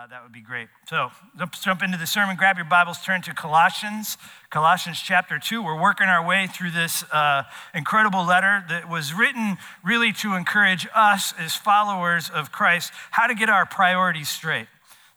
uh, 0.00 0.06
that 0.06 0.22
would 0.22 0.32
be 0.32 0.40
great. 0.40 0.68
So 0.86 1.10
let's 1.38 1.62
jump 1.62 1.82
into 1.82 1.98
the 1.98 2.06
sermon. 2.06 2.36
Grab 2.36 2.56
your 2.56 2.64
Bibles, 2.64 3.04
turn 3.04 3.20
to 3.22 3.34
Colossians, 3.34 4.16
Colossians 4.48 4.98
chapter 4.98 5.38
2. 5.38 5.62
We're 5.62 5.78
working 5.78 6.06
our 6.06 6.26
way 6.26 6.46
through 6.46 6.70
this 6.70 7.04
uh, 7.12 7.42
incredible 7.74 8.24
letter 8.24 8.64
that 8.70 8.88
was 8.88 9.12
written 9.12 9.58
really 9.84 10.12
to 10.14 10.34
encourage 10.34 10.88
us 10.94 11.34
as 11.38 11.54
followers 11.54 12.30
of 12.30 12.50
Christ 12.50 12.92
how 13.10 13.26
to 13.26 13.34
get 13.34 13.50
our 13.50 13.66
priorities 13.66 14.30
straight. 14.30 14.68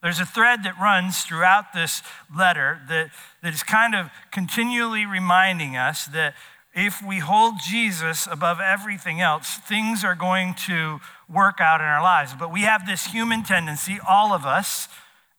There's 0.02 0.20
a 0.20 0.26
thread 0.26 0.64
that 0.64 0.78
runs 0.82 1.22
throughout 1.22 1.72
this 1.74 2.02
letter 2.36 2.82
that, 2.90 3.12
that 3.42 3.54
is 3.54 3.64
kind 3.64 3.96
of 3.96 4.10
continually 4.32 5.06
reminding 5.06 5.78
us 5.78 6.08
that 6.08 6.34
if 6.76 7.02
we 7.02 7.20
hold 7.20 7.56
Jesus 7.66 8.28
above 8.30 8.60
everything 8.60 9.22
else, 9.22 9.58
things 9.58 10.04
are 10.04 10.16
going 10.16 10.56
to 10.66 11.00
work 11.34 11.60
out 11.60 11.82
in 11.82 11.88
our 11.88 12.02
lives. 12.02 12.34
But 12.38 12.52
we 12.52 12.62
have 12.62 12.86
this 12.86 13.08
human 13.08 13.44
tendency, 13.44 14.00
all 14.08 14.34
of 14.34 14.46
us, 14.46 14.88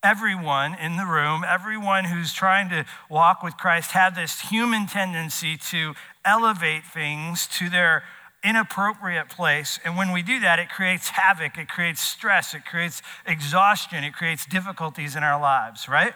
everyone 0.03 0.75
in 0.75 0.97
the 0.97 1.07
room, 1.07 1.45
everyone 1.47 2.05
who's 2.05 2.33
trying 2.33 2.69
to 2.71 2.85
walk 3.09 3.43
with 3.43 3.57
Christ, 3.57 3.93
have 3.93 4.15
this 4.15 4.41
human 4.41 4.87
tendency 4.87 5.57
to 5.71 5.95
elevate 6.25 6.85
things 6.85 7.47
to 7.59 7.71
their 7.71 8.03
inappropriate 8.45 9.31
place. 9.31 9.81
And 9.85 9.97
when 9.97 10.13
we 10.13 10.23
do 10.23 10.39
that, 10.41 10.59
it 10.59 10.69
creates 10.69 11.09
havoc, 11.09 11.57
it 11.57 11.69
creates 11.69 12.03
stress, 12.03 12.55
it 12.55 12.67
creates 12.67 13.01
exhaustion, 13.27 14.05
it 14.05 14.13
creates 14.13 14.45
difficulties 14.45 15.17
in 15.17 15.23
our 15.23 15.41
lives, 15.41 15.89
right? 15.89 16.13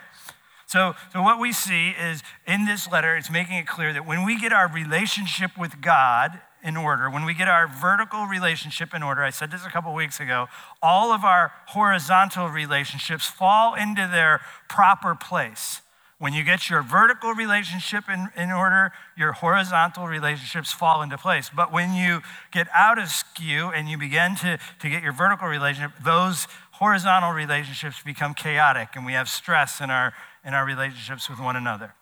So, 0.67 0.95
so 1.15 1.23
what 1.23 1.41
we 1.41 1.53
see 1.53 1.91
is 1.91 2.23
in 2.47 2.67
this 2.67 2.91
letter, 2.91 3.17
it's 3.17 3.31
making 3.31 3.57
it 3.57 3.67
clear 3.67 3.95
that 3.95 4.07
when 4.07 4.27
we 4.27 4.39
get 4.39 4.53
our 4.53 4.69
relationship 4.69 5.53
with 5.59 5.81
God 5.81 6.41
in 6.63 6.77
order, 6.77 7.09
when 7.09 7.25
we 7.25 7.35
get 7.35 7.49
our 7.49 7.67
vertical 7.67 8.27
relationship 8.27 8.95
in 8.95 9.03
order, 9.03 9.23
I 9.23 9.31
said 9.31 9.51
this 9.51 9.65
a 9.65 9.71
couple 9.71 9.95
weeks 9.95 10.21
ago, 10.21 10.47
all 10.83 11.13
of 11.13 11.25
our 11.25 11.53
horizontal 11.67 12.49
relationships 12.49 13.27
fall 13.27 13.75
into 13.75 14.09
their 14.11 14.41
proper 14.69 15.15
place. 15.15 15.83
When 16.19 16.33
you 16.33 16.43
get 16.43 16.69
your 16.69 16.83
vertical 16.83 17.33
relationship 17.33 18.05
in, 18.09 18.29
in 18.37 18.51
order, 18.51 18.91
your 19.17 19.33
horizontal 19.33 20.09
relationships 20.09 20.73
fall 20.73 21.01
into 21.03 21.17
place. 21.17 21.49
But 21.55 21.73
when 21.73 21.95
you 21.95 22.23
get 22.51 22.67
out 22.75 22.99
of 22.99 23.09
skew 23.09 23.71
and 23.71 23.89
you 23.89 23.97
begin 23.97 24.35
to, 24.37 24.59
to 24.81 24.89
get 24.91 25.05
your 25.05 25.13
vertical 25.13 25.47
relationship, 25.47 25.93
those 26.03 26.49
horizontal 26.73 27.33
relationships 27.33 28.03
become 28.05 28.35
chaotic 28.35 28.91
and 28.95 29.07
we 29.07 29.13
have 29.13 29.29
stress 29.29 29.81
in 29.81 29.91
our 29.91 30.13
in 30.45 30.55
our 30.55 30.65
relationships 30.65 31.29
with 31.29 31.39
one 31.39 31.57
another. 31.57 31.93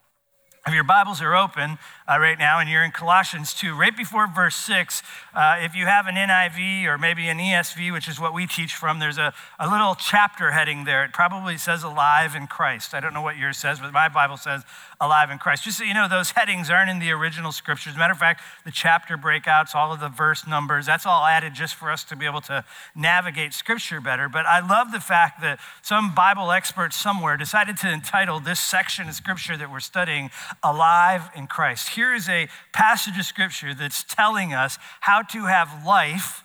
If 0.67 0.75
your 0.75 0.83
Bibles 0.83 1.22
are 1.22 1.36
open 1.36 1.78
uh, 2.09 2.19
right 2.19 2.36
now 2.36 2.59
and 2.59 2.69
you're 2.69 2.83
in 2.83 2.91
Colossians 2.91 3.55
2, 3.55 3.78
right 3.78 3.97
before 3.97 4.27
verse 4.27 4.56
6, 4.56 5.00
uh, 5.33 5.58
if 5.61 5.77
you 5.77 5.86
have 5.86 6.08
an 6.08 6.17
NIV 6.17 6.86
or 6.86 6.98
maybe 6.98 7.28
an 7.28 7.39
ESV, 7.39 7.92
which 7.92 8.08
is 8.08 8.19
what 8.19 8.34
we 8.34 8.48
teach 8.48 8.75
from, 8.75 8.98
there's 8.98 9.17
a, 9.17 9.33
a 9.61 9.70
little 9.70 9.95
chapter 9.95 10.50
heading 10.50 10.83
there. 10.83 11.05
It 11.05 11.12
probably 11.12 11.56
says 11.56 11.84
Alive 11.84 12.34
in 12.34 12.48
Christ. 12.48 12.95
I 12.95 13.00
don't 13.00 13.14
know 13.14 13.23
what 13.23 13.36
yours 13.36 13.58
says, 13.58 13.78
but 13.78 13.92
my 13.92 14.08
Bible 14.08 14.36
says 14.36 14.64
Alive 15.00 15.31
in 15.31 15.39
Christ. 15.39 15.62
Just 15.62 15.78
so 15.78 15.84
you 15.84 15.95
know, 15.95 16.08
those 16.08 16.33
headings 16.33 16.69
aren't 16.69 16.91
in 16.91 16.98
the 16.98 17.12
original 17.12 17.53
scriptures. 17.53 17.97
Matter 17.97 18.14
of 18.14 18.19
fact, 18.19 18.42
the 18.64 18.73
chapter 18.73 19.17
breakouts, 19.17 19.73
all 19.73 19.92
of 19.92 20.01
the 20.01 20.08
verse 20.08 20.48
numbers, 20.48 20.84
that's 20.84 21.06
all 21.06 21.27
added 21.27 21.55
just 21.55 21.77
for 21.77 21.92
us 21.92 22.03
to 22.03 22.17
be 22.17 22.27
able 22.27 22.41
to 22.41 22.64
navigate 22.97 23.55
scripture 23.55 24.01
better. 24.01 24.28
But 24.28 24.47
I 24.47 24.67
love 24.67 24.91
the 24.91 24.98
fact 24.98 25.41
that 25.42 25.61
some 25.80 26.12
Bible 26.12 26.51
expert 26.51 26.92
somewhere 26.92 27.36
decided 27.36 27.77
to 27.78 27.89
entitle 27.89 28.41
this 28.41 28.58
section 28.58 29.08
of 29.08 29.14
scripture 29.14 29.56
that 29.56 29.70
we're 29.70 29.78
studying 29.78 30.30
alive 30.62 31.30
in 31.34 31.46
Christ. 31.46 31.90
Here 31.90 32.14
is 32.14 32.28
a 32.28 32.48
passage 32.72 33.18
of 33.18 33.24
scripture 33.24 33.74
that's 33.74 34.04
telling 34.04 34.52
us 34.52 34.78
how 35.00 35.22
to 35.22 35.46
have 35.46 35.84
life 35.86 36.44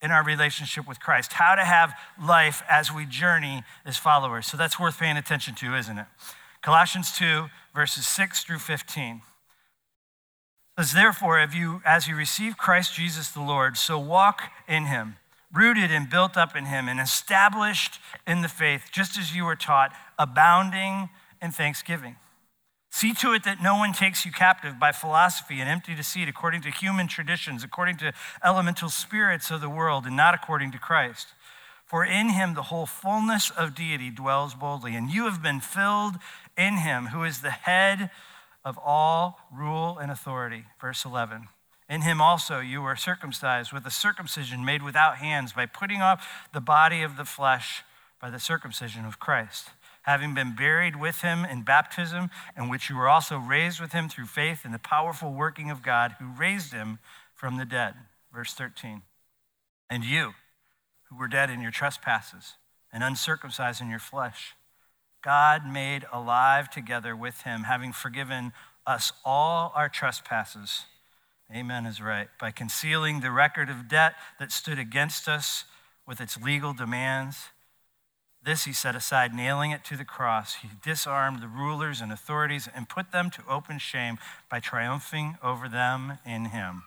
in 0.00 0.10
our 0.10 0.24
relationship 0.24 0.86
with 0.86 1.00
Christ, 1.00 1.32
how 1.32 1.54
to 1.54 1.64
have 1.64 1.92
life 2.22 2.62
as 2.70 2.92
we 2.92 3.04
journey 3.04 3.64
as 3.84 3.96
followers. 3.96 4.46
So 4.46 4.56
that's 4.56 4.78
worth 4.78 4.98
paying 4.98 5.16
attention 5.16 5.54
to, 5.56 5.74
isn't 5.74 5.98
it? 5.98 6.06
Colossians 6.62 7.16
2, 7.16 7.46
verses 7.74 8.06
6 8.06 8.44
through 8.44 8.58
15. 8.58 9.22
Says, 10.78 10.92
therefore, 10.92 11.40
if 11.40 11.54
you, 11.54 11.82
as 11.84 12.06
you 12.06 12.14
receive 12.14 12.56
Christ 12.56 12.94
Jesus 12.94 13.30
the 13.30 13.40
Lord, 13.40 13.76
so 13.76 13.98
walk 13.98 14.42
in 14.68 14.86
him, 14.86 15.16
rooted 15.52 15.90
and 15.90 16.08
built 16.08 16.36
up 16.36 16.54
in 16.54 16.66
him, 16.66 16.88
and 16.88 17.00
established 17.00 17.98
in 18.26 18.42
the 18.42 18.48
faith, 18.48 18.90
just 18.92 19.18
as 19.18 19.34
you 19.34 19.44
were 19.44 19.56
taught, 19.56 19.92
abounding 20.18 21.08
in 21.42 21.50
thanksgiving. 21.50 22.16
See 22.90 23.12
to 23.14 23.32
it 23.32 23.44
that 23.44 23.62
no 23.62 23.76
one 23.76 23.92
takes 23.92 24.24
you 24.24 24.32
captive 24.32 24.78
by 24.78 24.92
philosophy 24.92 25.60
and 25.60 25.68
empty 25.68 25.94
deceit, 25.94 26.28
according 26.28 26.62
to 26.62 26.70
human 26.70 27.06
traditions, 27.06 27.62
according 27.62 27.98
to 27.98 28.12
elemental 28.42 28.88
spirits 28.88 29.50
of 29.50 29.60
the 29.60 29.68
world, 29.68 30.06
and 30.06 30.16
not 30.16 30.34
according 30.34 30.72
to 30.72 30.78
Christ. 30.78 31.28
For 31.84 32.04
in 32.04 32.30
him 32.30 32.54
the 32.54 32.64
whole 32.64 32.86
fullness 32.86 33.50
of 33.50 33.74
deity 33.74 34.10
dwells 34.10 34.54
boldly, 34.54 34.94
and 34.94 35.10
you 35.10 35.24
have 35.24 35.42
been 35.42 35.60
filled 35.60 36.16
in 36.56 36.78
him, 36.78 37.06
who 37.06 37.24
is 37.24 37.40
the 37.40 37.50
head 37.50 38.10
of 38.64 38.78
all 38.78 39.38
rule 39.52 39.98
and 39.98 40.10
authority. 40.10 40.64
Verse 40.80 41.04
11. 41.04 41.48
In 41.88 42.02
him 42.02 42.20
also 42.20 42.60
you 42.60 42.82
were 42.82 42.96
circumcised 42.96 43.72
with 43.72 43.86
a 43.86 43.90
circumcision 43.90 44.64
made 44.64 44.82
without 44.82 45.16
hands 45.16 45.52
by 45.52 45.66
putting 45.66 46.02
off 46.02 46.46
the 46.52 46.60
body 46.60 47.02
of 47.02 47.16
the 47.16 47.24
flesh 47.24 47.82
by 48.20 48.28
the 48.28 48.40
circumcision 48.40 49.04
of 49.06 49.18
Christ 49.18 49.70
having 50.08 50.32
been 50.32 50.54
buried 50.56 50.96
with 50.96 51.20
him 51.20 51.44
in 51.44 51.60
baptism, 51.62 52.30
in 52.56 52.70
which 52.70 52.88
you 52.88 52.96
were 52.96 53.08
also 53.08 53.36
raised 53.36 53.78
with 53.78 53.92
him 53.92 54.08
through 54.08 54.24
faith 54.24 54.64
in 54.64 54.72
the 54.72 54.78
powerful 54.78 55.34
working 55.34 55.70
of 55.70 55.82
God 55.82 56.16
who 56.18 56.32
raised 56.38 56.72
him 56.72 56.98
from 57.34 57.58
the 57.58 57.66
dead. 57.66 57.94
Verse 58.32 58.54
13. 58.54 59.02
And 59.90 60.04
you, 60.04 60.32
who 61.04 61.18
were 61.18 61.28
dead 61.28 61.50
in 61.50 61.60
your 61.60 61.70
trespasses 61.70 62.54
and 62.90 63.04
uncircumcised 63.04 63.82
in 63.82 63.90
your 63.90 63.98
flesh, 63.98 64.54
God 65.22 65.66
made 65.70 66.06
alive 66.10 66.70
together 66.70 67.14
with 67.14 67.42
him, 67.42 67.64
having 67.64 67.92
forgiven 67.92 68.52
us 68.86 69.12
all 69.26 69.72
our 69.74 69.90
trespasses. 69.90 70.86
Amen 71.54 71.84
is 71.84 72.00
right. 72.00 72.28
By 72.40 72.50
concealing 72.50 73.20
the 73.20 73.30
record 73.30 73.68
of 73.68 73.88
debt 73.88 74.14
that 74.38 74.52
stood 74.52 74.78
against 74.78 75.28
us 75.28 75.64
with 76.06 76.18
its 76.18 76.40
legal 76.40 76.72
demands 76.72 77.48
this 78.48 78.64
he 78.64 78.72
set 78.72 78.96
aside, 78.96 79.34
nailing 79.34 79.72
it 79.72 79.84
to 79.84 79.94
the 79.94 80.06
cross. 80.06 80.54
He 80.62 80.70
disarmed 80.82 81.42
the 81.42 81.48
rulers 81.48 82.00
and 82.00 82.10
authorities 82.10 82.66
and 82.74 82.88
put 82.88 83.12
them 83.12 83.30
to 83.32 83.42
open 83.46 83.78
shame 83.78 84.18
by 84.50 84.58
triumphing 84.58 85.36
over 85.42 85.68
them 85.68 86.14
in 86.24 86.46
him. 86.46 86.84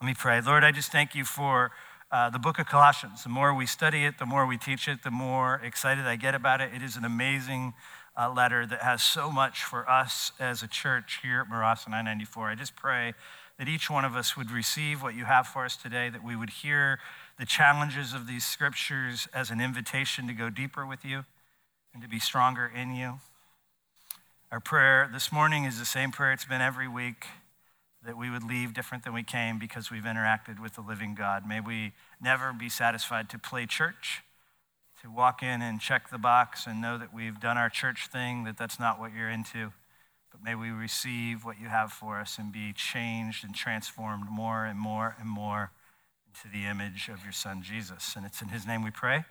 Let 0.00 0.06
me 0.06 0.14
pray. 0.14 0.40
Lord, 0.40 0.64
I 0.64 0.72
just 0.72 0.90
thank 0.90 1.14
you 1.14 1.26
for 1.26 1.72
uh, 2.10 2.30
the 2.30 2.38
book 2.38 2.58
of 2.58 2.66
Colossians. 2.66 3.22
The 3.22 3.28
more 3.28 3.52
we 3.52 3.66
study 3.66 4.06
it, 4.06 4.18
the 4.18 4.24
more 4.24 4.46
we 4.46 4.56
teach 4.56 4.88
it, 4.88 5.02
the 5.04 5.10
more 5.10 5.60
excited 5.62 6.06
I 6.06 6.16
get 6.16 6.34
about 6.34 6.62
it. 6.62 6.70
It 6.74 6.82
is 6.82 6.96
an 6.96 7.04
amazing 7.04 7.74
uh, 8.16 8.32
letter 8.32 8.66
that 8.66 8.82
has 8.82 9.02
so 9.02 9.30
much 9.30 9.64
for 9.64 9.88
us 9.88 10.32
as 10.38 10.62
a 10.62 10.68
church 10.68 11.20
here 11.22 11.40
at 11.40 11.48
Marassa 11.48 11.88
994. 11.88 12.48
I 12.48 12.54
just 12.54 12.76
pray 12.76 13.14
that 13.58 13.68
each 13.68 13.90
one 13.90 14.04
of 14.04 14.16
us 14.16 14.36
would 14.36 14.50
receive 14.50 15.02
what 15.02 15.14
you 15.14 15.24
have 15.24 15.46
for 15.46 15.64
us 15.64 15.76
today, 15.76 16.08
that 16.08 16.24
we 16.24 16.36
would 16.36 16.50
hear 16.50 16.98
the 17.38 17.46
challenges 17.46 18.12
of 18.12 18.26
these 18.26 18.44
scriptures 18.44 19.28
as 19.34 19.50
an 19.50 19.60
invitation 19.60 20.26
to 20.26 20.34
go 20.34 20.50
deeper 20.50 20.86
with 20.86 21.04
you 21.04 21.24
and 21.94 22.02
to 22.02 22.08
be 22.08 22.18
stronger 22.18 22.70
in 22.74 22.94
you. 22.94 23.20
Our 24.50 24.60
prayer 24.60 25.08
this 25.10 25.32
morning 25.32 25.64
is 25.64 25.78
the 25.78 25.86
same 25.86 26.12
prayer 26.12 26.32
it's 26.32 26.44
been 26.44 26.60
every 26.60 26.88
week 26.88 27.26
that 28.04 28.16
we 28.16 28.30
would 28.30 28.42
leave 28.42 28.74
different 28.74 29.04
than 29.04 29.14
we 29.14 29.22
came 29.22 29.58
because 29.58 29.90
we've 29.90 30.02
interacted 30.02 30.60
with 30.60 30.74
the 30.74 30.80
living 30.80 31.14
God. 31.14 31.46
May 31.46 31.60
we 31.60 31.92
never 32.20 32.52
be 32.52 32.68
satisfied 32.68 33.30
to 33.30 33.38
play 33.38 33.64
church, 33.66 34.22
to 35.02 35.10
walk 35.10 35.42
in 35.42 35.62
and 35.62 35.80
check 35.80 36.10
the 36.10 36.18
box 36.18 36.66
and 36.66 36.80
know 36.80 36.96
that 36.96 37.12
we've 37.12 37.40
done 37.40 37.58
our 37.58 37.68
church 37.68 38.06
thing, 38.06 38.44
that 38.44 38.56
that's 38.56 38.78
not 38.78 39.00
what 39.00 39.12
you're 39.12 39.28
into. 39.30 39.72
But 40.30 40.42
may 40.42 40.54
we 40.54 40.70
receive 40.70 41.44
what 41.44 41.60
you 41.60 41.68
have 41.68 41.92
for 41.92 42.18
us 42.18 42.38
and 42.38 42.52
be 42.52 42.72
changed 42.72 43.44
and 43.44 43.54
transformed 43.54 44.30
more 44.30 44.64
and 44.64 44.78
more 44.78 45.16
and 45.18 45.28
more 45.28 45.72
into 46.26 46.48
the 46.56 46.66
image 46.66 47.08
of 47.08 47.22
your 47.24 47.32
son 47.32 47.62
Jesus. 47.62 48.14
And 48.16 48.24
it's 48.24 48.40
in 48.40 48.48
his 48.48 48.66
name 48.66 48.82
we 48.82 48.90
pray. 48.90 49.24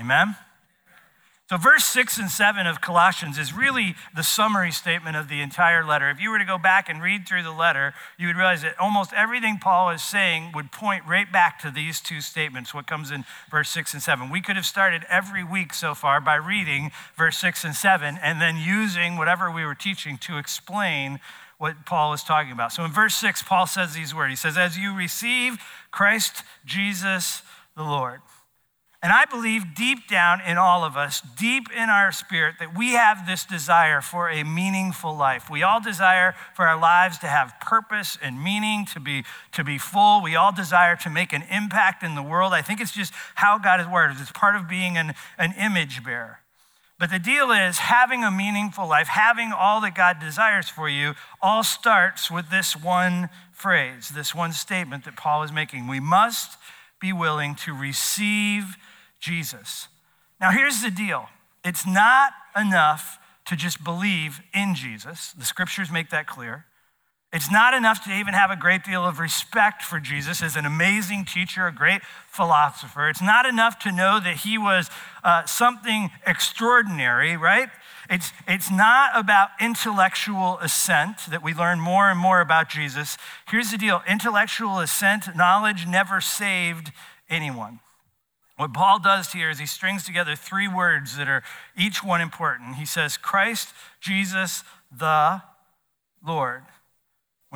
Amen. 0.00 0.34
So, 1.48 1.56
verse 1.56 1.84
6 1.84 2.18
and 2.18 2.28
7 2.28 2.66
of 2.66 2.80
Colossians 2.80 3.38
is 3.38 3.52
really 3.52 3.94
the 4.16 4.24
summary 4.24 4.72
statement 4.72 5.14
of 5.14 5.28
the 5.28 5.40
entire 5.40 5.84
letter. 5.84 6.10
If 6.10 6.20
you 6.20 6.30
were 6.30 6.40
to 6.40 6.44
go 6.44 6.58
back 6.58 6.88
and 6.88 7.00
read 7.00 7.26
through 7.26 7.44
the 7.44 7.52
letter, 7.52 7.94
you 8.18 8.26
would 8.26 8.34
realize 8.34 8.62
that 8.62 8.76
almost 8.80 9.12
everything 9.12 9.58
Paul 9.58 9.90
is 9.90 10.02
saying 10.02 10.50
would 10.56 10.72
point 10.72 11.04
right 11.06 11.30
back 11.30 11.60
to 11.60 11.70
these 11.70 12.00
two 12.00 12.20
statements, 12.20 12.74
what 12.74 12.88
comes 12.88 13.12
in 13.12 13.24
verse 13.48 13.70
6 13.70 13.94
and 13.94 14.02
7. 14.02 14.28
We 14.28 14.40
could 14.40 14.56
have 14.56 14.66
started 14.66 15.04
every 15.08 15.44
week 15.44 15.72
so 15.72 15.94
far 15.94 16.20
by 16.20 16.34
reading 16.34 16.90
verse 17.16 17.38
6 17.38 17.62
and 17.62 17.76
7 17.76 18.18
and 18.20 18.40
then 18.40 18.56
using 18.56 19.16
whatever 19.16 19.48
we 19.48 19.64
were 19.64 19.76
teaching 19.76 20.18
to 20.18 20.38
explain 20.38 21.20
what 21.58 21.86
Paul 21.86 22.12
is 22.12 22.24
talking 22.24 22.50
about. 22.50 22.72
So 22.72 22.84
in 22.84 22.90
verse 22.90 23.14
6, 23.14 23.44
Paul 23.44 23.68
says 23.68 23.94
these 23.94 24.12
words 24.12 24.30
He 24.30 24.36
says, 24.36 24.58
As 24.58 24.76
you 24.76 24.92
receive 24.92 25.58
Christ 25.92 26.42
Jesus 26.64 27.42
the 27.76 27.84
Lord. 27.84 28.20
And 29.02 29.12
I 29.12 29.24
believe 29.26 29.74
deep 29.74 30.08
down 30.08 30.40
in 30.40 30.56
all 30.56 30.82
of 30.82 30.96
us, 30.96 31.20
deep 31.38 31.70
in 31.70 31.90
our 31.90 32.10
spirit, 32.10 32.56
that 32.58 32.76
we 32.76 32.92
have 32.92 33.26
this 33.26 33.44
desire 33.44 34.00
for 34.00 34.30
a 34.30 34.42
meaningful 34.42 35.14
life. 35.14 35.50
We 35.50 35.62
all 35.62 35.80
desire 35.80 36.34
for 36.54 36.66
our 36.66 36.80
lives 36.80 37.18
to 37.18 37.26
have 37.26 37.54
purpose 37.60 38.16
and 38.22 38.42
meaning, 38.42 38.86
to 38.86 39.00
be, 39.00 39.24
to 39.52 39.62
be 39.62 39.78
full. 39.78 40.22
We 40.22 40.34
all 40.34 40.52
desire 40.52 40.96
to 40.96 41.10
make 41.10 41.32
an 41.32 41.44
impact 41.50 42.02
in 42.02 42.14
the 42.14 42.22
world. 42.22 42.52
I 42.52 42.62
think 42.62 42.80
it's 42.80 42.92
just 42.92 43.12
how 43.34 43.58
God 43.58 43.80
is 43.80 43.86
wired. 43.86 44.16
It's 44.18 44.32
part 44.32 44.56
of 44.56 44.66
being 44.68 44.96
an, 44.96 45.14
an 45.38 45.54
image 45.58 46.02
bearer. 46.02 46.40
But 46.98 47.10
the 47.10 47.18
deal 47.18 47.50
is 47.50 47.76
having 47.76 48.24
a 48.24 48.30
meaningful 48.30 48.88
life, 48.88 49.08
having 49.08 49.52
all 49.52 49.82
that 49.82 49.94
God 49.94 50.18
desires 50.18 50.70
for 50.70 50.88
you, 50.88 51.14
all 51.42 51.62
starts 51.62 52.30
with 52.30 52.50
this 52.50 52.74
one 52.74 53.28
phrase, 53.52 54.08
this 54.08 54.34
one 54.34 54.52
statement 54.52 55.04
that 55.04 55.16
Paul 55.16 55.42
is 55.42 55.52
making. 55.52 55.86
We 55.86 56.00
must 56.00 56.56
be 57.00 57.12
willing 57.12 57.54
to 57.56 57.74
receive 57.74 58.76
Jesus. 59.20 59.88
Now, 60.40 60.50
here's 60.50 60.82
the 60.82 60.90
deal 60.90 61.28
it's 61.64 61.86
not 61.86 62.32
enough 62.56 63.18
to 63.46 63.56
just 63.56 63.82
believe 63.84 64.40
in 64.52 64.74
Jesus, 64.74 65.32
the 65.32 65.44
scriptures 65.44 65.90
make 65.90 66.10
that 66.10 66.26
clear. 66.26 66.66
It's 67.32 67.50
not 67.50 67.74
enough 67.74 68.02
to 68.04 68.10
even 68.10 68.34
have 68.34 68.50
a 68.50 68.56
great 68.56 68.84
deal 68.84 69.04
of 69.04 69.18
respect 69.18 69.82
for 69.82 70.00
Jesus 70.00 70.42
as 70.42 70.56
an 70.56 70.64
amazing 70.64 71.24
teacher, 71.24 71.66
a 71.66 71.74
great 71.74 72.02
philosopher. 72.28 73.08
It's 73.08 73.20
not 73.20 73.46
enough 73.46 73.78
to 73.80 73.92
know 73.92 74.20
that 74.20 74.38
he 74.38 74.56
was 74.56 74.88
uh, 75.22 75.44
something 75.44 76.10
extraordinary, 76.24 77.36
right? 77.36 77.68
It's, 78.08 78.32
it's 78.46 78.70
not 78.70 79.10
about 79.14 79.50
intellectual 79.60 80.58
assent 80.58 81.26
that 81.30 81.42
we 81.42 81.54
learn 81.54 81.80
more 81.80 82.10
and 82.10 82.18
more 82.18 82.40
about 82.40 82.68
Jesus. 82.68 83.16
Here's 83.48 83.70
the 83.70 83.78
deal 83.78 84.02
intellectual 84.08 84.78
assent, 84.78 85.34
knowledge 85.36 85.86
never 85.86 86.20
saved 86.20 86.92
anyone. 87.28 87.80
What 88.56 88.72
Paul 88.72 89.00
does 89.00 89.32
here 89.32 89.50
is 89.50 89.58
he 89.58 89.66
strings 89.66 90.04
together 90.04 90.34
three 90.34 90.68
words 90.68 91.16
that 91.16 91.28
are 91.28 91.42
each 91.76 92.02
one 92.02 92.20
important. 92.20 92.76
He 92.76 92.86
says, 92.86 93.16
Christ, 93.18 93.74
Jesus, 94.00 94.64
the 94.90 95.42
Lord. 96.26 96.62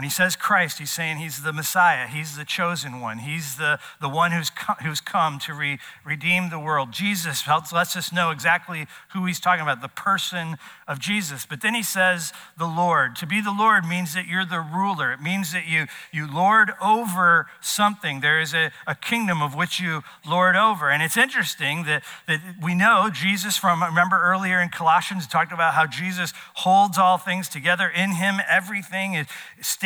When 0.01 0.05
he 0.07 0.11
says 0.11 0.35
Christ, 0.35 0.79
he's 0.79 0.91
saying 0.91 1.19
he's 1.19 1.43
the 1.43 1.53
Messiah. 1.53 2.07
He's 2.07 2.35
the 2.35 2.47
chosen 2.47 3.03
one. 3.03 3.19
He's 3.19 3.57
the, 3.57 3.79
the 4.01 4.09
one 4.09 4.33
who's 4.33 4.49
come, 4.49 4.77
who's 4.77 5.03
come 5.03 5.39
to 5.41 5.53
re, 5.53 5.79
redeem 6.07 6.49
the 6.49 6.59
world. 6.59 6.91
Jesus 6.91 7.43
helps, 7.43 7.71
lets 7.71 7.95
us 7.97 8.11
know 8.11 8.31
exactly 8.31 8.87
who 9.13 9.27
he's 9.27 9.39
talking 9.39 9.61
about, 9.61 9.83
the 9.83 9.89
person 9.89 10.57
of 10.89 11.01
Jesus. 11.01 11.45
But 11.45 11.61
then 11.61 11.75
he 11.75 11.83
says 11.83 12.33
the 12.57 12.65
Lord. 12.65 13.15
To 13.17 13.27
be 13.27 13.43
the 13.43 13.53
Lord 13.53 13.85
means 13.85 14.15
that 14.15 14.27
you're 14.27 14.47
the 14.47 14.61
ruler. 14.61 15.13
It 15.13 15.21
means 15.21 15.53
that 15.53 15.69
you, 15.69 15.85
you 16.11 16.27
lord 16.27 16.73
over 16.83 17.49
something. 17.61 18.21
There 18.21 18.41
is 18.41 18.55
a, 18.55 18.71
a 18.87 18.95
kingdom 18.95 19.43
of 19.43 19.55
which 19.55 19.81
you 19.81 20.01
lord 20.27 20.57
over. 20.57 20.89
And 20.89 21.03
it's 21.03 21.19
interesting 21.19 21.85
that, 21.85 22.05
that 22.27 22.41
we 22.63 22.75
know 22.75 23.11
Jesus 23.13 23.59
from, 23.59 23.83
remember 23.83 24.19
earlier 24.19 24.63
in 24.63 24.71
Colossians, 24.71 25.27
talked 25.27 25.53
about 25.53 25.75
how 25.75 25.87
Jesus 25.87 26.33
holds 26.55 26.97
all 26.97 27.19
things 27.19 27.51
together. 27.51 27.87
In 27.87 28.13
him, 28.13 28.41
everything 28.49 29.13
is 29.13 29.27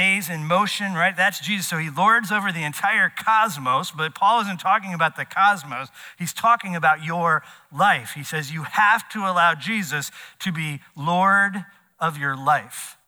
stays 0.05 0.29
in 0.29 0.45
motion, 0.47 0.93
right? 0.93 1.17
That's 1.17 1.41
Jesus. 1.41 1.67
So 1.67 1.79
he 1.79 1.89
lords 1.89 2.31
over 2.31 2.53
the 2.53 2.62
entire 2.62 3.11
cosmos, 3.11 3.91
but 3.91 4.15
Paul 4.15 4.43
isn't 4.43 4.61
talking 4.61 4.93
about 4.93 5.17
the 5.17 5.25
cosmos. 5.25 5.89
He's 6.19 6.35
talking 6.35 6.77
about 6.77 7.03
your 7.03 7.43
life. 7.73 8.12
He 8.15 8.23
says 8.23 8.53
you 8.53 8.65
have 8.65 9.09
to 9.11 9.21
allow 9.21 9.55
Jesus 9.55 10.11
to 10.41 10.53
be 10.53 10.81
Lord 10.95 11.65
of 11.99 12.19
your 12.19 12.37
life. 12.37 12.99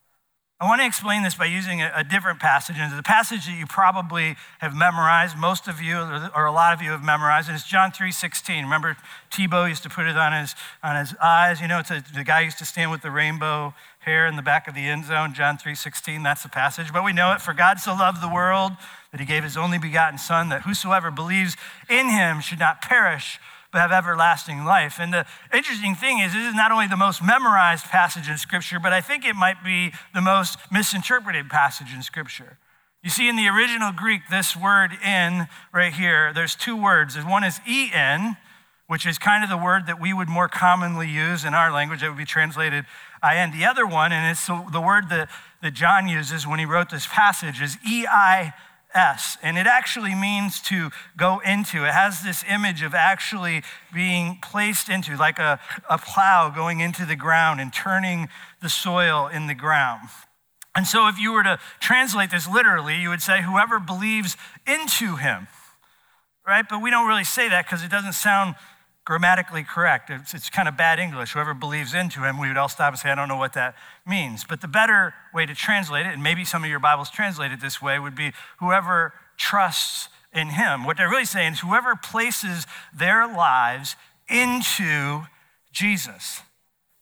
I 0.58 0.64
want 0.64 0.81
to 0.81 0.87
explain 0.87 1.22
this 1.22 1.34
by 1.34 1.44
using 1.44 1.82
a, 1.82 2.02
different 2.02 2.40
passage, 2.40 2.76
and 2.78 2.98
a 2.98 3.02
passage 3.02 3.44
that 3.44 3.58
you 3.58 3.66
probably 3.66 4.37
have 4.60 4.75
memorized. 4.75 5.37
Most 5.37 5.69
of 5.69 5.82
you, 5.82 5.98
or 6.34 6.46
a 6.46 6.52
lot 6.52 6.72
of 6.72 6.81
you, 6.81 6.93
have 6.93 7.04
memorized, 7.04 7.48
and 7.48 7.56
it's 7.56 7.69
John 7.69 7.90
3:16. 7.90 8.62
Remember, 8.62 8.96
Tebow 9.31 9.69
used 9.69 9.82
to 9.82 9.90
put 9.90 10.06
it 10.06 10.16
on 10.16 10.32
his 10.32 10.54
on 10.82 10.96
his 10.96 11.14
eyes. 11.22 11.60
You 11.60 11.69
know, 11.69 11.81
it's 11.81 11.90
a, 11.90 12.02
the 12.14 12.25
guy 12.25 12.40
used 12.40 12.56
to 12.56 12.64
stand 12.64 12.90
with 12.90 13.02
the 13.02 13.10
rainbow 13.10 13.75
in 14.06 14.37
the 14.37 14.43
back 14.43 14.69
of 14.69 14.75
the 14.75 14.88
end 14.88 15.05
zone. 15.05 15.35
John 15.35 15.58
3:16. 15.58 16.23
That's 16.23 16.44
the 16.44 16.49
passage, 16.49 16.93
but 16.93 17.05
we 17.05 17.12
know 17.12 17.32
it. 17.32 17.41
For 17.41 17.53
God 17.53 17.81
so 17.81 17.93
loved 17.93 18.23
the 18.23 18.29
world 18.29 18.73
that 19.11 19.19
He 19.19 19.26
gave 19.26 19.43
His 19.43 19.56
only 19.56 19.79
begotten 19.79 20.19
Son, 20.19 20.49
that 20.50 20.62
whosoever 20.62 21.11
believes 21.11 21.56
in 21.88 22.08
Him 22.08 22.41
should 22.41 22.61
not 22.61 22.82
perish 22.82 23.41
but 23.73 23.81
have 23.81 23.93
everlasting 23.93 24.64
life. 24.64 24.99
And 24.99 25.12
the 25.12 25.26
interesting 25.53 25.94
thing 25.94 26.20
is, 26.20 26.32
this 26.32 26.49
is 26.49 26.55
not 26.55 26.73
only 26.73 26.87
the 26.87 26.97
most 26.97 27.23
memorized 27.23 27.85
passage 27.87 28.29
in 28.29 28.38
Scripture, 28.38 28.79
but 28.81 28.93
I 28.93 29.00
think 29.00 29.25
it 29.25 29.35
might 29.35 29.62
be 29.64 29.93
the 30.14 30.23
most 30.23 30.58
misinterpreted 30.70 31.50
passage 31.50 31.93
in 31.93 32.03
Scripture. 32.03 32.58
You 33.03 33.11
see, 33.11 33.29
in 33.29 33.37
the 33.37 33.49
original 33.49 33.93
Greek, 33.93 34.23
this 34.31 34.56
word 34.56 34.93
in 35.05 35.49
right 35.75 35.93
here, 35.93 36.32
there's 36.32 36.55
two 36.55 36.76
words. 36.76 37.17
One 37.17 37.44
is 37.44 37.61
en, 37.69 38.37
which 38.86 39.04
is 39.04 39.18
kind 39.18 39.42
of 39.42 39.50
the 39.50 39.56
word 39.56 39.86
that 39.86 40.00
we 40.00 40.12
would 40.12 40.28
more 40.28 40.48
commonly 40.48 41.08
use 41.08 41.44
in 41.44 41.54
our 41.54 41.72
language. 41.72 42.02
It 42.02 42.08
would 42.08 42.18
be 42.18 42.24
translated 42.24 42.84
in. 43.22 43.50
The 43.50 43.64
other 43.64 43.86
one, 43.86 44.12
and 44.12 44.30
it's 44.30 44.46
the 44.46 44.80
word 44.80 45.08
that, 45.08 45.28
that 45.62 45.74
John 45.74 46.08
uses 46.08 46.46
when 46.46 46.58
he 46.58 46.64
wrote 46.64 46.90
this 46.90 47.06
passage, 47.06 47.60
is 47.60 47.76
E 47.86 48.06
I 48.06 48.54
S. 48.94 49.36
And 49.42 49.58
it 49.58 49.66
actually 49.66 50.14
means 50.14 50.60
to 50.62 50.90
go 51.16 51.40
into. 51.40 51.84
It 51.84 51.92
has 51.92 52.22
this 52.22 52.44
image 52.48 52.82
of 52.82 52.94
actually 52.94 53.62
being 53.92 54.38
placed 54.40 54.88
into, 54.88 55.16
like 55.16 55.38
a, 55.38 55.58
a 55.90 55.98
plow 55.98 56.50
going 56.50 56.80
into 56.80 57.04
the 57.04 57.16
ground 57.16 57.60
and 57.60 57.72
turning 57.72 58.28
the 58.62 58.68
soil 58.68 59.26
in 59.26 59.48
the 59.48 59.54
ground. 59.54 60.08
And 60.76 60.86
so, 60.86 61.08
if 61.08 61.18
you 61.18 61.32
were 61.32 61.42
to 61.42 61.58
translate 61.80 62.30
this 62.30 62.46
literally, 62.46 62.96
you 62.96 63.08
would 63.08 63.22
say, 63.22 63.42
whoever 63.42 63.80
believes 63.80 64.36
into 64.66 65.16
him, 65.16 65.48
right? 66.46 66.64
But 66.68 66.82
we 66.82 66.90
don't 66.90 67.08
really 67.08 67.24
say 67.24 67.48
that 67.48 67.64
because 67.64 67.82
it 67.82 67.90
doesn't 67.90 68.12
sound 68.12 68.54
grammatically 69.06 69.62
correct. 69.62 70.11
It's, 70.11 70.35
it's, 70.35 70.50
kind 70.50 70.69
of 70.69 70.76
bad 70.76 70.99
English. 70.99 71.32
Whoever 71.32 71.55
believes 71.55 71.94
into 71.94 72.25
him, 72.25 72.38
we 72.38 72.49
would 72.49 72.56
all 72.58 72.69
stop 72.69 72.93
and 72.93 72.99
say, 72.99 73.08
I 73.08 73.14
don't 73.14 73.29
know 73.29 73.37
what 73.37 73.55
that 73.55 73.76
means. 74.05 74.44
But 74.44 74.61
the 74.61 74.69
better 74.69 75.14
way 75.32 75.47
to 75.47 75.55
translate 75.55 76.06
it, 76.06 76.12
and 76.12 76.23
maybe 76.23 76.44
some 76.44 76.64
of 76.64 76.69
your 76.69 76.81
Bibles 76.81 77.08
translate 77.08 77.53
it 77.53 77.61
this 77.61 77.81
way, 77.81 77.99
would 78.00 78.17
be 78.17 78.32
whoever 78.58 79.14
trusts 79.38 80.08
in 80.35 80.49
him. 80.49 80.85
What 80.85 80.97
they're 80.97 81.08
really 81.08 81.25
saying 81.25 81.55
is 81.55 81.61
whoever 81.61 81.94
places 81.94 82.67
their 82.93 83.26
lives 83.29 83.94
into 84.29 85.26
Jesus. 85.73 86.43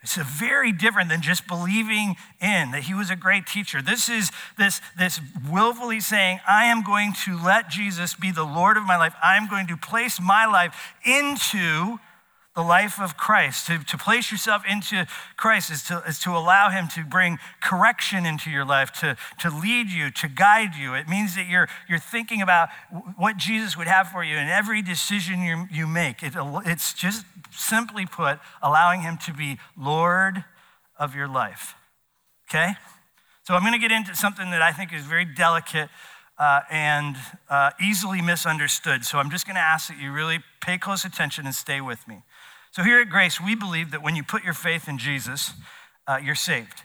It's 0.04 0.16
very 0.16 0.70
different 0.70 1.08
than 1.08 1.22
just 1.22 1.46
believing 1.46 2.16
in 2.38 2.72
that 2.72 2.82
he 2.82 2.94
was 2.94 3.08
a 3.08 3.16
great 3.16 3.46
teacher. 3.46 3.80
This 3.80 4.10
is 4.10 4.30
this, 4.58 4.82
this 4.98 5.18
willfully 5.50 5.98
saying, 5.98 6.40
I 6.46 6.66
am 6.66 6.82
going 6.82 7.14
to 7.24 7.42
let 7.42 7.70
Jesus 7.70 8.14
be 8.14 8.30
the 8.30 8.44
Lord 8.44 8.76
of 8.76 8.84
my 8.84 8.98
life. 8.98 9.14
I 9.22 9.38
am 9.38 9.48
going 9.48 9.66
to 9.68 9.78
place 9.78 10.20
my 10.20 10.44
life 10.44 10.94
into 11.06 11.98
the 12.54 12.62
life 12.62 13.00
of 13.00 13.16
Christ. 13.16 13.66
To, 13.66 13.78
to 13.78 13.96
place 13.98 14.30
yourself 14.30 14.62
into 14.70 15.06
Christ 15.36 15.70
is 15.70 15.82
to, 15.84 16.02
is 16.06 16.18
to 16.20 16.30
allow 16.30 16.68
Him 16.68 16.86
to 16.88 17.02
bring 17.02 17.38
correction 17.62 18.26
into 18.26 18.50
your 18.50 18.64
life, 18.64 18.92
to, 19.00 19.16
to 19.40 19.50
lead 19.50 19.88
you, 19.88 20.10
to 20.10 20.28
guide 20.28 20.74
you. 20.74 20.94
It 20.94 21.08
means 21.08 21.34
that 21.34 21.48
you're, 21.48 21.68
you're 21.88 21.98
thinking 21.98 22.42
about 22.42 22.68
what 23.16 23.38
Jesus 23.38 23.76
would 23.76 23.88
have 23.88 24.08
for 24.08 24.22
you 24.22 24.36
in 24.36 24.48
every 24.48 24.82
decision 24.82 25.42
you, 25.42 25.66
you 25.72 25.86
make. 25.86 26.22
It, 26.22 26.34
it's 26.66 26.92
just 26.92 27.24
simply 27.56 28.06
put, 28.06 28.38
allowing 28.62 29.02
Him 29.02 29.18
to 29.26 29.32
be 29.32 29.58
Lord 29.78 30.44
of 30.98 31.14
your 31.14 31.28
life. 31.28 31.74
Okay? 32.48 32.72
So 33.44 33.54
I'm 33.54 33.60
going 33.60 33.72
to 33.72 33.78
get 33.78 33.92
into 33.92 34.14
something 34.14 34.50
that 34.50 34.62
I 34.62 34.72
think 34.72 34.92
is 34.92 35.04
very 35.04 35.24
delicate 35.24 35.90
uh, 36.38 36.60
and 36.70 37.16
uh, 37.48 37.70
easily 37.80 38.20
misunderstood. 38.20 39.04
So 39.04 39.18
I'm 39.18 39.30
just 39.30 39.46
going 39.46 39.56
to 39.56 39.60
ask 39.60 39.88
that 39.88 39.98
you 39.98 40.12
really 40.12 40.40
pay 40.60 40.78
close 40.78 41.04
attention 41.04 41.46
and 41.46 41.54
stay 41.54 41.80
with 41.80 42.06
me. 42.08 42.22
So, 42.72 42.82
here 42.82 43.00
at 43.00 43.08
Grace, 43.08 43.40
we 43.40 43.54
believe 43.54 43.92
that 43.92 44.02
when 44.02 44.16
you 44.16 44.24
put 44.24 44.42
your 44.42 44.52
faith 44.52 44.88
in 44.88 44.98
Jesus, 44.98 45.52
uh, 46.08 46.18
you're 46.22 46.34
saved 46.34 46.82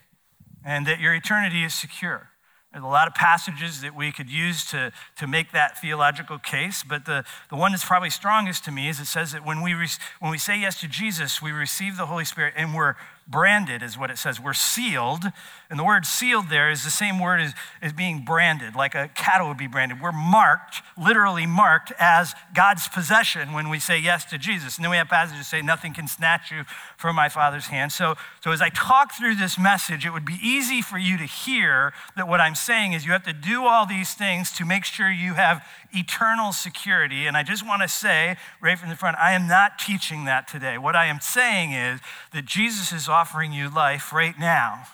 and 0.64 0.86
that 0.86 1.00
your 1.00 1.16
eternity 1.16 1.64
is 1.64 1.74
secure. 1.74 2.30
There's 2.72 2.84
a 2.84 2.88
lot 2.88 3.08
of 3.08 3.16
passages 3.16 3.82
that 3.82 3.96
we 3.96 4.12
could 4.12 4.30
use 4.30 4.64
to, 4.66 4.92
to 5.18 5.26
make 5.26 5.52
that 5.54 5.82
theological 5.82 6.38
case, 6.38 6.84
but 6.84 7.06
the, 7.06 7.26
the 7.50 7.56
one 7.56 7.72
that's 7.72 7.84
probably 7.84 8.12
strongest 8.12 8.64
to 8.66 8.72
me 8.72 8.90
is 8.90 9.00
it 9.00 9.06
says 9.06 9.32
that 9.32 9.44
when 9.44 9.62
we, 9.62 9.74
re- 9.74 9.88
when 10.20 10.30
we 10.30 10.38
say 10.38 10.60
yes 10.60 10.80
to 10.82 10.88
Jesus, 10.88 11.42
we 11.42 11.52
receive 11.52 11.98
the 11.98 12.06
Holy 12.06 12.26
Spirit 12.26 12.54
and 12.56 12.76
we're 12.76 12.96
branded, 13.28 13.82
is 13.82 13.98
what 13.98 14.12
it 14.12 14.20
says. 14.20 14.40
We're 14.40 14.54
sealed. 14.54 15.26
And 15.70 15.78
the 15.78 15.84
word 15.84 16.08
sealed 16.08 16.50
there 16.50 16.72
is 16.72 16.84
the 16.84 16.90
same 16.90 17.20
word 17.20 17.40
as, 17.40 17.54
as 17.80 17.94
being 17.94 18.26
branded, 18.26 18.74
like 18.76 18.96
a 18.96 19.08
cattle 19.10 19.48
would 19.50 19.58
be 19.58 19.68
branded. 19.68 20.02
We're 20.02 20.12
marked, 20.12 20.82
literally 20.98 21.46
marked, 21.46 21.94
as 22.00 22.34
God's 22.56 22.88
possession 22.88 23.54
when 23.54 23.70
we 23.70 23.78
say 23.78 24.00
yes 24.00 24.26
to 24.26 24.40
Jesus. 24.40 24.78
And 24.78 24.84
then 24.84 24.90
we 24.90 24.98
have 24.98 25.10
passages 25.10 25.46
say, 25.46 25.62
Nothing 25.62 25.94
can 25.94 26.08
snatch 26.08 26.50
you 26.50 26.64
from 26.98 27.16
my 27.16 27.30
Father's 27.30 27.68
hand. 27.68 27.92
So, 27.92 28.16
so 28.44 28.52
as 28.52 28.64
I 28.64 28.70
talk 28.70 29.14
through 29.14 29.36
this 29.36 29.60
message, 29.60 30.08
it 30.08 30.10
would 30.10 30.26
be 30.26 30.40
easy 30.42 30.82
for 30.82 30.98
you 30.98 31.20
to 31.20 31.26
hear 31.26 31.94
that 32.16 32.28
what 32.28 32.42
I'm 32.42 32.56
saying 32.56 32.94
is 32.94 33.06
you 33.06 33.12
have 33.12 33.26
to 33.26 33.34
do 33.34 33.66
all 33.66 33.86
these 33.86 34.16
things 34.16 34.52
to 34.54 34.66
make 34.66 34.86
sure 34.86 35.12
you 35.12 35.36
have 35.36 35.64
eternal 35.92 36.52
security. 36.52 37.28
And 37.28 37.38
I 37.38 37.44
just 37.44 37.64
want 37.64 37.84
to 37.84 37.88
say 37.88 38.38
right 38.60 38.80
from 38.80 38.90
the 38.90 38.96
front, 38.96 39.18
I 39.20 39.34
am 39.34 39.48
not 39.48 39.78
teaching 39.78 40.26
that 40.26 40.48
today. 40.48 40.80
What 40.80 40.96
I 40.96 41.06
am 41.06 41.20
saying 41.20 41.74
is 41.74 42.00
that 42.34 42.46
Jesus 42.46 42.92
is 42.92 43.08
offering 43.08 43.54
you 43.54 43.70
life 43.70 44.12
right 44.12 44.38
now 44.40 44.88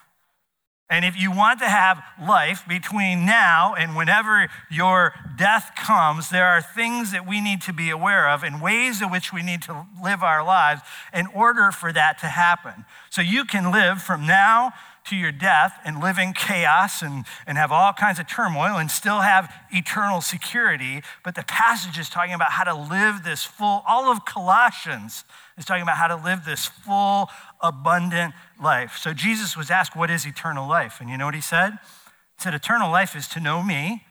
And 0.87 1.03
if 1.03 1.19
you 1.19 1.31
want 1.31 1.59
to 1.59 1.69
have 1.69 2.03
life 2.21 2.63
between 2.67 3.25
now 3.25 3.73
and 3.73 3.95
whenever 3.95 4.49
your 4.69 5.13
death 5.35 5.71
comes, 5.75 6.29
there 6.29 6.45
are 6.45 6.61
things 6.61 7.11
that 7.11 7.27
we 7.27 7.41
need 7.41 7.61
to 7.63 7.73
be 7.73 7.89
aware 7.89 8.29
of 8.29 8.43
and 8.43 8.61
ways 8.61 9.01
in 9.01 9.09
which 9.09 9.33
we 9.33 9.41
need 9.41 9.63
to 9.63 9.87
live 10.03 10.21
our 10.21 10.45
lives 10.45 10.81
in 11.11 11.25
order 11.33 11.71
for 11.71 11.91
that 11.91 12.19
to 12.19 12.27
happen. 12.27 12.85
So 13.09 13.21
you 13.21 13.45
can 13.45 13.71
live 13.71 13.99
from 14.01 14.27
now 14.27 14.73
to 15.05 15.15
your 15.15 15.31
death 15.31 15.79
and 15.83 15.99
live 15.99 16.19
in 16.19 16.33
chaos 16.33 17.01
and, 17.01 17.25
and 17.47 17.57
have 17.57 17.71
all 17.71 17.93
kinds 17.93 18.19
of 18.19 18.27
turmoil 18.27 18.77
and 18.77 18.89
still 18.91 19.21
have 19.21 19.51
eternal 19.71 20.21
security. 20.21 21.01
But 21.23 21.33
the 21.33 21.43
passage 21.43 21.97
is 21.97 22.09
talking 22.09 22.33
about 22.33 22.51
how 22.51 22.63
to 22.63 22.75
live 22.75 23.23
this 23.23 23.43
full, 23.43 23.83
all 23.87 24.11
of 24.11 24.23
Colossians 24.25 25.23
is 25.57 25.65
talking 25.65 25.83
about 25.83 25.97
how 25.97 26.07
to 26.07 26.15
live 26.15 26.45
this 26.45 26.65
full, 26.65 27.29
abundant 27.61 28.33
life. 28.61 28.97
So 28.97 29.13
Jesus 29.13 29.55
was 29.55 29.71
asked, 29.71 29.95
What 29.95 30.09
is 30.09 30.25
eternal 30.25 30.67
life? 30.67 30.97
And 30.99 31.09
you 31.09 31.17
know 31.17 31.25
what 31.25 31.35
he 31.35 31.41
said? 31.41 31.71
He 31.71 32.43
said, 32.43 32.53
Eternal 32.53 32.91
life 32.91 33.15
is 33.15 33.27
to 33.29 33.39
know 33.39 33.63
me 33.63 34.03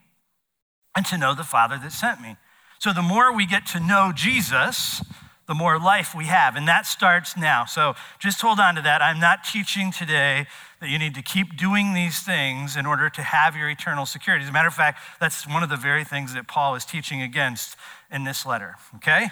and 0.96 1.04
to 1.06 1.18
know 1.18 1.34
the 1.34 1.44
Father 1.44 1.78
that 1.78 1.92
sent 1.92 2.20
me. 2.20 2.36
So 2.78 2.92
the 2.92 3.02
more 3.02 3.34
we 3.34 3.46
get 3.46 3.66
to 3.68 3.80
know 3.80 4.12
Jesus, 4.14 5.02
the 5.46 5.54
more 5.54 5.78
life 5.78 6.14
we 6.14 6.24
have. 6.26 6.56
And 6.56 6.66
that 6.68 6.86
starts 6.86 7.36
now. 7.36 7.64
So 7.64 7.94
just 8.18 8.40
hold 8.40 8.58
on 8.58 8.74
to 8.76 8.82
that. 8.82 9.02
I'm 9.02 9.20
not 9.20 9.44
teaching 9.44 9.92
today 9.92 10.46
that 10.80 10.88
you 10.88 10.98
need 10.98 11.14
to 11.14 11.22
keep 11.22 11.56
doing 11.56 11.94
these 11.94 12.20
things 12.20 12.76
in 12.76 12.86
order 12.86 13.10
to 13.10 13.22
have 13.22 13.56
your 13.56 13.68
eternal 13.68 14.06
security. 14.06 14.44
As 14.44 14.50
a 14.50 14.52
matter 14.52 14.68
of 14.68 14.74
fact, 14.74 15.00
that's 15.20 15.46
one 15.46 15.62
of 15.62 15.68
the 15.68 15.76
very 15.76 16.04
things 16.04 16.34
that 16.34 16.48
Paul 16.48 16.74
is 16.74 16.84
teaching 16.84 17.22
against 17.22 17.76
in 18.10 18.24
this 18.24 18.46
letter. 18.46 18.76
Okay? 18.96 19.28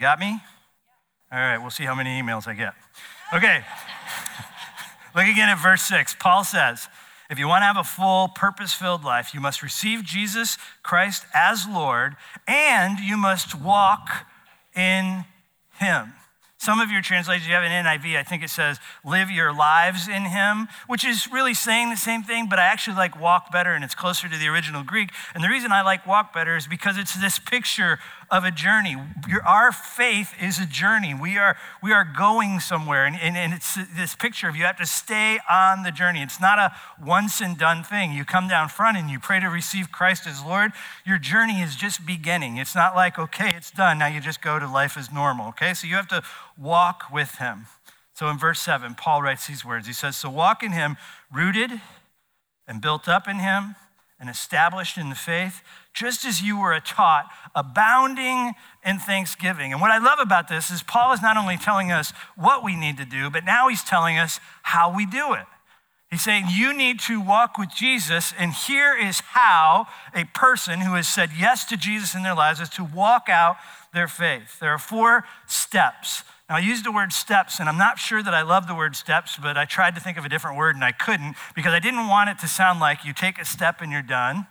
Got 0.00 0.18
me? 0.18 0.40
All 1.34 1.40
right, 1.40 1.58
we'll 1.58 1.70
see 1.70 1.82
how 1.82 1.96
many 1.96 2.22
emails 2.22 2.46
I 2.46 2.54
get. 2.54 2.74
Okay. 3.32 3.64
Look 5.16 5.26
again 5.26 5.48
at 5.48 5.60
verse 5.60 5.82
6. 5.82 6.14
Paul 6.20 6.44
says, 6.44 6.86
if 7.28 7.40
you 7.40 7.48
want 7.48 7.62
to 7.62 7.66
have 7.66 7.76
a 7.76 7.82
full, 7.82 8.28
purpose 8.28 8.72
filled 8.72 9.02
life, 9.02 9.34
you 9.34 9.40
must 9.40 9.60
receive 9.60 10.04
Jesus 10.04 10.58
Christ 10.84 11.24
as 11.34 11.66
Lord, 11.66 12.14
and 12.46 13.00
you 13.00 13.16
must 13.16 13.52
walk 13.52 14.28
in 14.76 15.24
him. 15.80 16.12
Some 16.58 16.78
of 16.78 16.92
your 16.92 17.02
translations, 17.02 17.48
you 17.48 17.54
have 17.54 17.64
an 17.64 17.84
NIV, 17.84 18.16
I 18.16 18.22
think 18.22 18.44
it 18.44 18.48
says, 18.48 18.78
live 19.04 19.28
your 19.28 19.52
lives 19.52 20.06
in 20.06 20.26
him, 20.26 20.68
which 20.86 21.04
is 21.04 21.30
really 21.32 21.52
saying 21.52 21.90
the 21.90 21.96
same 21.96 22.22
thing, 22.22 22.46
but 22.48 22.60
I 22.60 22.66
actually 22.66 22.96
like 22.96 23.20
walk 23.20 23.50
better 23.50 23.74
and 23.74 23.82
it's 23.82 23.96
closer 23.96 24.28
to 24.28 24.38
the 24.38 24.46
original 24.46 24.84
Greek. 24.84 25.10
And 25.34 25.42
the 25.42 25.48
reason 25.48 25.72
I 25.72 25.82
like 25.82 26.06
walk 26.06 26.32
better 26.32 26.56
is 26.56 26.68
because 26.68 26.96
it's 26.96 27.14
this 27.16 27.40
picture 27.40 27.98
of 28.30 28.44
a 28.44 28.50
journey. 28.50 28.96
Our 29.44 29.72
faith 29.72 30.34
is 30.40 30.58
a 30.58 30.66
journey. 30.66 31.14
We 31.14 31.36
are, 31.38 31.56
we 31.82 31.92
are 31.92 32.04
going 32.04 32.60
somewhere, 32.60 33.06
and, 33.06 33.16
and, 33.16 33.36
and 33.36 33.52
it's 33.52 33.74
this 33.96 34.14
picture 34.14 34.48
of 34.48 34.56
you 34.56 34.64
have 34.64 34.76
to 34.78 34.86
stay 34.86 35.38
on 35.50 35.82
the 35.82 35.90
journey. 35.90 36.22
It's 36.22 36.40
not 36.40 36.58
a 36.58 36.74
once 37.02 37.40
and 37.40 37.56
done 37.56 37.82
thing. 37.82 38.12
You 38.12 38.24
come 38.24 38.48
down 38.48 38.68
front 38.68 38.96
and 38.96 39.10
you 39.10 39.18
pray 39.18 39.40
to 39.40 39.48
receive 39.48 39.92
Christ 39.92 40.26
as 40.26 40.42
Lord. 40.44 40.72
Your 41.06 41.18
journey 41.18 41.60
is 41.60 41.76
just 41.76 42.06
beginning. 42.06 42.56
It's 42.56 42.74
not 42.74 42.94
like, 42.94 43.18
okay, 43.18 43.52
it's 43.56 43.70
done. 43.70 43.98
Now 43.98 44.06
you 44.06 44.20
just 44.20 44.42
go 44.42 44.58
to 44.58 44.66
life 44.66 44.96
as 44.96 45.12
normal, 45.12 45.48
okay? 45.48 45.74
So 45.74 45.86
you 45.86 45.96
have 45.96 46.08
to 46.08 46.22
walk 46.58 47.04
with 47.12 47.36
Him. 47.36 47.66
So 48.14 48.28
in 48.28 48.38
verse 48.38 48.60
7, 48.60 48.94
Paul 48.94 49.22
writes 49.22 49.46
these 49.46 49.64
words 49.64 49.86
He 49.86 49.92
says, 49.92 50.16
So 50.16 50.30
walk 50.30 50.62
in 50.62 50.72
Him, 50.72 50.96
rooted 51.32 51.80
and 52.66 52.80
built 52.80 53.08
up 53.08 53.28
in 53.28 53.38
Him 53.38 53.76
and 54.18 54.30
established 54.30 54.96
in 54.96 55.08
the 55.08 55.14
faith 55.14 55.62
just 55.94 56.24
as 56.24 56.42
you 56.42 56.60
were 56.60 56.78
taught, 56.80 57.30
abounding 57.54 58.52
in 58.84 58.98
thanksgiving. 58.98 59.72
And 59.72 59.80
what 59.80 59.92
I 59.92 59.98
love 59.98 60.18
about 60.20 60.48
this 60.48 60.70
is 60.70 60.82
Paul 60.82 61.12
is 61.12 61.22
not 61.22 61.36
only 61.36 61.56
telling 61.56 61.92
us 61.92 62.12
what 62.36 62.64
we 62.64 62.76
need 62.76 62.96
to 62.98 63.04
do, 63.04 63.30
but 63.30 63.44
now 63.44 63.68
he's 63.68 63.84
telling 63.84 64.18
us 64.18 64.40
how 64.62 64.94
we 64.94 65.06
do 65.06 65.32
it. 65.34 65.46
He's 66.10 66.22
saying 66.22 66.46
you 66.50 66.76
need 66.76 67.00
to 67.00 67.20
walk 67.20 67.58
with 67.58 67.70
Jesus, 67.74 68.32
and 68.38 68.52
here 68.52 68.96
is 68.96 69.20
how 69.20 69.86
a 70.14 70.24
person 70.26 70.80
who 70.80 70.94
has 70.94 71.08
said 71.08 71.30
yes 71.36 71.64
to 71.66 71.76
Jesus 71.76 72.14
in 72.14 72.22
their 72.22 72.34
lives 72.34 72.60
is 72.60 72.68
to 72.70 72.84
walk 72.84 73.28
out 73.28 73.56
their 73.92 74.06
faith. 74.06 74.60
There 74.60 74.70
are 74.70 74.78
four 74.78 75.24
steps. 75.46 76.22
Now, 76.48 76.56
I 76.56 76.58
used 76.60 76.84
the 76.84 76.92
word 76.92 77.12
steps, 77.12 77.58
and 77.58 77.68
I'm 77.68 77.78
not 77.78 77.98
sure 77.98 78.22
that 78.22 78.34
I 78.34 78.42
love 78.42 78.66
the 78.66 78.74
word 78.74 78.94
steps, 78.94 79.38
but 79.40 79.56
I 79.56 79.64
tried 79.64 79.94
to 79.94 80.00
think 80.00 80.18
of 80.18 80.24
a 80.24 80.28
different 80.28 80.56
word 80.56 80.76
and 80.76 80.84
I 80.84 80.92
couldn't 80.92 81.36
because 81.54 81.72
I 81.72 81.78
didn't 81.78 82.06
want 82.06 82.30
it 82.30 82.38
to 82.40 82.48
sound 82.48 82.80
like 82.80 83.04
you 83.04 83.12
take 83.12 83.38
a 83.38 83.44
step 83.44 83.80
and 83.80 83.90
you're 83.90 84.02
done 84.02 84.46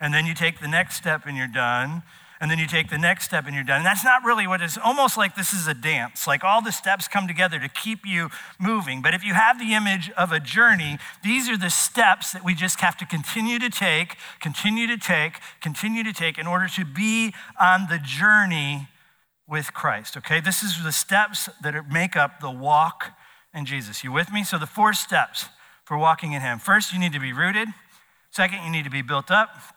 and 0.00 0.12
then 0.12 0.26
you 0.26 0.34
take 0.34 0.60
the 0.60 0.68
next 0.68 0.96
step 0.96 1.22
and 1.26 1.36
you're 1.36 1.46
done 1.46 2.02
and 2.40 2.50
then 2.50 2.58
you 2.58 2.66
take 2.66 2.90
the 2.90 2.98
next 2.98 3.24
step 3.24 3.46
and 3.46 3.54
you're 3.54 3.64
done. 3.64 3.78
And 3.78 3.86
that's 3.86 4.04
not 4.04 4.24
really 4.24 4.46
what 4.46 4.60
it's 4.60 4.76
almost 4.76 5.16
like 5.16 5.34
this 5.34 5.54
is 5.54 5.66
a 5.66 5.72
dance. 5.72 6.26
Like 6.26 6.44
all 6.44 6.60
the 6.60 6.72
steps 6.72 7.08
come 7.08 7.26
together 7.26 7.58
to 7.58 7.68
keep 7.68 8.00
you 8.04 8.28
moving. 8.60 9.00
But 9.00 9.14
if 9.14 9.24
you 9.24 9.34
have 9.34 9.58
the 9.58 9.72
image 9.72 10.10
of 10.10 10.32
a 10.32 10.40
journey, 10.40 10.98
these 11.22 11.48
are 11.48 11.56
the 11.56 11.70
steps 11.70 12.32
that 12.32 12.44
we 12.44 12.54
just 12.54 12.80
have 12.80 12.98
to 12.98 13.06
continue 13.06 13.58
to 13.60 13.70
take, 13.70 14.16
continue 14.40 14.86
to 14.88 14.98
take, 14.98 15.34
continue 15.62 16.02
to 16.04 16.12
take 16.12 16.36
in 16.36 16.46
order 16.46 16.68
to 16.76 16.84
be 16.84 17.32
on 17.58 17.86
the 17.88 17.98
journey 17.98 18.88
with 19.48 19.72
Christ. 19.72 20.16
Okay? 20.16 20.40
This 20.40 20.62
is 20.62 20.82
the 20.82 20.92
steps 20.92 21.48
that 21.62 21.90
make 21.90 22.16
up 22.16 22.40
the 22.40 22.50
walk 22.50 23.12
in 23.54 23.64
Jesus. 23.64 24.02
You 24.02 24.12
with 24.12 24.32
me? 24.32 24.44
So 24.44 24.58
the 24.58 24.66
four 24.66 24.92
steps 24.92 25.46
for 25.84 25.96
walking 25.96 26.32
in 26.32 26.42
him. 26.42 26.58
First, 26.58 26.92
you 26.92 26.98
need 26.98 27.12
to 27.12 27.20
be 27.20 27.32
rooted. 27.32 27.68
Second, 28.30 28.64
you 28.64 28.70
need 28.70 28.84
to 28.84 28.90
be 28.90 29.02
built 29.02 29.30
up. 29.30 29.73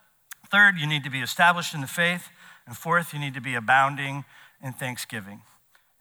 Third, 0.49 0.77
you 0.77 0.87
need 0.87 1.03
to 1.03 1.09
be 1.09 1.19
established 1.19 1.73
in 1.73 1.81
the 1.81 1.87
faith. 1.87 2.29
And 2.65 2.75
fourth, 2.75 3.13
you 3.13 3.19
need 3.19 3.33
to 3.33 3.41
be 3.41 3.55
abounding 3.55 4.25
in 4.63 4.73
thanksgiving. 4.73 5.41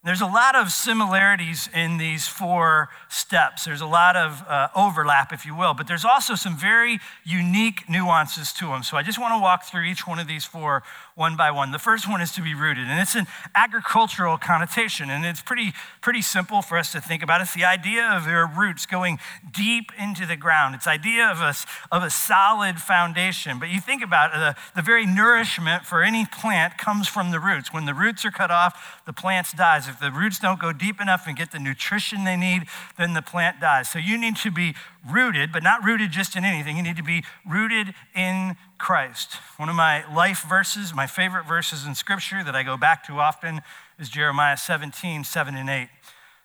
There's 0.06 0.20
a 0.20 0.26
lot 0.26 0.54
of 0.54 0.70
similarities 0.70 1.68
in 1.74 1.98
these 1.98 2.28
four 2.28 2.90
steps. 3.08 3.64
There's 3.64 3.80
a 3.80 3.86
lot 3.86 4.14
of 4.14 4.40
uh, 4.46 4.68
overlap, 4.76 5.32
if 5.32 5.44
you 5.44 5.56
will, 5.56 5.74
but 5.74 5.88
there's 5.88 6.04
also 6.04 6.36
some 6.36 6.56
very 6.56 7.00
unique 7.24 7.90
nuances 7.90 8.52
to 8.52 8.66
them. 8.66 8.84
So 8.84 8.96
I 8.96 9.02
just 9.02 9.18
want 9.18 9.34
to 9.34 9.42
walk 9.42 9.64
through 9.64 9.82
each 9.82 10.06
one 10.06 10.20
of 10.20 10.28
these 10.28 10.44
four 10.44 10.84
one 11.16 11.34
by 11.34 11.50
one. 11.50 11.72
The 11.72 11.78
first 11.78 12.08
one 12.08 12.20
is 12.20 12.30
to 12.32 12.42
be 12.42 12.54
rooted, 12.54 12.86
and 12.86 13.00
it's 13.00 13.16
an 13.16 13.26
agricultural 13.54 14.36
connotation, 14.36 15.08
and 15.08 15.24
it's 15.24 15.40
pretty, 15.40 15.72
pretty 16.02 16.20
simple 16.20 16.60
for 16.60 16.76
us 16.76 16.92
to 16.92 17.00
think 17.00 17.22
about. 17.22 17.40
It's 17.40 17.54
the 17.54 17.64
idea 17.64 18.06
of 18.06 18.26
your 18.26 18.46
roots 18.46 18.84
going 18.84 19.18
deep 19.50 19.90
into 19.98 20.26
the 20.26 20.36
ground. 20.36 20.74
It's 20.74 20.84
the 20.84 20.90
idea 20.90 21.26
of 21.26 21.40
a, 21.40 21.54
of 21.90 22.02
a 22.02 22.10
solid 22.10 22.78
foundation. 22.80 23.58
But 23.58 23.70
you 23.70 23.80
think 23.80 24.04
about 24.04 24.34
it, 24.34 24.38
the, 24.38 24.56
the 24.76 24.82
very 24.82 25.06
nourishment 25.06 25.84
for 25.84 26.02
any 26.02 26.26
plant 26.26 26.76
comes 26.76 27.08
from 27.08 27.30
the 27.30 27.40
roots. 27.40 27.72
When 27.72 27.86
the 27.86 27.94
roots 27.94 28.24
are 28.26 28.30
cut 28.30 28.50
off, 28.50 29.00
the 29.06 29.14
plant 29.14 29.48
dies. 29.56 29.88
If 29.88 29.95
the 30.00 30.10
roots 30.10 30.38
don't 30.38 30.60
go 30.60 30.72
deep 30.72 31.00
enough 31.00 31.26
and 31.26 31.36
get 31.36 31.52
the 31.52 31.58
nutrition 31.58 32.24
they 32.24 32.36
need, 32.36 32.64
then 32.98 33.14
the 33.14 33.22
plant 33.22 33.60
dies. 33.60 33.88
So 33.88 33.98
you 33.98 34.18
need 34.18 34.36
to 34.36 34.50
be 34.50 34.74
rooted, 35.08 35.52
but 35.52 35.62
not 35.62 35.84
rooted 35.84 36.10
just 36.10 36.36
in 36.36 36.44
anything. 36.44 36.76
You 36.76 36.82
need 36.82 36.96
to 36.96 37.02
be 37.02 37.24
rooted 37.48 37.94
in 38.14 38.56
Christ. 38.78 39.34
One 39.56 39.68
of 39.68 39.74
my 39.74 40.04
life 40.14 40.44
verses, 40.48 40.94
my 40.94 41.06
favorite 41.06 41.46
verses 41.46 41.86
in 41.86 41.94
Scripture 41.94 42.44
that 42.44 42.54
I 42.54 42.62
go 42.62 42.76
back 42.76 43.06
to 43.06 43.14
often 43.14 43.62
is 43.98 44.08
Jeremiah 44.08 44.56
17, 44.56 45.24
7 45.24 45.54
and 45.54 45.70
8. 45.70 45.82
It 45.82 45.88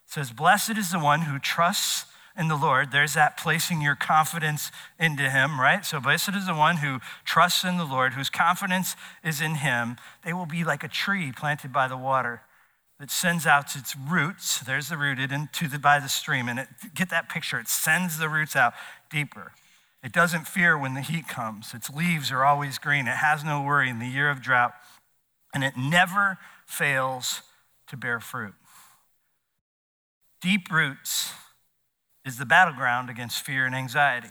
says, 0.06 0.32
Blessed 0.32 0.78
is 0.78 0.92
the 0.92 1.00
one 1.00 1.22
who 1.22 1.40
trusts 1.40 2.06
in 2.38 2.48
the 2.48 2.56
Lord. 2.56 2.92
There's 2.92 3.14
that 3.14 3.38
placing 3.38 3.82
your 3.82 3.96
confidence 3.96 4.72
into 5.00 5.30
Him, 5.30 5.60
right? 5.60 5.86
So, 5.86 6.00
blessed 6.00 6.36
is 6.36 6.48
the 6.48 6.56
one 6.56 6.78
who 6.78 7.00
trusts 7.26 7.64
in 7.64 7.78
the 7.78 7.86
Lord, 7.86 8.14
whose 8.14 8.30
confidence 8.30 8.96
is 9.24 9.42
in 9.42 9.56
Him. 9.56 9.98
They 10.24 10.34
will 10.34 10.46
be 10.46 10.64
like 10.64 10.84
a 10.84 10.88
tree 10.88 11.32
planted 11.32 11.74
by 11.74 11.88
the 11.88 11.98
water 11.98 12.42
that 13.02 13.10
sends 13.10 13.48
out 13.48 13.76
its 13.76 13.96
roots. 13.96 14.60
There's 14.60 14.90
the 14.90 14.96
rooted 14.96 15.32
into 15.32 15.68
the 15.68 15.80
by 15.80 16.00
the 16.00 16.08
stream, 16.08 16.48
and 16.48 16.60
it, 16.60 16.68
get 16.94 17.10
that 17.10 17.30
picture. 17.30 17.58
It 17.58 17.68
sends 17.68 18.20
the 18.20 18.30
roots 18.30 18.56
out 18.56 18.74
deeper. 19.10 19.54
It 20.04 20.12
doesn't 20.12 20.48
fear 20.48 20.78
when 20.78 20.94
the 20.94 21.02
heat 21.02 21.28
comes. 21.28 21.74
Its 21.74 21.90
leaves 21.90 22.32
are 22.32 22.46
always 22.46 22.78
green. 22.78 23.08
It 23.08 23.18
has 23.18 23.44
no 23.44 23.64
worry 23.64 23.90
in 23.90 23.98
the 23.98 24.06
year 24.06 24.30
of 24.30 24.40
drought, 24.40 24.74
and 25.52 25.64
it 25.64 25.74
never 25.76 26.38
fails 26.68 27.42
to 27.88 27.98
bear 27.98 28.20
fruit. 28.20 28.54
Deep 30.40 30.72
roots 30.72 31.34
is 32.24 32.38
the 32.38 32.46
battleground 32.46 33.10
against 33.10 33.44
fear 33.44 33.66
and 33.66 33.74
anxiety 33.74 34.30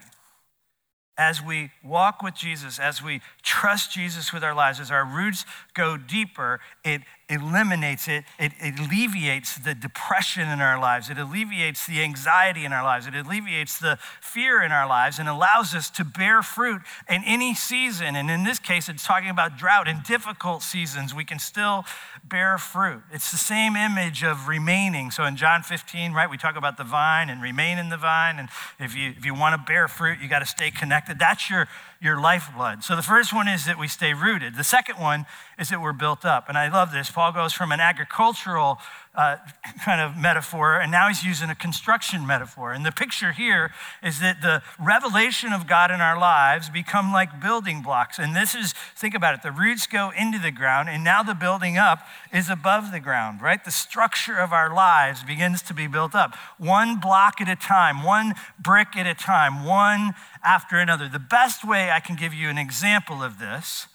as 1.21 1.43
we 1.43 1.71
walk 1.85 2.23
with 2.23 2.35
Jesus, 2.35 2.79
as 2.79 3.03
we 3.03 3.21
trust 3.43 3.93
Jesus 3.93 4.33
with 4.33 4.43
our 4.43 4.55
lives, 4.55 4.81
as 4.81 4.91
our 4.91 5.05
roots 5.05 5.45
go 5.75 5.99
deeper, 5.99 6.61
it 6.83 7.03
eliminates 7.31 8.09
it, 8.09 8.25
it 8.39 8.53
alleviates 8.79 9.57
the 9.57 9.75
depression 9.75 10.49
in 10.49 10.61
our 10.61 10.79
lives, 10.81 11.09
it 11.09 11.19
alleviates 11.19 11.87
the 11.87 12.03
anxiety 12.03 12.65
in 12.65 12.73
our 12.73 12.83
lives, 12.83 13.07
it 13.07 13.15
alleviates 13.15 13.79
the 13.79 13.99
fear 14.21 14.63
in 14.63 14.73
our 14.73 14.89
lives, 14.89 15.19
and 15.19 15.29
allows 15.29 15.75
us 15.75 15.89
to 15.91 16.05
bear 16.05 16.43
fruit 16.43 16.83
in 17.09 17.23
any 17.25 17.55
season. 17.55 18.17
And 18.17 18.31
in 18.31 18.45
this 18.45 18.59
case, 18.59 18.89
it's 18.89 19.07
talking 19.07 19.31
about 19.31 19.57
drought. 19.57 19.89
In 19.89 20.01
difficult 20.07 20.63
seasons, 20.63 21.15
we 21.15 21.25
can 21.25 21.39
still 21.39 21.85
bear 22.25 22.59
fruit. 22.59 23.03
It's 23.13 23.31
the 23.31 23.39
same 23.39 23.77
image 23.77 24.23
of 24.25 24.49
remaining. 24.49 25.11
So 25.11 25.25
in 25.25 25.37
John 25.37 25.63
15, 25.63 26.13
right, 26.13 26.29
we 26.29 26.37
talk 26.37 26.57
about 26.57 26.77
the 26.77 26.85
vine 26.85 27.31
and 27.31 27.41
remain 27.41 27.79
in 27.79 27.89
the 27.89 27.97
vine. 27.97 28.39
And 28.39 28.49
if 28.79 28.95
you, 28.97 29.15
if 29.17 29.25
you 29.25 29.35
want 29.35 29.55
to 29.55 29.73
bear 29.73 29.89
fruit, 29.89 30.19
you 30.21 30.29
got 30.29 30.41
to 30.41 30.47
stay 30.47 30.71
connected. 30.71 31.19
That's 31.19 31.49
your, 31.49 31.69
your 32.01 32.21
lifeblood. 32.21 32.83
So 32.83 32.97
the 32.97 33.03
first 33.03 33.33
one 33.33 33.49
is 33.49 33.67
that 33.67 33.79
we 33.79 33.89
stay 33.89 34.15
rooted. 34.15 34.57
The 34.57 34.65
second 34.65 34.97
one 34.97 35.27
is 35.59 35.69
that 35.69 35.81
we're 35.81 35.93
built 35.93 36.25
up. 36.25 36.49
And 36.49 36.59
I 36.59 36.69
love 36.69 36.93
this. 36.93 37.11
Paul 37.21 37.33
goes 37.33 37.53
from 37.53 37.71
an 37.71 37.81
agricultural 37.81 38.79
uh, 39.15 39.37
kind 39.85 40.01
of 40.01 40.17
metaphor, 40.17 40.81
and 40.81 40.91
now 40.91 41.09
he's 41.09 41.23
using 41.23 41.51
a 41.51 41.55
construction 41.55 42.27
metaphor. 42.27 42.73
And 42.73 42.87
the 42.87 42.93
picture 42.93 43.33
here 43.33 43.73
is 44.03 44.21
that 44.21 44.41
the 44.41 44.63
revelation 44.83 45.53
of 45.53 45.67
God 45.67 45.91
in 45.91 46.01
our 46.01 46.19
lives 46.19 46.71
become 46.71 47.13
like 47.13 47.39
building 47.39 47.83
blocks. 47.83 48.19
And 48.19 48.35
this 48.35 48.55
is, 48.55 48.73
think 48.97 49.15
about 49.15 49.35
it, 49.35 49.43
the 49.43 49.53
roots 49.53 49.87
go 49.87 50.13
into 50.19 50.39
the 50.39 50.51
ground, 50.51 50.89
and 50.89 51.05
now 51.05 51.23
the 51.23 51.35
building 51.35 51.77
up 51.77 51.99
is 52.33 52.49
above 52.49 52.91
the 52.91 53.01
ground, 53.01 53.43
right? 53.43 53.63
The 53.63 53.71
structure 53.71 54.39
of 54.39 54.55
our 54.55 54.75
lives 54.75 55.23
begins 55.23 55.61
to 55.65 55.75
be 55.75 55.87
built 55.87 56.15
up, 56.15 56.35
one 56.57 57.01
block 57.01 57.39
at 57.43 57.51
a 57.51 57.57
time, 57.57 58.03
one 58.03 58.33
brick 58.59 58.97
at 58.97 59.07
a 59.07 59.13
time, 59.13 59.67
one 59.67 60.15
after 60.43 60.79
another. 60.79 61.07
The 61.07 61.19
best 61.19 61.69
way 61.69 61.91
I 61.91 62.01
can 62.01 62.17
give 62.17 62.33
you 62.33 62.49
an 62.49 62.57
example 62.57 63.23
of 63.23 63.39
this 63.39 63.89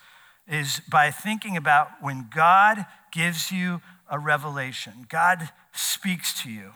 is 0.47 0.81
by 0.89 1.11
thinking 1.11 1.57
about 1.57 1.89
when 2.01 2.29
God 2.33 2.85
gives 3.11 3.51
you 3.51 3.81
a 4.09 4.19
revelation. 4.19 5.05
God 5.09 5.49
speaks 5.73 6.41
to 6.43 6.51
you. 6.51 6.71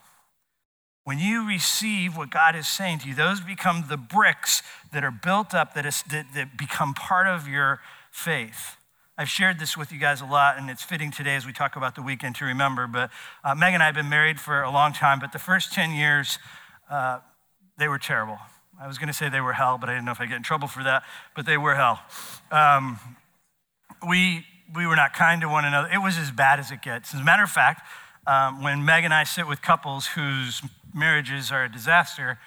When 1.04 1.20
you 1.20 1.48
receive 1.48 2.18
what 2.18 2.30
God 2.30 2.56
is 2.56 2.68
saying 2.68 3.00
to 3.00 3.08
you, 3.08 3.16
those 3.16 3.40
become 3.40 3.86
the 3.90 3.98
bricks 3.98 4.62
that 4.92 5.04
are 5.04 5.12
built 5.12 5.54
up, 5.54 5.74
that, 5.74 5.86
is, 5.86 6.04
that, 6.12 6.28
that 6.36 6.58
become 6.58 6.94
part 6.94 7.28
of 7.28 7.48
your 7.48 7.80
faith. 8.12 8.78
I've 9.18 9.30
shared 9.30 9.60
this 9.60 9.76
with 9.76 9.92
you 9.92 10.00
guys 10.00 10.22
a 10.22 10.26
lot, 10.26 10.58
and 10.58 10.70
it's 10.70 10.84
fitting 10.84 11.12
today 11.12 11.36
as 11.36 11.46
we 11.46 11.52
talk 11.52 11.76
about 11.76 11.96
the 11.96 12.02
weekend 12.02 12.36
to 12.38 12.46
remember. 12.46 12.88
But 12.88 13.12
uh, 13.44 13.54
Meg 13.54 13.74
and 13.74 13.84
I 13.84 13.88
have 13.88 13.96
been 13.96 14.10
married 14.10 14.40
for 14.40 14.62
a 14.62 14.72
long 14.72 14.94
time, 14.94 15.20
but 15.20 15.34
the 15.34 15.40
first 15.40 15.74
10 15.74 15.92
years, 15.92 16.40
uh, 16.90 17.20
they 17.78 17.88
were 17.88 18.00
terrible. 18.00 18.38
I 18.82 18.88
was 18.88 18.98
going 18.98 19.08
to 19.08 19.14
say 19.14 19.28
they 19.28 19.42
were 19.42 19.54
hell, 19.54 19.78
but 19.78 19.90
I 19.90 19.94
didn't 19.94 20.06
know 20.06 20.12
if 20.12 20.22
I'd 20.22 20.30
get 20.30 20.38
in 20.38 20.44
trouble 20.44 20.70
for 20.70 20.84
that, 20.84 21.04
but 21.36 21.46
they 21.46 21.58
were 21.58 21.76
hell. 21.76 22.00
Um, 22.50 22.98
we 24.08 24.46
we 24.76 24.86
were 24.86 24.96
not 24.96 25.14
kind 25.14 25.42
to 25.42 25.50
one 25.50 25.66
another. 25.66 25.90
It 25.92 25.98
was 25.98 26.18
as 26.18 26.32
bad 26.32 26.60
as 26.60 26.72
it 26.72 26.82
gets. 26.82 27.14
As 27.14 27.22
a 27.22 27.24
matter 27.24 27.44
of 27.44 27.50
fact, 27.50 27.88
um, 28.28 28.62
when 28.62 28.86
Meg 28.86 29.04
and 29.04 29.14
I 29.14 29.24
sit 29.24 29.48
with 29.48 29.62
couples 29.62 30.08
whose 30.08 30.62
marriages 30.94 31.52
are 31.52 31.66
a 31.66 31.72
disaster, 31.72 32.38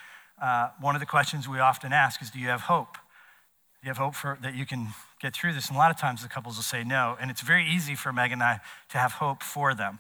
uh, 0.41 0.69
one 0.81 0.95
of 0.95 1.01
the 1.01 1.07
questions 1.07 1.49
we 1.49 1.59
often 1.59 1.93
ask 1.93 2.23
is, 2.23 2.31
Do 2.31 2.39
you 2.39 2.49
have 2.49 2.63
hope? 2.63 2.95
Do 2.95 3.87
you 3.87 3.91
have 3.91 3.99
hope 3.99 4.15
for, 4.15 4.39
that 4.43 4.55
you 4.55 4.65
can 4.65 4.89
get 5.21 5.35
through 5.35 5.55
this? 5.55 5.69
And 5.69 5.77
a 5.77 5.79
lot 5.79 5.91
of 5.91 5.99
times 5.99 6.23
the 6.23 6.29
couples 6.29 6.57
will 6.57 6.63
say 6.63 6.85
no. 6.85 7.17
And 7.21 7.31
it's 7.31 7.41
very 7.41 7.67
easy 7.67 7.97
for 7.97 8.13
Meg 8.13 8.31
and 8.31 8.43
I 8.43 8.61
to 8.91 8.99
have 8.99 9.15
hope 9.15 9.43
for 9.43 9.75
them 9.75 9.99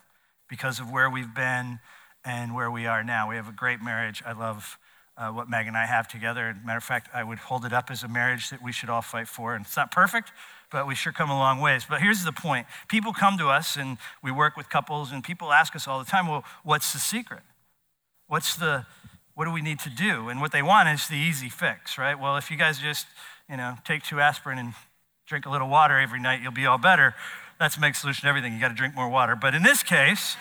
because 0.48 0.78
of 0.78 0.90
where 0.90 1.10
we've 1.10 1.34
been 1.34 1.80
and 2.24 2.54
where 2.54 2.70
we 2.70 2.86
are 2.86 3.02
now. 3.02 3.28
We 3.28 3.36
have 3.36 3.48
a 3.48 3.52
great 3.52 3.82
marriage. 3.82 4.22
I 4.24 4.32
love 4.32 4.78
uh, 5.16 5.30
what 5.30 5.48
Meg 5.48 5.66
and 5.66 5.76
I 5.76 5.86
have 5.86 6.06
together. 6.06 6.56
matter 6.64 6.78
of 6.78 6.84
fact, 6.84 7.08
I 7.12 7.24
would 7.24 7.38
hold 7.38 7.64
it 7.64 7.72
up 7.72 7.90
as 7.90 8.02
a 8.02 8.08
marriage 8.08 8.50
that 8.50 8.62
we 8.62 8.72
should 8.72 8.88
all 8.88 9.02
fight 9.02 9.28
for. 9.28 9.54
And 9.54 9.64
it's 9.64 9.76
not 9.76 9.90
perfect, 9.90 10.32
but 10.72 10.86
we 10.86 10.94
sure 10.94 11.12
come 11.12 11.30
a 11.30 11.38
long 11.38 11.60
ways. 11.60 11.84
But 11.88 12.00
here's 12.00 12.24
the 12.24 12.32
point 12.32 12.66
people 12.88 13.12
come 13.12 13.38
to 13.38 13.48
us 13.48 13.76
and 13.76 13.98
we 14.22 14.32
work 14.32 14.56
with 14.56 14.68
couples, 14.68 15.12
and 15.12 15.22
people 15.22 15.52
ask 15.52 15.76
us 15.76 15.86
all 15.86 15.98
the 15.98 16.10
time, 16.10 16.26
well, 16.26 16.44
what's 16.64 16.92
the 16.92 16.98
secret? 16.98 17.42
What's 18.26 18.56
the, 18.56 18.86
what 19.34 19.44
do 19.44 19.52
we 19.52 19.60
need 19.60 19.78
to 19.80 19.90
do? 19.90 20.28
And 20.28 20.40
what 20.40 20.52
they 20.52 20.62
want 20.62 20.88
is 20.88 21.06
the 21.06 21.16
easy 21.16 21.50
fix, 21.50 21.98
right? 21.98 22.18
Well, 22.18 22.36
if 22.36 22.50
you 22.50 22.56
guys 22.56 22.78
just, 22.78 23.06
you 23.48 23.58
know, 23.58 23.76
take 23.84 24.02
two 24.02 24.20
aspirin 24.20 24.58
and 24.58 24.72
drink 25.26 25.44
a 25.44 25.50
little 25.50 25.68
water 25.68 25.98
every 25.98 26.20
night, 26.20 26.40
you'll 26.40 26.52
be 26.52 26.66
all 26.66 26.78
better. 26.78 27.14
That's 27.60 27.76
a 27.76 27.80
big 27.80 27.94
solution 27.94 28.22
to 28.22 28.28
everything. 28.28 28.54
You 28.54 28.60
got 28.60 28.68
to 28.68 28.74
drink 28.74 28.94
more 28.94 29.08
water. 29.08 29.36
But 29.36 29.54
in 29.54 29.62
this 29.62 29.82
case, 29.82 30.36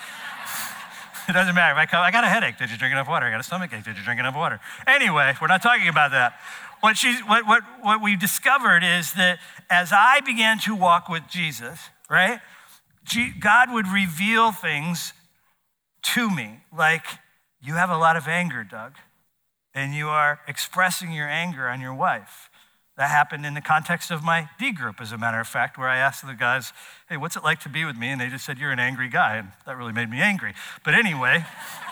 it 1.29 1.33
doesn't 1.33 1.53
matter. 1.53 1.77
I 1.77 2.11
got 2.11 2.23
a 2.23 2.27
headache. 2.27 2.57
Did 2.57 2.71
you 2.71 2.77
drink 2.77 2.93
enough 2.93 3.07
water? 3.09 3.25
I 3.25 3.31
got 3.31 3.41
a 3.41 3.43
stomach 3.43 3.71
ache. 3.73 3.83
Did 3.83 3.97
you 3.97 4.03
drink 4.03 4.19
enough 4.19 4.35
water? 4.35 4.59
Anyway, 4.87 5.35
we're 5.41 5.47
not 5.47 5.61
talking 5.61 5.87
about 5.87 6.11
that 6.11 6.39
what, 6.81 6.97
she's, 6.97 7.19
what, 7.21 7.47
what, 7.47 7.63
what 7.81 8.01
we 8.01 8.15
discovered 8.15 8.83
is 8.83 9.13
that 9.13 9.39
as 9.69 9.91
I 9.93 10.19
began 10.19 10.59
to 10.59 10.75
walk 10.75 11.07
with 11.09 11.23
Jesus, 11.29 11.79
right, 12.09 12.39
God 13.39 13.71
would 13.71 13.87
reveal 13.87 14.51
things 14.51 15.13
to 16.01 16.29
me, 16.29 16.61
like, 16.75 17.05
you 17.63 17.75
have 17.75 17.89
a 17.89 17.97
lot 17.97 18.17
of 18.17 18.27
anger, 18.27 18.63
Doug, 18.63 18.93
and 19.73 19.93
you 19.93 20.07
are 20.07 20.39
expressing 20.47 21.11
your 21.11 21.27
anger 21.27 21.67
on 21.67 21.79
your 21.79 21.93
wife. 21.93 22.49
That 22.97 23.09
happened 23.09 23.45
in 23.45 23.53
the 23.53 23.61
context 23.61 24.11
of 24.11 24.23
my 24.23 24.49
D 24.59 24.71
group, 24.71 24.99
as 24.99 25.11
a 25.11 25.17
matter 25.17 25.39
of 25.39 25.47
fact, 25.47 25.77
where 25.77 25.87
I 25.87 25.97
asked 25.97 26.25
the 26.25 26.33
guys, 26.33 26.73
hey, 27.07 27.17
what's 27.17 27.35
it 27.35 27.43
like 27.43 27.59
to 27.61 27.69
be 27.69 27.85
with 27.85 27.95
me? 27.95 28.09
And 28.09 28.19
they 28.19 28.27
just 28.27 28.45
said, 28.45 28.57
you're 28.57 28.71
an 28.71 28.79
angry 28.79 29.09
guy. 29.09 29.37
And 29.37 29.49
that 29.65 29.77
really 29.77 29.93
made 29.93 30.09
me 30.09 30.19
angry. 30.19 30.53
But 30.83 30.95
anyway, 30.95 31.45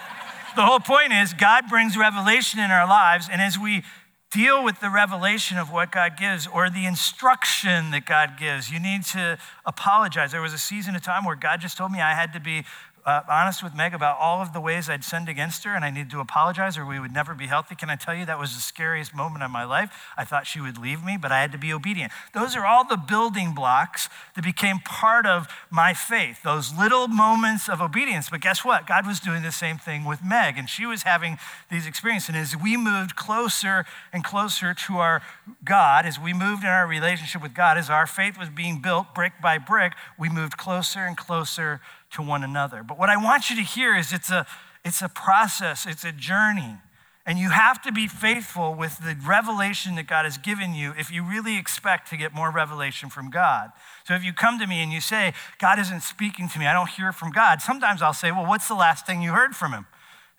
the 0.56 0.64
whole 0.64 0.80
point 0.80 1.14
is 1.14 1.34
God 1.34 1.70
brings 1.70 1.96
revelation 1.96 2.60
in 2.60 2.70
our 2.72 2.88
lives. 2.88 3.30
And 3.32 3.42
as 3.42 3.58
we 3.58 3.84
deal 4.32 4.64
with 4.64 4.80
the 4.80 4.90
revelation 4.90 5.58
of 5.58 5.72
what 5.72 5.92
God 5.92 6.16
gives 6.18 6.46
or 6.46 6.70
the 6.70 6.86
instruction 6.86 7.92
that 7.92 8.06
God 8.06 8.38
gives. 8.38 8.72
You 8.72 8.80
need 8.80 9.04
to 9.06 9.38
apologize. 9.66 10.32
There 10.32 10.42
was 10.42 10.54
a 10.54 10.60
season 10.60 10.96
of 10.96 11.02
time 11.02 11.26
where 11.26 11.36
God 11.36 11.62
just 11.62 11.78
told 11.78 11.92
me 11.92 12.00
I 12.00 12.14
had 12.14 12.34
to 12.34 12.40
be 12.40 12.64
uh, 13.10 13.24
honest 13.28 13.64
with 13.64 13.74
Meg 13.74 13.96
about 13.96 14.20
all 14.20 14.40
of 14.40 14.54
the 14.54 14.62
ways 14.62 14.88
I'd 14.88 15.04
sinned 15.04 15.30
against 15.30 15.64
her 15.64 15.74
and 15.74 15.84
I 15.84 15.90
needed 15.90 16.12
to 16.12 16.20
apologize 16.20 16.78
or 16.78 16.86
we 16.86 17.00
would 17.00 17.12
never 17.12 17.34
be 17.34 17.48
healthy. 17.48 17.74
Can 17.74 17.90
I 17.90 17.96
tell 17.96 18.14
you 18.14 18.24
that 18.28 18.38
was 18.38 18.54
the 18.54 18.62
scariest 18.62 19.16
moment 19.16 19.44
of 19.44 19.50
my 19.50 19.64
life? 19.64 19.90
I 20.16 20.24
thought 20.26 20.46
she 20.46 20.62
would 20.62 20.78
leave 20.78 21.04
me, 21.04 21.18
but 21.20 21.32
I 21.32 21.42
had 21.42 21.52
to 21.54 21.58
be 21.58 21.74
obedient. 21.74 22.12
Those 22.36 22.56
are 22.56 22.68
all 22.68 22.88
the 22.88 22.98
building 22.98 23.56
blocks 23.56 24.10
that 24.36 24.44
became 24.44 24.78
part 24.80 25.26
of 25.26 25.48
my 25.72 25.96
faith, 25.96 26.44
those 26.44 26.72
little 26.78 27.08
moments 27.08 27.68
of 27.68 27.82
obedience. 27.82 28.30
But 28.30 28.42
guess 28.42 28.64
what? 28.64 28.86
God 28.86 29.08
was 29.08 29.20
doing 29.20 29.42
the 29.42 29.52
same 29.52 29.80
thing 29.80 30.06
with 30.06 30.24
Meg 30.24 30.60
and 30.60 30.70
she 30.70 30.86
was 30.86 31.02
having 31.02 31.40
these 31.72 31.88
experiences. 31.88 32.30
And 32.30 32.38
as 32.38 32.56
we 32.56 32.78
moved 32.78 33.16
closer 33.16 33.86
and 34.14 34.24
closer 34.24 34.76
to 34.76 34.98
our 34.98 35.24
God, 35.66 36.06
as 36.06 36.20
we 36.20 36.32
moved 36.32 36.64
in 36.64 36.70
our 36.70 36.86
relationship 36.86 37.42
with 37.42 37.56
God, 37.56 37.76
as 37.76 37.90
our 37.90 38.06
faith 38.06 38.38
was 38.38 38.50
being 38.50 38.84
built 38.84 39.16
brick 39.16 39.34
by 39.42 39.58
brick, 39.58 39.94
we 40.20 40.30
moved 40.30 40.58
closer 40.58 41.00
and 41.00 41.18
closer 41.18 41.82
to 42.12 42.22
one 42.22 42.44
another. 42.44 42.84
But 42.84 42.98
what 42.98 43.10
I 43.10 43.18
want 43.18 43.50
you 43.50 43.56
to 43.56 43.62
hear 43.62 43.96
is 43.96 44.12
it's 44.14 44.32
a, 44.32 44.46
it's 44.84 45.02
a 45.02 45.10
process, 45.10 45.86
it's 45.86 46.04
a 46.04 46.12
journey. 46.12 46.78
And 47.26 47.38
you 47.38 47.50
have 47.50 47.80
to 47.84 47.92
be 47.92 48.08
faithful 48.08 48.74
with 48.74 48.98
the 49.04 49.16
revelation 49.24 49.96
that 49.96 50.08
God 50.08 50.26
has 50.26 50.40
given 50.40 50.74
you 50.74 50.94
if 50.98 51.12
you 51.12 51.24
really 51.24 51.60
expect 51.60 52.10
to 52.10 52.18
get 52.18 52.34
more 52.34 52.50
revelation 52.50 53.10
from 53.10 53.30
God. 53.30 53.70
So 54.08 54.16
if 54.16 54.24
you 54.24 54.34
come 54.34 54.58
to 54.58 54.66
me 54.66 54.82
and 54.82 54.92
you 54.92 55.00
say, 55.00 55.34
God 55.60 55.78
isn't 55.78 56.02
speaking 56.02 56.50
to 56.50 56.58
me, 56.58 56.66
I 56.66 56.74
don't 56.74 56.90
hear 56.90 57.12
from 57.12 57.32
God, 57.32 57.62
sometimes 57.62 58.02
I'll 58.02 58.14
say, 58.14 58.32
Well, 58.32 58.48
what's 58.48 58.68
the 58.68 58.74
last 58.74 59.06
thing 59.06 59.22
you 59.22 59.34
heard 59.34 59.56
from 59.56 59.74
him? 59.74 59.86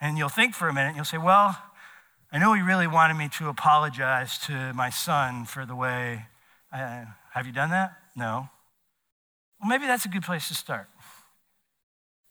And 0.00 0.18
you'll 0.18 0.30
think 0.30 0.54
for 0.54 0.68
a 0.68 0.72
minute 0.72 0.88
and 0.88 0.96
you'll 0.96 1.04
say, 1.04 1.18
Well, 1.18 1.56
I 2.32 2.38
know 2.38 2.54
he 2.54 2.62
really 2.62 2.88
wanted 2.88 3.14
me 3.14 3.28
to 3.38 3.48
apologize 3.48 4.38
to 4.46 4.72
my 4.72 4.90
son 4.90 5.44
for 5.44 5.64
the 5.64 5.76
way. 5.76 6.26
I, 6.72 7.04
have 7.34 7.46
you 7.46 7.52
done 7.52 7.70
that? 7.70 7.92
No. 8.16 8.48
Well, 9.60 9.68
maybe 9.68 9.86
that's 9.86 10.06
a 10.06 10.08
good 10.08 10.22
place 10.22 10.48
to 10.48 10.54
start 10.54 10.88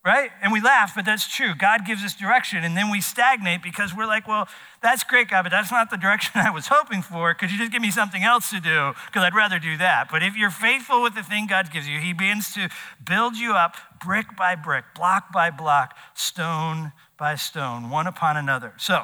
right? 0.06 0.32
And 0.42 0.54
we 0.54 0.62
laugh, 0.62 0.94
but 0.96 1.06
that's 1.06 1.28
true. 1.28 1.54
God 1.54 1.86
gives 1.86 2.04
us 2.04 2.16
direction, 2.16 2.64
and 2.64 2.76
then 2.76 2.90
we 2.90 3.02
stagnate 3.02 3.62
because 3.62 3.94
we're 3.94 4.06
like, 4.06 4.28
well, 4.28 4.48
that's 4.82 5.04
great, 5.04 5.30
God, 5.30 5.44
but 5.44 5.50
that's 5.50 5.72
not 5.72 5.90
the 5.90 5.98
direction 5.98 6.34
I 6.42 6.50
was 6.50 6.68
hoping 6.68 7.02
for. 7.02 7.34
Could 7.34 7.52
you 7.52 7.58
just 7.58 7.72
give 7.72 7.82
me 7.82 7.92
something 7.92 8.24
else 8.24 8.50
to 8.52 8.62
do? 8.62 8.94
Because 9.08 9.24
I'd 9.24 9.36
rather 9.36 9.60
do 9.60 9.78
that. 9.78 10.08
But 10.10 10.24
if 10.24 10.38
you're 10.38 10.52
faithful 10.52 11.04
with 11.04 11.16
the 11.16 11.24
thing 11.24 11.48
God 11.48 11.72
gives 11.72 11.88
you, 11.88 12.00
He 12.00 12.14
begins 12.14 12.54
to 12.54 12.70
build 13.06 13.36
you 13.36 13.54
up 13.54 13.76
brick 14.04 14.38
by 14.38 14.56
brick, 14.56 14.86
block 14.96 15.34
by 15.34 15.50
block, 15.50 15.98
stone 16.14 16.94
by 17.18 17.36
stone, 17.36 17.90
one 17.90 18.08
upon 18.08 18.38
another. 18.38 18.74
So 18.78 19.04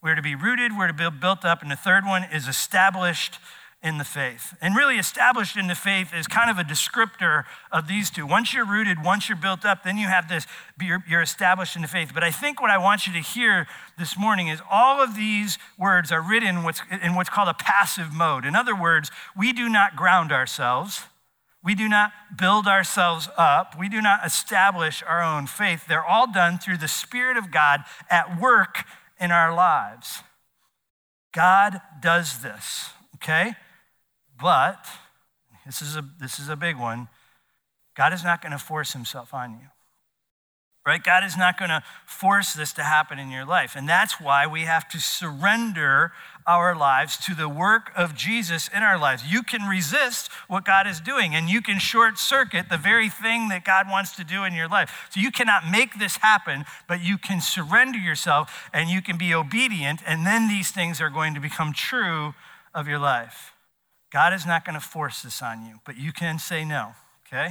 we're 0.00 0.14
to 0.14 0.22
be 0.22 0.36
rooted, 0.36 0.76
we're 0.78 0.86
to 0.86 0.92
be 0.92 1.08
built 1.10 1.44
up, 1.44 1.62
and 1.62 1.70
the 1.70 1.76
third 1.76 2.04
one 2.04 2.22
is 2.22 2.46
established 2.46 3.38
in 3.80 3.98
the 3.98 4.04
faith. 4.04 4.54
And 4.60 4.74
really, 4.74 4.96
established 4.96 5.56
in 5.56 5.68
the 5.68 5.74
faith 5.76 6.12
is 6.12 6.26
kind 6.26 6.50
of 6.50 6.58
a 6.58 6.64
descriptor 6.64 7.44
of 7.70 7.86
these 7.86 8.10
two. 8.10 8.26
Once 8.26 8.52
you're 8.52 8.66
rooted, 8.66 9.04
once 9.04 9.28
you're 9.28 9.38
built 9.38 9.64
up, 9.64 9.84
then 9.84 9.96
you 9.96 10.08
have 10.08 10.28
this, 10.28 10.46
you're, 10.82 11.04
you're, 11.08 11.22
established 11.22 11.76
in 11.76 11.82
the 11.82 11.88
faith. 11.88 12.10
But 12.12 12.24
I 12.24 12.32
think 12.32 12.60
what 12.60 12.70
I 12.70 12.78
want 12.78 13.06
you 13.06 13.12
to 13.12 13.20
hear 13.20 13.68
this 13.96 14.18
morning 14.18 14.48
is 14.48 14.60
all 14.68 15.00
of 15.00 15.14
these 15.14 15.58
words 15.78 16.10
are 16.10 16.20
written 16.20 16.64
what's, 16.64 16.82
in 17.02 17.14
what's 17.14 17.30
called 17.30 17.48
a 17.48 17.54
passive 17.54 18.12
mode. 18.12 18.44
In 18.44 18.56
other 18.56 18.74
words, 18.74 19.12
we 19.36 19.52
do 19.52 19.68
not 19.68 19.94
ground 19.94 20.32
ourselves. 20.32 21.04
We 21.62 21.76
do 21.76 21.88
not 21.88 22.12
build 22.36 22.66
ourselves 22.66 23.28
up. 23.36 23.78
We 23.78 23.88
do 23.88 24.02
not 24.02 24.26
establish 24.26 25.04
our 25.06 25.22
own 25.22 25.46
faith. 25.46 25.86
They're 25.86 26.04
all 26.04 26.30
done 26.30 26.58
through 26.58 26.78
the 26.78 26.88
Spirit 26.88 27.36
of 27.36 27.52
God 27.52 27.82
at 28.10 28.40
work 28.40 28.84
in 29.20 29.30
our 29.30 29.54
lives. 29.54 30.22
God 31.32 31.80
does 32.00 32.42
this, 32.42 32.90
okay? 33.16 33.54
But, 34.40 34.86
this 35.66 35.82
is 35.82 35.96
a, 35.96 36.04
this 36.20 36.38
is 36.38 36.48
a 36.48 36.56
big 36.56 36.78
one, 36.78 37.08
God 37.96 38.12
is 38.12 38.22
not 38.22 38.40
going 38.40 38.52
to 38.52 38.58
force 38.58 38.92
himself 38.92 39.34
on 39.34 39.52
you. 39.52 39.66
Right? 40.86 41.04
God 41.04 41.22
is 41.22 41.36
not 41.36 41.58
going 41.58 41.68
to 41.68 41.82
force 42.06 42.54
this 42.54 42.72
to 42.74 42.82
happen 42.82 43.18
in 43.18 43.30
your 43.30 43.44
life. 43.44 43.76
And 43.76 43.86
that's 43.86 44.18
why 44.18 44.46
we 44.46 44.62
have 44.62 44.88
to 44.88 44.98
surrender 44.98 46.12
our 46.46 46.74
lives 46.74 47.18
to 47.26 47.34
the 47.34 47.48
work 47.48 47.90
of 47.94 48.14
Jesus 48.14 48.70
in 48.74 48.82
our 48.82 48.98
lives. 48.98 49.22
You 49.28 49.42
can 49.42 49.68
resist 49.68 50.32
what 50.46 50.64
God 50.64 50.86
is 50.86 50.98
doing 50.98 51.34
and 51.34 51.50
you 51.50 51.60
can 51.60 51.78
short 51.78 52.18
circuit 52.18 52.70
the 52.70 52.78
very 52.78 53.10
thing 53.10 53.50
that 53.50 53.66
God 53.66 53.86
wants 53.90 54.16
to 54.16 54.24
do 54.24 54.44
in 54.44 54.54
your 54.54 54.68
life. 54.68 55.08
So 55.10 55.20
you 55.20 55.30
cannot 55.30 55.68
make 55.70 55.98
this 55.98 56.16
happen, 56.16 56.64
but 56.88 57.02
you 57.02 57.18
can 57.18 57.42
surrender 57.42 57.98
yourself 57.98 58.70
and 58.72 58.88
you 58.88 59.02
can 59.02 59.18
be 59.18 59.34
obedient, 59.34 60.00
and 60.06 60.24
then 60.24 60.48
these 60.48 60.70
things 60.70 61.02
are 61.02 61.10
going 61.10 61.34
to 61.34 61.40
become 61.40 61.74
true 61.74 62.32
of 62.72 62.88
your 62.88 62.98
life. 62.98 63.52
God 64.10 64.32
is 64.32 64.46
not 64.46 64.64
going 64.64 64.74
to 64.74 64.84
force 64.84 65.22
this 65.22 65.42
on 65.42 65.64
you, 65.64 65.80
but 65.84 65.96
you 65.96 66.12
can 66.12 66.38
say 66.38 66.64
no, 66.64 66.92
okay? 67.26 67.50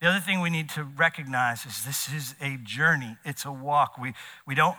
The 0.00 0.08
other 0.08 0.20
thing 0.20 0.40
we 0.40 0.50
need 0.50 0.68
to 0.70 0.84
recognize 0.84 1.64
is 1.64 1.84
this 1.84 2.12
is 2.12 2.34
a 2.40 2.58
journey. 2.62 3.16
It's 3.24 3.44
a 3.44 3.52
walk. 3.52 3.96
We, 3.96 4.12
we 4.46 4.54
don't, 4.54 4.76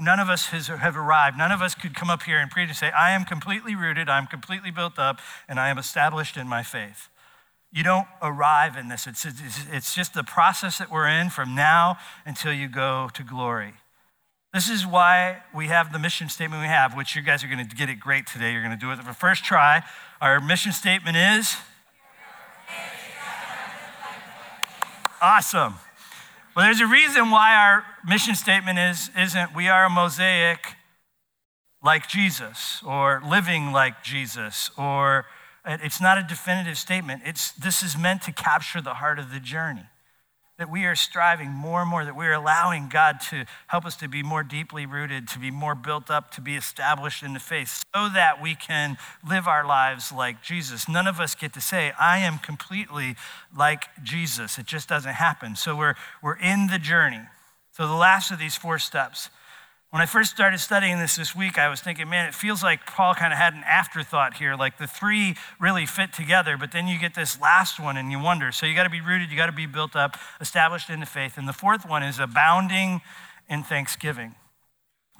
none 0.00 0.20
of 0.20 0.28
us 0.28 0.46
has, 0.46 0.68
have 0.68 0.96
arrived. 0.96 1.36
None 1.36 1.50
of 1.50 1.60
us 1.62 1.74
could 1.74 1.96
come 1.96 2.10
up 2.10 2.22
here 2.22 2.38
and 2.38 2.50
preach 2.50 2.68
and 2.68 2.76
say, 2.76 2.90
I 2.90 3.10
am 3.10 3.24
completely 3.24 3.74
rooted, 3.74 4.08
I'm 4.08 4.26
completely 4.26 4.70
built 4.70 4.98
up, 4.98 5.18
and 5.48 5.58
I 5.58 5.68
am 5.68 5.78
established 5.78 6.36
in 6.36 6.46
my 6.46 6.62
faith. 6.62 7.08
You 7.72 7.82
don't 7.82 8.06
arrive 8.20 8.76
in 8.76 8.88
this. 8.88 9.06
It's, 9.06 9.24
it's, 9.24 9.66
it's 9.72 9.94
just 9.94 10.14
the 10.14 10.22
process 10.22 10.78
that 10.78 10.90
we're 10.90 11.08
in 11.08 11.30
from 11.30 11.54
now 11.54 11.96
until 12.26 12.52
you 12.52 12.68
go 12.68 13.08
to 13.14 13.24
glory. 13.24 13.74
This 14.52 14.68
is 14.68 14.86
why 14.86 15.42
we 15.54 15.68
have 15.68 15.92
the 15.92 15.98
mission 15.98 16.28
statement 16.28 16.60
we 16.60 16.68
have, 16.68 16.94
which 16.94 17.16
you 17.16 17.22
guys 17.22 17.42
are 17.42 17.48
going 17.48 17.66
to 17.66 17.74
get 17.74 17.88
it 17.88 17.98
great 17.98 18.26
today. 18.26 18.52
You're 18.52 18.62
going 18.62 18.78
to 18.78 18.80
do 18.80 18.90
it 18.90 18.98
for 18.98 19.04
the 19.04 19.14
first 19.14 19.44
try. 19.44 19.82
Our 20.20 20.40
mission 20.40 20.72
statement 20.72 21.16
is 21.16 21.56
Awesome. 25.22 25.76
Well, 26.56 26.66
there's 26.66 26.80
a 26.80 26.86
reason 26.86 27.30
why 27.30 27.54
our 27.54 27.84
mission 28.04 28.34
statement 28.34 28.76
is, 28.76 29.08
isn't 29.16 29.54
we 29.54 29.68
are 29.68 29.84
a 29.84 29.90
mosaic 29.90 30.74
like 31.80 32.08
Jesus 32.08 32.82
or 32.84 33.22
living 33.24 33.70
like 33.70 34.02
Jesus 34.02 34.72
or 34.76 35.26
it's 35.64 36.00
not 36.00 36.18
a 36.18 36.24
definitive 36.24 36.76
statement. 36.76 37.22
It's, 37.24 37.52
this 37.52 37.84
is 37.84 37.96
meant 37.96 38.22
to 38.22 38.32
capture 38.32 38.80
the 38.80 38.94
heart 38.94 39.20
of 39.20 39.30
the 39.30 39.38
journey 39.38 39.86
that 40.58 40.70
we 40.70 40.84
are 40.84 40.94
striving 40.94 41.50
more 41.50 41.80
and 41.80 41.90
more, 41.90 42.04
that 42.04 42.16
we 42.16 42.26
are 42.26 42.34
allowing 42.34 42.88
God 42.88 43.20
to 43.30 43.46
help 43.68 43.84
us 43.84 43.96
to 43.96 44.08
be 44.08 44.22
more 44.22 44.42
deeply 44.42 44.86
rooted, 44.86 45.26
to 45.28 45.38
be 45.38 45.50
more 45.50 45.74
built 45.74 46.10
up, 46.10 46.30
to 46.32 46.40
be 46.40 46.56
established 46.56 47.22
in 47.22 47.32
the 47.32 47.40
faith, 47.40 47.82
so 47.94 48.08
that 48.08 48.40
we 48.40 48.54
can 48.54 48.98
live 49.28 49.48
our 49.48 49.66
lives 49.66 50.12
like 50.12 50.42
Jesus. 50.42 50.88
None 50.88 51.06
of 51.06 51.18
us 51.20 51.34
get 51.34 51.52
to 51.54 51.60
say, 51.60 51.92
I 51.98 52.18
am 52.18 52.38
completely 52.38 53.16
like 53.56 53.84
Jesus. 54.02 54.58
It 54.58 54.66
just 54.66 54.88
doesn't 54.88 55.14
happen. 55.14 55.56
So 55.56 55.74
we're, 55.74 55.94
we're 56.22 56.38
in 56.38 56.66
the 56.66 56.78
journey. 56.78 57.22
So 57.72 57.86
the 57.86 57.94
last 57.94 58.30
of 58.30 58.38
these 58.38 58.54
four 58.54 58.78
steps 58.78 59.30
when 59.92 60.00
I 60.00 60.06
first 60.06 60.30
started 60.30 60.58
studying 60.58 60.98
this 60.98 61.16
this 61.16 61.36
week, 61.36 61.58
I 61.58 61.68
was 61.68 61.82
thinking, 61.82 62.08
man, 62.08 62.26
it 62.26 62.34
feels 62.34 62.62
like 62.62 62.86
Paul 62.86 63.14
kind 63.14 63.30
of 63.30 63.38
had 63.38 63.52
an 63.52 63.62
afterthought 63.66 64.38
here. 64.38 64.56
Like 64.56 64.78
the 64.78 64.86
three 64.86 65.36
really 65.60 65.84
fit 65.84 66.14
together, 66.14 66.56
but 66.56 66.72
then 66.72 66.88
you 66.88 66.98
get 66.98 67.14
this 67.14 67.38
last 67.38 67.78
one 67.78 67.98
and 67.98 68.10
you 68.10 68.18
wonder. 68.18 68.52
So 68.52 68.64
you 68.64 68.74
got 68.74 68.84
to 68.84 68.90
be 68.90 69.02
rooted, 69.02 69.30
you 69.30 69.36
got 69.36 69.46
to 69.46 69.52
be 69.52 69.66
built 69.66 69.94
up, 69.94 70.16
established 70.40 70.88
in 70.88 71.00
the 71.00 71.06
faith. 71.06 71.36
And 71.36 71.46
the 71.46 71.52
fourth 71.52 71.86
one 71.86 72.02
is 72.02 72.18
abounding 72.18 73.02
in 73.50 73.64
thanksgiving. 73.64 74.34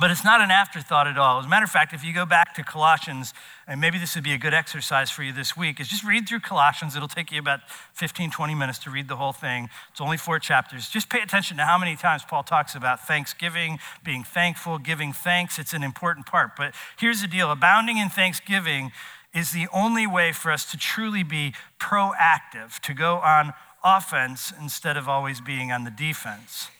But 0.02 0.10
it's 0.10 0.24
not 0.24 0.40
an 0.40 0.50
afterthought 0.50 1.06
at 1.06 1.16
all. 1.16 1.38
As 1.38 1.46
a 1.46 1.48
matter 1.48 1.62
of 1.62 1.70
fact, 1.70 1.94
if 1.94 2.02
you 2.02 2.12
go 2.12 2.26
back 2.26 2.56
to 2.56 2.64
Colossians, 2.64 3.32
and 3.68 3.80
maybe 3.80 3.98
this 3.98 4.16
would 4.16 4.24
be 4.24 4.32
a 4.32 4.36
good 4.36 4.52
exercise 4.52 5.12
for 5.12 5.22
you 5.22 5.32
this 5.32 5.56
week, 5.56 5.78
is 5.78 5.86
just 5.86 6.02
read 6.02 6.28
through 6.28 6.40
Colossians. 6.40 6.96
It'll 6.96 7.06
take 7.06 7.30
you 7.30 7.38
about 7.38 7.60
15, 7.92 8.32
20 8.32 8.52
minutes 8.56 8.80
to 8.80 8.90
read 8.90 9.06
the 9.06 9.14
whole 9.14 9.32
thing. 9.32 9.68
It's 9.92 10.00
only 10.00 10.16
four 10.16 10.40
chapters. 10.40 10.88
Just 10.88 11.08
pay 11.08 11.20
attention 11.20 11.56
to 11.58 11.64
how 11.64 11.78
many 11.78 11.94
times 11.94 12.24
Paul 12.28 12.42
talks 12.42 12.74
about 12.74 13.06
thanksgiving, 13.06 13.78
being 14.04 14.24
thankful, 14.24 14.78
giving 14.78 15.12
thanks. 15.12 15.56
It's 15.56 15.72
an 15.72 15.84
important 15.84 16.26
part. 16.26 16.56
But 16.56 16.74
here's 16.98 17.20
the 17.20 17.28
deal 17.28 17.52
abounding 17.52 17.98
in 17.98 18.08
thanksgiving 18.08 18.90
is 19.32 19.52
the 19.52 19.68
only 19.72 20.08
way 20.08 20.32
for 20.32 20.50
us 20.50 20.68
to 20.72 20.76
truly 20.76 21.22
be 21.22 21.54
proactive, 21.78 22.80
to 22.80 22.92
go 22.92 23.18
on 23.18 23.52
offense 23.84 24.52
instead 24.60 24.96
of 24.96 25.08
always 25.08 25.40
being 25.40 25.70
on 25.70 25.84
the 25.84 25.92
defense, 25.92 26.70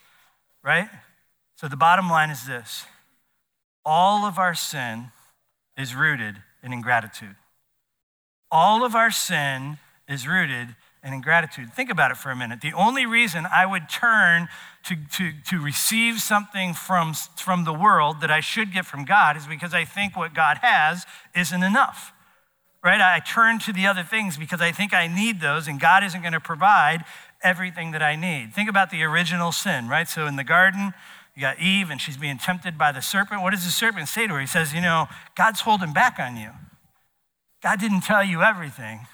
right? 0.65 0.89
So 1.55 1.69
the 1.69 1.77
bottom 1.77 2.11
line 2.11 2.31
is 2.31 2.49
this 2.49 2.87
all 3.85 4.25
of 4.25 4.38
our 4.38 4.55
sin 4.55 5.11
is 5.77 5.95
rooted 5.95 6.37
in 6.62 6.73
ingratitude. 6.73 7.37
All 8.51 8.85
of 8.85 8.95
our 8.95 9.11
sin 9.11 9.79
is 10.09 10.27
rooted 10.27 10.77
in 11.05 11.12
ingratitude. 11.12 11.73
Think 11.73 11.90
about 11.90 12.11
it 12.11 12.16
for 12.16 12.31
a 12.31 12.37
minute. 12.37 12.61
The 12.61 12.73
only 12.75 13.07
reason 13.07 13.47
I 13.53 13.66
would 13.66 13.88
turn 13.88 14.49
to, 14.85 14.97
to, 15.16 15.33
to 15.49 15.61
receive 15.61 16.21
something 16.21 16.75
from, 16.75 17.14
from 17.37 17.64
the 17.64 17.73
world 17.73 18.21
that 18.21 18.31
I 18.31 18.40
should 18.40 18.73
get 18.73 18.87
from 18.87 19.05
God 19.05 19.37
is 19.37 19.47
because 19.47 19.75
I 19.75 19.85
think 19.85 20.16
what 20.16 20.35
God 20.35 20.59
has 20.59 21.05
isn't 21.35 21.62
enough. 21.62 22.12
Right? 22.85 23.01
I 23.01 23.21
turn 23.21 23.61
to 23.61 23.73
the 23.73 23.87
other 23.87 24.03
things 24.03 24.37
because 24.37 24.61
I 24.61 24.73
think 24.73 24.92
I 24.92 25.07
need 25.07 25.40
those, 25.40 25.68
and 25.68 25.79
God 25.79 26.03
isn't 26.03 26.21
going 26.21 26.33
to 26.33 26.40
provide 26.40 27.05
everything 27.40 27.92
that 27.92 28.03
I 28.03 28.16
need. 28.16 28.53
Think 28.53 28.68
about 28.68 28.90
the 28.90 29.03
original 29.05 29.53
sin, 29.53 29.88
right? 29.88 30.09
So 30.09 30.27
in 30.27 30.35
the 30.35 30.45
garden, 30.45 30.92
you 31.35 31.40
got 31.40 31.59
Eve, 31.59 31.90
and 31.90 32.01
she's 32.01 32.16
being 32.16 32.38
tempted 32.38 32.77
by 32.77 32.92
the 32.92 33.01
serpent. 33.01 33.42
What 33.42 33.51
does 33.51 33.64
the 33.64 33.71
serpent 33.71 34.09
say 34.09 34.27
to 34.27 34.35
her? 34.35 34.40
He 34.40 34.47
says, 34.47 34.75
You 34.75 34.83
know, 34.83 35.07
God's 35.37 35.62
holding 35.62 35.92
back 35.92 36.18
on 36.18 36.37
you. 36.37 36.51
God 37.62 37.81
didn't 37.81 38.03
tell 38.03 38.25
you 38.25 38.42
everything. 38.42 39.07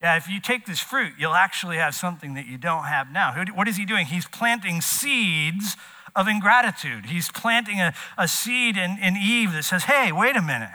Yeah, 0.00 0.16
if 0.16 0.28
you 0.28 0.40
take 0.40 0.66
this 0.66 0.80
fruit, 0.80 1.12
you'll 1.18 1.34
actually 1.34 1.76
have 1.76 1.94
something 1.94 2.34
that 2.34 2.46
you 2.46 2.58
don't 2.58 2.84
have 2.84 3.12
now. 3.12 3.34
What 3.54 3.68
is 3.68 3.76
he 3.76 3.84
doing? 3.84 4.06
He's 4.06 4.26
planting 4.26 4.80
seeds 4.80 5.76
of 6.16 6.28
ingratitude. 6.28 7.06
He's 7.06 7.30
planting 7.30 7.80
a, 7.80 7.94
a 8.18 8.26
seed 8.26 8.76
in, 8.76 8.98
in 9.00 9.16
Eve 9.16 9.52
that 9.52 9.64
says, 9.64 9.84
Hey, 9.84 10.10
wait 10.12 10.36
a 10.36 10.42
minute. 10.42 10.70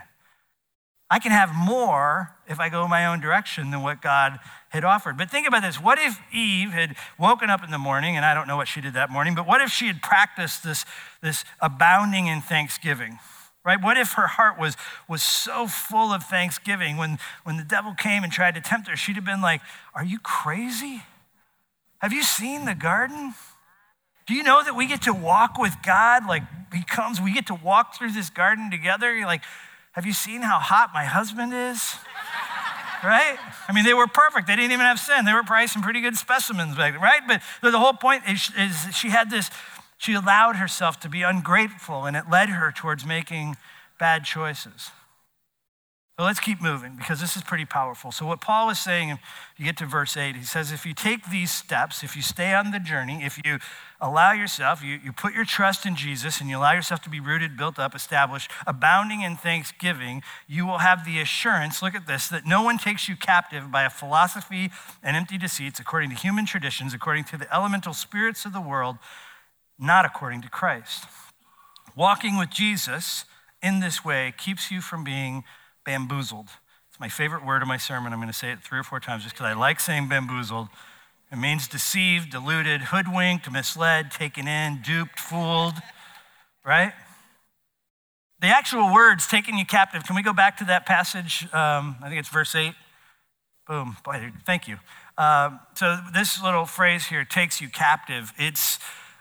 I 1.10 1.20
can 1.20 1.32
have 1.32 1.56
more 1.56 2.36
if 2.50 2.60
I 2.60 2.70
go 2.70 2.88
my 2.88 3.06
own 3.06 3.22
direction 3.22 3.72
than 3.72 3.82
what 3.82 4.02
God 4.02 4.40
had 4.70 4.84
offered. 4.84 5.18
But 5.18 5.30
think 5.30 5.48
about 5.48 5.62
this. 5.62 5.82
What 5.82 5.98
if 6.00 6.20
Eve 6.34 6.72
had 6.72 6.96
woken 7.18 7.50
up 7.50 7.64
in 7.64 7.72
the 7.72 7.78
morning, 7.78 8.18
and 8.18 8.26
I 8.26 8.34
don't 8.34 8.48
know 8.48 8.58
what 8.58 8.68
she 8.68 8.82
did 8.82 8.94
that 8.94 9.10
morning, 9.10 9.34
but 9.34 9.48
what 9.48 9.62
if 9.62 9.70
she 9.70 9.88
had 9.88 10.02
practiced 10.02 10.64
this, 10.64 10.86
this 11.22 11.46
abounding 11.62 12.28
in 12.28 12.42
thanksgiving? 12.42 13.20
Right? 13.64 13.82
What 13.82 13.98
if 13.98 14.14
her 14.14 14.28
heart 14.28 14.60
was, 14.60 14.76
was 15.10 15.22
so 15.22 15.68
full 15.68 16.14
of 16.14 16.24
thanksgiving 16.24 16.96
when, 16.96 17.18
when 17.44 17.58
the 17.58 17.64
devil 17.64 17.94
came 17.94 18.24
and 18.24 18.32
tried 18.32 18.56
to 18.56 18.62
tempt 18.62 18.88
her? 18.88 18.96
She'd 18.96 19.16
have 19.16 19.26
been 19.26 19.42
like, 19.42 19.62
Are 19.94 20.06
you 20.06 20.20
crazy? 20.20 21.04
Have 22.00 22.14
you 22.14 22.24
seen 22.24 22.66
the 22.66 22.76
garden? 22.76 23.34
Do 24.26 24.34
you 24.34 24.44
know 24.44 24.64
that 24.64 24.76
we 24.76 24.88
get 24.88 25.02
to 25.04 25.14
walk 25.14 25.58
with 25.58 25.76
God? 25.86 26.26
Like, 26.26 26.44
He 26.74 26.84
comes, 26.84 27.20
we 27.20 27.34
get 27.34 27.48
to 27.48 27.56
walk 27.56 27.96
through 27.96 28.12
this 28.12 28.30
garden 28.30 28.72
together. 28.72 29.14
You're 29.14 29.26
like, 29.26 29.44
have 29.98 30.06
you 30.06 30.14
seen 30.14 30.44
how 30.44 30.60
hot 30.60 30.92
my 30.94 31.06
husband 31.06 31.52
is? 31.56 31.96
right? 33.04 33.36
I 33.68 33.74
mean, 33.74 33.84
they 33.84 33.96
were 33.96 34.06
perfect. 34.06 34.46
They 34.46 34.56
didn't 34.56 34.72
even 34.72 34.86
have 34.86 35.00
sin. 35.00 35.26
They 35.26 35.34
were 35.34 35.42
probably 35.42 35.66
some 35.66 35.82
pretty 35.82 36.02
good 36.02 36.16
specimens 36.16 36.78
right? 36.78 37.22
But 37.28 37.42
the 37.64 37.80
whole 37.80 37.94
point 37.94 38.22
is, 38.30 38.52
is 38.56 38.96
she 38.96 39.10
had 39.10 39.32
this, 39.32 39.50
she 39.98 40.14
allowed 40.14 40.58
herself 40.58 41.00
to 41.00 41.10
be 41.10 41.24
ungrateful, 41.24 42.06
and 42.06 42.16
it 42.16 42.26
led 42.30 42.50
her 42.50 42.72
towards 42.72 43.08
making 43.08 43.58
bad 44.00 44.24
choices. 44.24 44.92
So 46.20 46.26
let's 46.26 46.40
keep 46.40 46.60
moving 46.60 46.96
because 46.96 47.22
this 47.22 47.36
is 47.38 47.44
pretty 47.44 47.66
powerful. 47.66 48.12
So, 48.12 48.26
what 48.26 48.42
Paul 48.42 48.72
is 48.72 48.80
saying, 48.80 49.20
you 49.56 49.66
get 49.66 49.78
to 49.78 49.86
verse 49.86 50.18
8, 50.18 50.36
he 50.36 50.44
says, 50.44 50.72
if 50.72 50.84
you 50.84 50.96
take 50.96 51.30
these 51.30 51.52
steps, 51.52 52.04
if 52.04 52.16
you 52.16 52.24
stay 52.24 52.56
on 52.56 52.72
the 52.72 52.80
journey, 52.80 53.24
if 53.24 53.40
you 53.46 53.60
allow 54.02 54.32
yourself, 54.32 54.84
you, 54.84 55.00
you 55.04 55.12
put 55.12 55.36
your 55.36 55.46
trust 55.46 55.86
in 55.86 55.96
Jesus 55.96 56.42
and 56.42 56.50
you 56.50 56.58
allow 56.58 56.72
yourself 56.72 57.04
to 57.04 57.10
be 57.12 57.20
rooted, 57.20 57.56
built 57.56 57.78
up, 57.78 57.94
established, 57.94 58.50
abounding 58.66 59.22
in 59.22 59.36
thanksgiving, 59.36 60.24
you 60.48 60.66
will 60.66 60.80
have 60.80 61.06
the 61.06 61.22
assurance, 61.22 61.84
look 61.84 61.94
at 61.94 62.08
this, 62.08 62.28
that 62.30 62.48
no 62.48 62.64
one 62.64 62.80
takes 62.80 63.08
you 63.08 63.16
captive 63.16 63.72
by 63.72 63.84
a 63.84 63.90
philosophy 63.90 64.72
and 65.04 65.16
empty 65.16 65.38
deceits 65.38 65.80
according 65.80 66.10
to 66.10 66.16
human 66.16 66.48
traditions, 66.48 66.96
according 66.96 67.26
to 67.26 67.38
the 67.38 67.54
elemental 67.56 67.94
spirits 67.94 68.44
of 68.44 68.54
the 68.54 68.62
world, 68.62 68.98
not 69.78 70.04
according 70.04 70.42
to 70.42 70.50
Christ. 70.50 71.06
Walking 71.96 72.40
with 72.40 72.50
Jesus 72.50 73.26
in 73.62 73.82
this 73.82 74.04
way 74.04 74.34
keeps 74.36 74.72
you 74.72 74.82
from 74.82 75.04
being 75.04 75.44
bamboozled. 75.88 76.50
It's 76.90 77.00
my 77.00 77.08
favorite 77.08 77.46
word 77.46 77.62
in 77.62 77.68
my 77.70 77.78
sermon. 77.78 78.12
I'm 78.12 78.20
going 78.20 78.28
to 78.28 78.38
say 78.38 78.52
it 78.52 78.60
three 78.60 78.78
or 78.78 78.84
four 78.84 79.00
times 79.00 79.24
just 79.24 79.36
because 79.36 79.46
I 79.46 79.54
like 79.54 79.80
saying 79.80 80.10
bamboozled. 80.10 80.68
It 81.32 81.38
means 81.38 81.66
deceived, 81.66 82.30
deluded, 82.30 82.82
hoodwinked, 82.82 83.50
misled, 83.50 84.12
taken 84.12 84.50
in, 84.50 84.82
duped, 84.82 85.18
fooled, 85.18 85.76
right? 86.66 86.92
The 88.42 88.48
actual 88.48 88.94
words 88.94 89.28
taking 89.28 89.58
you 89.58 89.66
captive, 89.66 90.04
can 90.04 90.18
we 90.18 90.22
go 90.22 90.34
back 90.34 90.58
to 90.58 90.66
that 90.66 90.86
passage? 90.86 91.44
Um, 91.54 91.96
I 92.04 92.10
think 92.10 92.20
it's 92.20 92.30
verse 92.30 92.54
8. 92.54 92.74
Boom. 93.66 93.96
Boy, 94.04 94.32
thank 94.46 94.68
you. 94.68 94.78
Uh, 95.18 95.52
so, 95.74 96.00
this 96.14 96.44
little 96.44 96.66
phrase 96.66 97.08
here, 97.08 97.24
takes 97.24 97.62
you 97.62 97.70
captive, 97.70 98.34
it's 98.38 98.78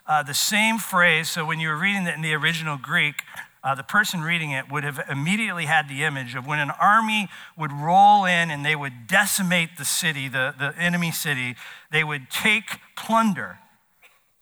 uh, 0.06 0.22
the 0.24 0.34
same 0.34 0.78
phrase. 0.78 1.30
So, 1.30 1.46
when 1.46 1.60
you 1.60 1.68
were 1.68 1.76
reading 1.76 2.06
it 2.06 2.14
in 2.14 2.22
the 2.22 2.34
original 2.34 2.76
Greek, 2.76 3.22
uh, 3.66 3.74
the 3.74 3.82
person 3.82 4.20
reading 4.20 4.52
it 4.52 4.70
would 4.70 4.84
have 4.84 5.04
immediately 5.10 5.64
had 5.64 5.88
the 5.88 6.04
image 6.04 6.36
of 6.36 6.46
when 6.46 6.60
an 6.60 6.70
army 6.80 7.28
would 7.58 7.72
roll 7.72 8.24
in 8.24 8.48
and 8.48 8.64
they 8.64 8.76
would 8.76 9.08
decimate 9.08 9.70
the 9.76 9.84
city, 9.84 10.28
the, 10.28 10.54
the 10.56 10.72
enemy 10.78 11.10
city, 11.10 11.56
they 11.90 12.04
would 12.04 12.30
take 12.30 12.78
plunder 12.96 13.58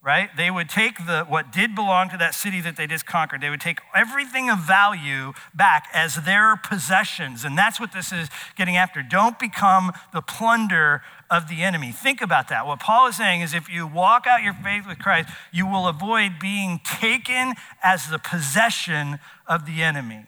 right? 0.05 0.29
They 0.37 0.51
would 0.51 0.69
take 0.69 1.07
the 1.07 1.25
what 1.25 1.51
did 1.51 1.75
belong 1.75 2.11
to 2.11 2.19
that 2.19 2.35
city 2.35 2.61
that 2.61 2.77
they 2.77 2.87
just 2.87 3.07
conquered. 3.07 3.41
They 3.41 3.49
would 3.49 3.63
take 3.63 3.79
everything 3.95 4.51
of 4.51 4.59
value 4.59 5.33
back 5.55 5.89
as 5.95 6.17
their 6.27 6.57
possessions. 6.57 7.43
And 7.43 7.57
that's 7.57 7.81
what 7.81 7.93
this 7.93 8.13
is 8.13 8.29
getting 8.55 8.77
after. 8.77 9.03
Don't 9.03 9.39
become 9.39 9.93
the 10.13 10.21
plunder 10.21 11.01
of 11.35 11.49
the 11.49 11.63
enemy. 11.63 11.93
Think 11.93 12.23
about 12.23 12.49
that. 12.49 12.67
What 12.67 12.81
Paul 12.81 13.09
is 13.09 13.17
saying 13.17 13.41
is 13.41 13.55
if 13.55 13.69
you 13.69 13.87
walk 13.87 14.27
out 14.27 14.43
your 14.43 14.55
faith 14.55 14.87
with 14.87 14.99
Christ, 14.99 15.29
you 15.53 15.67
will 15.67 15.89
avoid 15.89 16.39
being 16.41 16.81
taken 16.85 17.55
as 17.83 18.09
the 18.09 18.19
possession 18.19 19.19
of 19.47 19.67
the 19.67 19.83
enemy. 19.83 20.27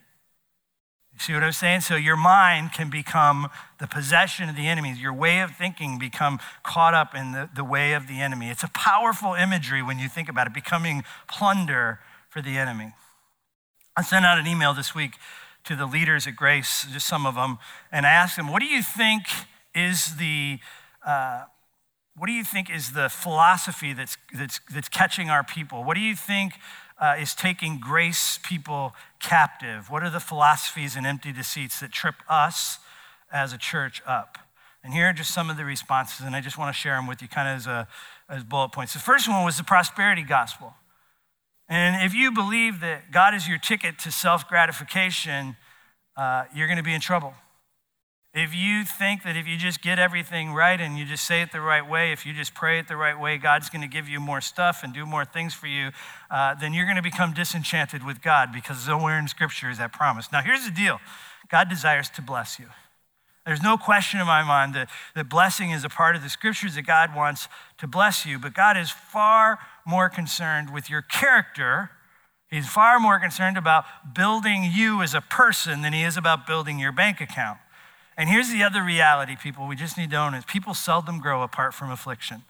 See 1.18 1.32
what 1.32 1.42
I'm 1.42 1.52
saying? 1.52 1.80
So 1.80 1.96
your 1.96 2.16
mind 2.16 2.72
can 2.72 2.90
become 2.90 3.48
the 3.78 3.86
possession 3.86 4.50
of 4.50 4.56
the 4.56 4.66
enemy. 4.66 4.94
Your 5.00 5.14
way 5.14 5.40
of 5.40 5.56
thinking 5.56 5.98
become 5.98 6.38
caught 6.62 6.92
up 6.92 7.14
in 7.14 7.32
the, 7.32 7.48
the 7.54 7.64
way 7.64 7.94
of 7.94 8.06
the 8.06 8.20
enemy. 8.20 8.50
It's 8.50 8.62
a 8.62 8.70
powerful 8.74 9.32
imagery 9.32 9.82
when 9.82 9.98
you 9.98 10.08
think 10.08 10.28
about 10.28 10.46
it, 10.46 10.52
becoming 10.52 11.04
plunder 11.26 12.00
for 12.28 12.42
the 12.42 12.58
enemy. 12.58 12.92
I 13.96 14.02
sent 14.02 14.26
out 14.26 14.38
an 14.38 14.46
email 14.46 14.74
this 14.74 14.94
week 14.94 15.12
to 15.64 15.74
the 15.74 15.86
leaders 15.86 16.26
at 16.26 16.36
Grace, 16.36 16.86
just 16.92 17.06
some 17.06 17.24
of 17.24 17.34
them, 17.34 17.58
and 17.90 18.06
I 18.06 18.10
asked 18.10 18.36
them, 18.36 18.48
what 18.48 18.60
do 18.60 18.66
you 18.66 18.82
think 18.82 19.22
is 19.74 20.16
the 20.16 20.58
uh, 21.06 21.44
what 22.16 22.26
do 22.26 22.32
you 22.32 22.44
think 22.44 22.68
is 22.70 22.92
the 22.92 23.08
philosophy 23.08 23.92
that's, 23.92 24.16
that's, 24.34 24.60
that's 24.72 24.88
catching 24.88 25.30
our 25.30 25.44
people? 25.44 25.84
What 25.84 25.94
do 25.94 26.00
you 26.00 26.16
think 26.16 26.54
uh, 26.98 27.16
is 27.18 27.34
taking 27.34 27.78
grace 27.78 28.38
people 28.42 28.94
captive? 29.20 29.90
What 29.90 30.02
are 30.02 30.10
the 30.10 30.20
philosophies 30.20 30.96
and 30.96 31.06
empty 31.06 31.32
deceits 31.32 31.80
that 31.80 31.92
trip 31.92 32.16
us 32.28 32.78
as 33.30 33.52
a 33.52 33.58
church 33.58 34.02
up? 34.06 34.38
And 34.82 34.94
here 34.94 35.06
are 35.06 35.12
just 35.12 35.34
some 35.34 35.50
of 35.50 35.56
the 35.56 35.64
responses, 35.64 36.24
and 36.24 36.34
I 36.34 36.40
just 36.40 36.56
want 36.56 36.74
to 36.74 36.78
share 36.78 36.94
them 36.94 37.06
with 37.06 37.20
you 37.20 37.28
kind 37.28 37.48
of 37.48 37.56
as, 37.56 37.66
a, 37.66 37.88
as 38.28 38.44
bullet 38.44 38.70
points. 38.70 38.92
The 38.92 38.98
first 38.98 39.28
one 39.28 39.44
was 39.44 39.56
the 39.56 39.64
prosperity 39.64 40.22
gospel. 40.22 40.74
And 41.68 42.04
if 42.04 42.14
you 42.14 42.30
believe 42.30 42.80
that 42.80 43.10
God 43.10 43.34
is 43.34 43.48
your 43.48 43.58
ticket 43.58 43.98
to 44.00 44.12
self 44.12 44.48
gratification, 44.48 45.56
uh, 46.16 46.44
you're 46.54 46.68
going 46.68 46.76
to 46.76 46.84
be 46.84 46.94
in 46.94 47.00
trouble. 47.00 47.34
If 48.38 48.54
you 48.54 48.84
think 48.84 49.22
that 49.22 49.34
if 49.34 49.48
you 49.48 49.56
just 49.56 49.80
get 49.80 49.98
everything 49.98 50.52
right 50.52 50.78
and 50.78 50.98
you 50.98 51.06
just 51.06 51.24
say 51.24 51.40
it 51.40 51.52
the 51.52 51.60
right 51.62 51.88
way, 51.88 52.12
if 52.12 52.26
you 52.26 52.34
just 52.34 52.52
pray 52.52 52.78
it 52.78 52.86
the 52.86 52.94
right 52.94 53.18
way, 53.18 53.38
God's 53.38 53.70
going 53.70 53.80
to 53.80 53.88
give 53.88 54.10
you 54.10 54.20
more 54.20 54.42
stuff 54.42 54.82
and 54.84 54.92
do 54.92 55.06
more 55.06 55.24
things 55.24 55.54
for 55.54 55.68
you, 55.68 55.88
uh, 56.30 56.54
then 56.54 56.74
you're 56.74 56.84
going 56.84 56.96
to 56.96 57.02
become 57.02 57.32
disenchanted 57.32 58.04
with 58.04 58.20
God 58.20 58.52
because 58.52 58.86
nowhere 58.86 59.18
in 59.18 59.26
Scripture 59.26 59.70
is 59.70 59.78
that 59.78 59.90
promise. 59.90 60.30
Now, 60.30 60.42
here's 60.42 60.66
the 60.66 60.70
deal 60.70 61.00
God 61.50 61.70
desires 61.70 62.10
to 62.10 62.20
bless 62.20 62.58
you. 62.58 62.66
There's 63.46 63.62
no 63.62 63.78
question 63.78 64.20
in 64.20 64.26
my 64.26 64.42
mind 64.42 64.74
that, 64.74 64.90
that 65.14 65.30
blessing 65.30 65.70
is 65.70 65.82
a 65.82 65.88
part 65.88 66.14
of 66.14 66.22
the 66.22 66.28
Scriptures 66.28 66.74
that 66.74 66.82
God 66.82 67.16
wants 67.16 67.48
to 67.78 67.86
bless 67.86 68.26
you, 68.26 68.38
but 68.38 68.52
God 68.52 68.76
is 68.76 68.90
far 68.90 69.58
more 69.86 70.10
concerned 70.10 70.74
with 70.74 70.90
your 70.90 71.00
character. 71.00 71.90
He's 72.50 72.68
far 72.68 73.00
more 73.00 73.18
concerned 73.18 73.56
about 73.56 73.86
building 74.14 74.70
you 74.70 75.00
as 75.00 75.14
a 75.14 75.22
person 75.22 75.80
than 75.80 75.94
he 75.94 76.02
is 76.02 76.18
about 76.18 76.46
building 76.46 76.78
your 76.78 76.92
bank 76.92 77.22
account. 77.22 77.60
And 78.16 78.30
here's 78.30 78.50
the 78.50 78.62
other 78.62 78.82
reality, 78.82 79.36
people, 79.36 79.66
we 79.66 79.76
just 79.76 79.98
need 79.98 80.10
to 80.10 80.16
own 80.16 80.34
it. 80.34 80.46
People 80.46 80.72
seldom 80.72 81.20
grow 81.20 81.42
apart 81.42 81.74
from 81.74 81.90
affliction. 81.90 82.42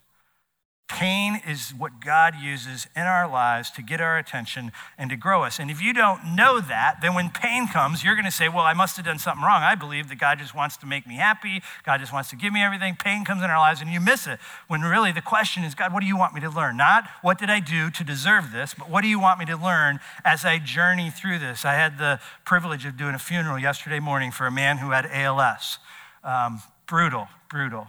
Pain 0.89 1.41
is 1.45 1.75
what 1.77 2.01
God 2.01 2.35
uses 2.41 2.87
in 2.95 3.03
our 3.03 3.29
lives 3.29 3.73
to 3.73 3.83
get 3.83 4.01
our 4.01 4.19
attention 4.19 4.71
and 4.97 5.11
to 5.11 5.17
grow 5.17 5.43
us. 5.43 5.59
And 5.59 5.69
if 5.69 5.83
you 5.83 5.93
don't 5.93 6.37
know 6.37 6.61
that, 6.61 6.99
then 7.03 7.13
when 7.13 7.31
pain 7.31 7.67
comes, 7.67 8.05
you're 8.05 8.15
going 8.15 8.25
to 8.25 8.31
say, 8.31 8.49
Well, 8.49 8.65
I 8.65 8.73
must 8.73 8.97
have 8.97 9.05
done 9.05 9.19
something 9.19 9.45
wrong. 9.45 9.65
I 9.65 9.75
believe 9.75 10.09
that 10.11 10.21
God 10.21 10.39
just 10.39 10.55
wants 10.55 10.77
to 10.77 10.87
make 10.87 11.05
me 11.05 11.17
happy. 11.17 11.61
God 11.85 11.99
just 11.99 12.13
wants 12.13 12.31
to 12.31 12.37
give 12.37 12.53
me 12.53 12.63
everything. 12.63 12.95
Pain 12.95 13.25
comes 13.25 13.43
in 13.43 13.51
our 13.51 13.59
lives 13.59 13.81
and 13.81 13.91
you 13.91 14.01
miss 14.01 14.29
it. 14.29 14.39
When 14.69 14.83
really 14.83 15.11
the 15.11 15.21
question 15.21 15.65
is, 15.65 15.75
God, 15.75 15.93
what 15.93 16.03
do 16.03 16.07
you 16.07 16.17
want 16.17 16.35
me 16.35 16.41
to 16.43 16.51
learn? 16.51 16.77
Not 16.77 17.09
what 17.21 17.39
did 17.39 17.51
I 17.51 17.59
do 17.59 17.91
to 17.91 18.05
deserve 18.05 18.53
this, 18.53 18.73
but 18.73 18.89
what 18.89 19.03
do 19.03 19.09
you 19.09 19.19
want 19.19 19.41
me 19.41 19.45
to 19.47 19.57
learn 19.57 19.99
as 20.25 20.45
I 20.45 20.61
journey 20.61 21.11
through 21.11 21.41
this? 21.41 21.65
I 21.65 21.75
had 21.75 21.99
the 21.99 22.21
privilege 22.45 22.87
of 22.87 22.97
doing 22.97 23.17
a 23.17 23.19
funeral 23.19 23.59
yesterday 23.59 23.99
morning 23.99 24.31
for 24.31 24.47
a 24.47 24.53
man 24.53 24.79
who 24.79 24.91
had 24.91 25.07
ALS. 25.13 25.79
Um, 26.23 26.63
brutal, 26.87 27.27
brutal. 27.51 27.89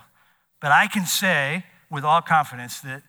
But 0.59 0.71
I 0.71 0.87
can 0.87 1.05
say, 1.05 1.63
with 1.89 2.03
all 2.03 2.21
confidence 2.21 2.79
that 2.81 3.03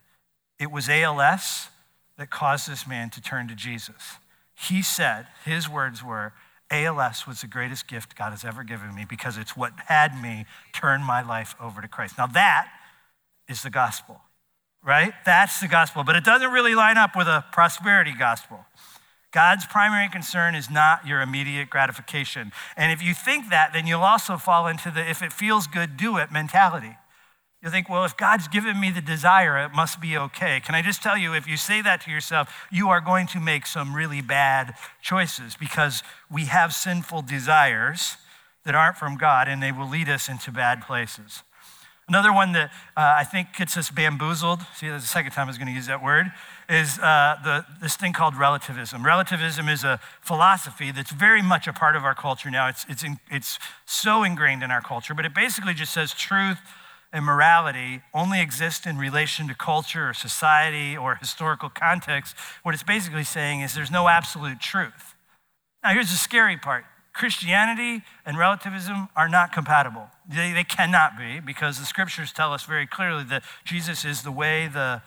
it 0.58 0.70
was 0.70 0.88
ALS 0.88 1.68
that 2.16 2.30
caused 2.30 2.68
this 2.68 2.86
man 2.86 3.10
to 3.10 3.20
turn 3.20 3.48
to 3.48 3.54
Jesus. 3.54 4.16
He 4.54 4.82
said, 4.82 5.26
his 5.44 5.68
words 5.68 6.02
were, 6.02 6.32
ALS 6.70 7.26
was 7.26 7.40
the 7.40 7.46
greatest 7.46 7.88
gift 7.88 8.16
God 8.16 8.30
has 8.30 8.44
ever 8.44 8.62
given 8.64 8.94
me 8.94 9.06
because 9.08 9.38
it's 9.38 9.56
what 9.56 9.72
had 9.86 10.20
me 10.20 10.44
turn 10.72 11.02
my 11.02 11.22
life 11.22 11.54
over 11.60 11.80
to 11.80 11.88
Christ. 11.88 12.18
Now, 12.18 12.26
that 12.26 12.68
is 13.48 13.62
the 13.62 13.70
gospel, 13.70 14.20
right? 14.84 15.12
That's 15.24 15.60
the 15.60 15.68
gospel, 15.68 16.04
but 16.04 16.16
it 16.16 16.24
doesn't 16.24 16.50
really 16.50 16.74
line 16.74 16.98
up 16.98 17.16
with 17.16 17.26
a 17.26 17.44
prosperity 17.52 18.12
gospel. 18.18 18.66
God's 19.30 19.66
primary 19.66 20.08
concern 20.08 20.54
is 20.54 20.70
not 20.70 21.06
your 21.06 21.20
immediate 21.20 21.70
gratification. 21.70 22.50
And 22.76 22.92
if 22.92 23.02
you 23.02 23.14
think 23.14 23.50
that, 23.50 23.72
then 23.72 23.86
you'll 23.86 24.02
also 24.02 24.36
fall 24.36 24.66
into 24.66 24.90
the 24.90 25.08
if 25.08 25.22
it 25.22 25.32
feels 25.32 25.66
good, 25.66 25.96
do 25.96 26.16
it 26.16 26.32
mentality. 26.32 26.96
You 27.62 27.70
think, 27.70 27.88
well, 27.88 28.04
if 28.04 28.16
God's 28.16 28.46
given 28.46 28.80
me 28.80 28.92
the 28.92 29.00
desire, 29.00 29.58
it 29.58 29.74
must 29.74 30.00
be 30.00 30.16
okay. 30.16 30.60
Can 30.64 30.76
I 30.76 30.82
just 30.82 31.02
tell 31.02 31.18
you, 31.18 31.34
if 31.34 31.48
you 31.48 31.56
say 31.56 31.82
that 31.82 32.00
to 32.02 32.10
yourself, 32.10 32.48
you 32.70 32.88
are 32.88 33.00
going 33.00 33.26
to 33.28 33.40
make 33.40 33.66
some 33.66 33.96
really 33.96 34.22
bad 34.22 34.74
choices 35.02 35.56
because 35.56 36.04
we 36.30 36.44
have 36.44 36.72
sinful 36.72 37.22
desires 37.22 38.16
that 38.64 38.76
aren't 38.76 38.96
from 38.96 39.16
God 39.16 39.48
and 39.48 39.60
they 39.60 39.72
will 39.72 39.88
lead 39.88 40.08
us 40.08 40.28
into 40.28 40.52
bad 40.52 40.82
places. 40.82 41.42
Another 42.08 42.32
one 42.32 42.52
that 42.52 42.70
uh, 42.96 43.16
I 43.18 43.24
think 43.24 43.48
gets 43.58 43.76
us 43.76 43.90
bamboozled, 43.90 44.60
see, 44.76 44.88
that's 44.88 45.02
the 45.02 45.08
second 45.08 45.32
time 45.32 45.46
I 45.46 45.50
was 45.50 45.58
going 45.58 45.68
to 45.68 45.74
use 45.74 45.88
that 45.88 46.02
word, 46.02 46.26
is 46.68 46.98
uh, 47.00 47.36
the, 47.44 47.66
this 47.82 47.96
thing 47.96 48.12
called 48.12 48.36
relativism. 48.36 49.04
Relativism 49.04 49.68
is 49.68 49.84
a 49.84 50.00
philosophy 50.22 50.90
that's 50.90 51.10
very 51.10 51.42
much 51.42 51.66
a 51.66 51.72
part 51.72 51.96
of 51.96 52.04
our 52.04 52.14
culture 52.14 52.50
now. 52.50 52.68
It's, 52.68 52.86
it's, 52.88 53.02
in, 53.02 53.18
it's 53.30 53.58
so 53.84 54.22
ingrained 54.22 54.62
in 54.62 54.70
our 54.70 54.80
culture, 54.80 55.12
but 55.12 55.26
it 55.26 55.34
basically 55.34 55.74
just 55.74 55.92
says 55.92 56.14
truth 56.14 56.58
and 57.12 57.24
morality 57.24 58.02
only 58.12 58.40
exist 58.40 58.86
in 58.86 58.98
relation 58.98 59.48
to 59.48 59.54
culture 59.54 60.10
or 60.10 60.14
society 60.14 60.96
or 60.96 61.16
historical 61.16 61.70
context, 61.70 62.36
what 62.62 62.74
it's 62.74 62.82
basically 62.82 63.24
saying 63.24 63.60
is 63.60 63.74
there's 63.74 63.90
no 63.90 64.08
absolute 64.08 64.60
truth. 64.60 65.14
Now, 65.82 65.94
here's 65.94 66.10
the 66.10 66.16
scary 66.16 66.56
part 66.56 66.84
Christianity 67.12 68.04
and 68.24 68.38
relativism 68.38 69.08
are 69.16 69.28
not 69.28 69.52
compatible. 69.52 70.08
They, 70.28 70.52
they 70.52 70.64
cannot 70.64 71.18
be 71.18 71.40
because 71.40 71.78
the 71.78 71.84
scriptures 71.84 72.32
tell 72.32 72.52
us 72.52 72.64
very 72.64 72.86
clearly 72.86 73.24
that 73.24 73.42
Jesus 73.64 74.04
is 74.04 74.22
the 74.22 74.30
way, 74.30 74.68
the 74.68 75.02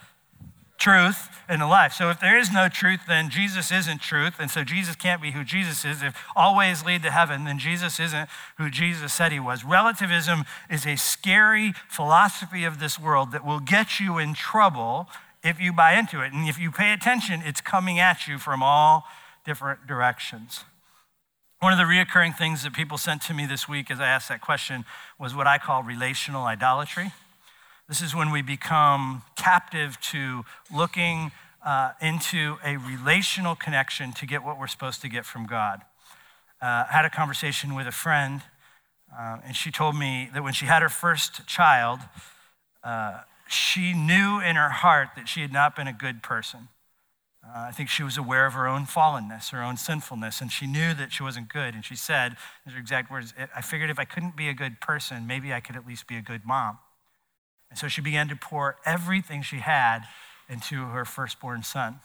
truth 0.81 1.29
in 1.47 1.59
the 1.59 1.67
life. 1.67 1.93
So 1.93 2.09
if 2.09 2.19
there 2.19 2.37
is 2.39 2.51
no 2.51 2.67
truth, 2.67 3.01
then 3.07 3.29
Jesus 3.29 3.71
isn't 3.71 4.01
truth. 4.01 4.35
And 4.39 4.49
so 4.49 4.63
Jesus 4.63 4.95
can't 4.95 5.21
be 5.21 5.31
who 5.31 5.43
Jesus 5.43 5.85
is. 5.85 6.01
If 6.01 6.15
all 6.35 6.57
ways 6.57 6.83
lead 6.83 7.03
to 7.03 7.11
heaven, 7.11 7.45
then 7.45 7.59
Jesus 7.59 7.99
isn't 7.99 8.27
who 8.57 8.69
Jesus 8.69 9.13
said 9.13 9.31
he 9.31 9.39
was. 9.39 9.63
Relativism 9.63 10.43
is 10.69 10.85
a 10.85 10.95
scary 10.95 11.73
philosophy 11.87 12.63
of 12.63 12.79
this 12.79 12.97
world 12.97 13.31
that 13.31 13.45
will 13.45 13.59
get 13.59 13.99
you 13.99 14.17
in 14.17 14.33
trouble 14.33 15.07
if 15.43 15.59
you 15.59 15.71
buy 15.71 15.93
into 15.93 16.21
it. 16.21 16.33
And 16.33 16.49
if 16.49 16.57
you 16.57 16.71
pay 16.71 16.93
attention, 16.93 17.41
it's 17.43 17.61
coming 17.61 17.99
at 17.99 18.27
you 18.27 18.39
from 18.39 18.63
all 18.63 19.05
different 19.45 19.85
directions. 19.87 20.63
One 21.59 21.73
of 21.73 21.77
the 21.77 21.85
reoccurring 21.85 22.35
things 22.35 22.63
that 22.63 22.73
people 22.73 22.97
sent 22.97 23.21
to 23.23 23.35
me 23.35 23.45
this 23.45 23.69
week 23.69 23.91
as 23.91 23.99
I 23.99 24.07
asked 24.07 24.29
that 24.29 24.41
question 24.41 24.83
was 25.19 25.35
what 25.35 25.45
I 25.45 25.59
call 25.59 25.83
relational 25.83 26.45
idolatry. 26.45 27.11
This 27.91 27.99
is 27.99 28.15
when 28.15 28.31
we 28.31 28.41
become 28.41 29.23
captive 29.35 29.99
to 29.99 30.45
looking 30.73 31.33
uh, 31.61 31.91
into 31.99 32.55
a 32.63 32.77
relational 32.77 33.53
connection 33.53 34.13
to 34.13 34.25
get 34.25 34.45
what 34.45 34.57
we're 34.57 34.67
supposed 34.67 35.01
to 35.01 35.09
get 35.09 35.25
from 35.25 35.45
God. 35.45 35.81
Uh, 36.61 36.85
I 36.87 36.87
had 36.89 37.03
a 37.03 37.09
conversation 37.09 37.75
with 37.75 37.87
a 37.87 37.91
friend, 37.91 38.43
uh, 39.13 39.39
and 39.45 39.57
she 39.57 39.71
told 39.71 39.97
me 39.97 40.29
that 40.33 40.41
when 40.41 40.53
she 40.53 40.67
had 40.67 40.81
her 40.81 40.87
first 40.87 41.45
child, 41.47 41.99
uh, 42.81 43.23
she 43.49 43.91
knew 43.91 44.39
in 44.39 44.55
her 44.55 44.69
heart 44.69 45.09
that 45.17 45.27
she 45.27 45.41
had 45.41 45.51
not 45.51 45.75
been 45.75 45.87
a 45.87 45.91
good 45.91 46.23
person. 46.23 46.69
Uh, 47.45 47.65
I 47.67 47.71
think 47.71 47.89
she 47.89 48.03
was 48.03 48.17
aware 48.17 48.45
of 48.45 48.53
her 48.53 48.69
own 48.69 48.85
fallenness, 48.85 49.49
her 49.49 49.61
own 49.61 49.75
sinfulness, 49.75 50.39
and 50.39 50.49
she 50.49 50.65
knew 50.65 50.93
that 50.93 51.11
she 51.11 51.23
wasn't 51.23 51.49
good. 51.51 51.73
And 51.73 51.83
she 51.83 51.97
said, 51.97 52.37
these 52.65 52.73
are 52.73 52.79
exact 52.79 53.11
words, 53.11 53.33
I 53.53 53.59
figured 53.59 53.89
if 53.89 53.99
I 53.99 54.05
couldn't 54.05 54.37
be 54.37 54.47
a 54.47 54.53
good 54.53 54.79
person, 54.79 55.27
maybe 55.27 55.51
I 55.51 55.59
could 55.59 55.75
at 55.75 55.85
least 55.85 56.07
be 56.07 56.15
a 56.15 56.21
good 56.21 56.45
mom. 56.45 56.77
And 57.71 57.79
so 57.79 57.87
she 57.87 58.01
began 58.01 58.27
to 58.27 58.35
pour 58.35 58.75
everything 58.85 59.41
she 59.41 59.57
had 59.57 60.01
into 60.47 60.85
her 60.87 61.05
firstborn 61.05 61.63
son. 61.63 62.01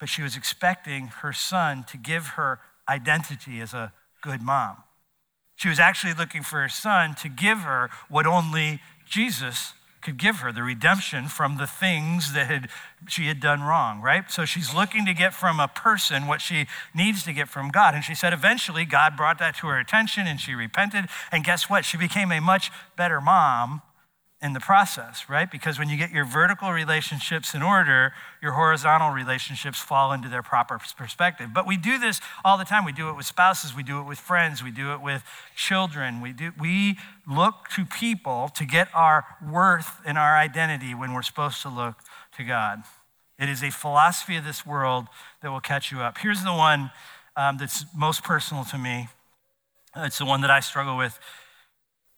But 0.00 0.08
she 0.08 0.22
was 0.22 0.34
expecting 0.34 1.08
her 1.08 1.32
son 1.32 1.84
to 1.90 1.98
give 1.98 2.28
her 2.28 2.60
identity 2.88 3.60
as 3.60 3.74
a 3.74 3.92
good 4.22 4.40
mom. 4.40 4.78
She 5.56 5.68
was 5.68 5.78
actually 5.78 6.14
looking 6.14 6.42
for 6.42 6.62
her 6.62 6.68
son 6.68 7.14
to 7.16 7.28
give 7.28 7.58
her 7.58 7.90
what 8.08 8.26
only 8.26 8.80
Jesus 9.06 9.74
could 10.00 10.16
give 10.16 10.36
her 10.36 10.52
the 10.52 10.62
redemption 10.62 11.26
from 11.26 11.58
the 11.58 11.66
things 11.66 12.32
that 12.32 12.46
had, 12.46 12.68
she 13.08 13.26
had 13.26 13.40
done 13.40 13.60
wrong, 13.60 14.00
right? 14.00 14.30
So 14.30 14.44
she's 14.44 14.72
looking 14.72 15.04
to 15.04 15.12
get 15.12 15.34
from 15.34 15.60
a 15.60 15.68
person 15.68 16.28
what 16.28 16.40
she 16.40 16.66
needs 16.94 17.24
to 17.24 17.32
get 17.32 17.48
from 17.48 17.70
God. 17.70 17.94
And 17.94 18.04
she 18.04 18.14
said 18.14 18.32
eventually 18.32 18.84
God 18.84 19.16
brought 19.16 19.38
that 19.40 19.56
to 19.56 19.66
her 19.66 19.78
attention 19.78 20.26
and 20.26 20.40
she 20.40 20.54
repented. 20.54 21.06
And 21.30 21.44
guess 21.44 21.68
what? 21.68 21.84
She 21.84 21.98
became 21.98 22.30
a 22.30 22.40
much 22.40 22.70
better 22.96 23.20
mom 23.20 23.82
in 24.40 24.52
the 24.52 24.60
process, 24.60 25.24
right? 25.28 25.50
Because 25.50 25.80
when 25.80 25.88
you 25.88 25.96
get 25.96 26.12
your 26.12 26.24
vertical 26.24 26.70
relationships 26.70 27.54
in 27.54 27.62
order, 27.62 28.12
your 28.40 28.52
horizontal 28.52 29.10
relationships 29.10 29.80
fall 29.80 30.12
into 30.12 30.28
their 30.28 30.44
proper 30.44 30.78
perspective. 30.96 31.50
But 31.52 31.66
we 31.66 31.76
do 31.76 31.98
this 31.98 32.20
all 32.44 32.56
the 32.56 32.64
time. 32.64 32.84
We 32.84 32.92
do 32.92 33.08
it 33.08 33.16
with 33.16 33.26
spouses, 33.26 33.74
we 33.74 33.82
do 33.82 34.00
it 34.00 34.04
with 34.04 34.18
friends, 34.20 34.62
we 34.62 34.70
do 34.70 34.92
it 34.92 35.00
with 35.02 35.24
children. 35.56 36.20
We 36.20 36.32
do 36.32 36.52
we 36.58 36.98
look 37.26 37.68
to 37.74 37.84
people 37.84 38.48
to 38.54 38.64
get 38.64 38.88
our 38.94 39.24
worth 39.44 40.00
and 40.04 40.16
our 40.16 40.36
identity 40.36 40.94
when 40.94 41.14
we're 41.14 41.22
supposed 41.22 41.60
to 41.62 41.68
look 41.68 41.96
to 42.36 42.44
God. 42.44 42.84
It 43.40 43.48
is 43.48 43.62
a 43.62 43.70
philosophy 43.70 44.36
of 44.36 44.44
this 44.44 44.64
world 44.64 45.06
that 45.42 45.50
will 45.50 45.60
catch 45.60 45.90
you 45.90 45.98
up. 45.98 46.18
Here's 46.18 46.44
the 46.44 46.52
one 46.52 46.92
um, 47.36 47.58
that's 47.58 47.84
most 47.96 48.22
personal 48.22 48.64
to 48.66 48.78
me. 48.78 49.08
It's 49.96 50.18
the 50.18 50.24
one 50.24 50.42
that 50.42 50.50
I 50.50 50.60
struggle 50.60 50.96
with 50.96 51.18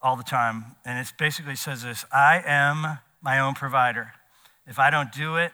all 0.02 0.16
the 0.16 0.22
time. 0.22 0.76
And 0.84 0.98
it 0.98 1.12
basically 1.18 1.56
says 1.56 1.82
this 1.82 2.04
I 2.12 2.42
am 2.44 2.98
my 3.22 3.38
own 3.38 3.54
provider. 3.54 4.12
If 4.66 4.78
I 4.78 4.90
don't 4.90 5.12
do 5.12 5.36
it, 5.36 5.52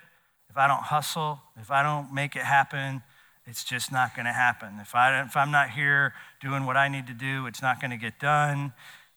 if 0.51 0.57
I 0.57 0.69
don't 0.69 0.83
hustle, 0.83 1.41
if 1.61 1.71
I 1.71 1.83
don't 1.83 2.13
make 2.13 2.37
it 2.37 2.43
happen, 2.43 3.03
it's 3.47 3.63
just 3.63 3.93
not 3.93 4.15
going 4.15 4.27
to 4.27 4.33
happen. 4.33 4.79
If, 4.81 4.95
I, 4.95 5.21
if 5.23 5.37
I'm 5.37 5.51
not 5.51 5.71
here 5.71 6.13
doing 6.41 6.67
what 6.67 6.77
I 6.77 6.89
need 6.89 7.07
to 7.07 7.13
do, 7.13 7.47
it's 7.47 7.63
not 7.63 7.81
going 7.81 7.93
to 7.93 7.97
get 7.97 8.19
done. 8.19 8.73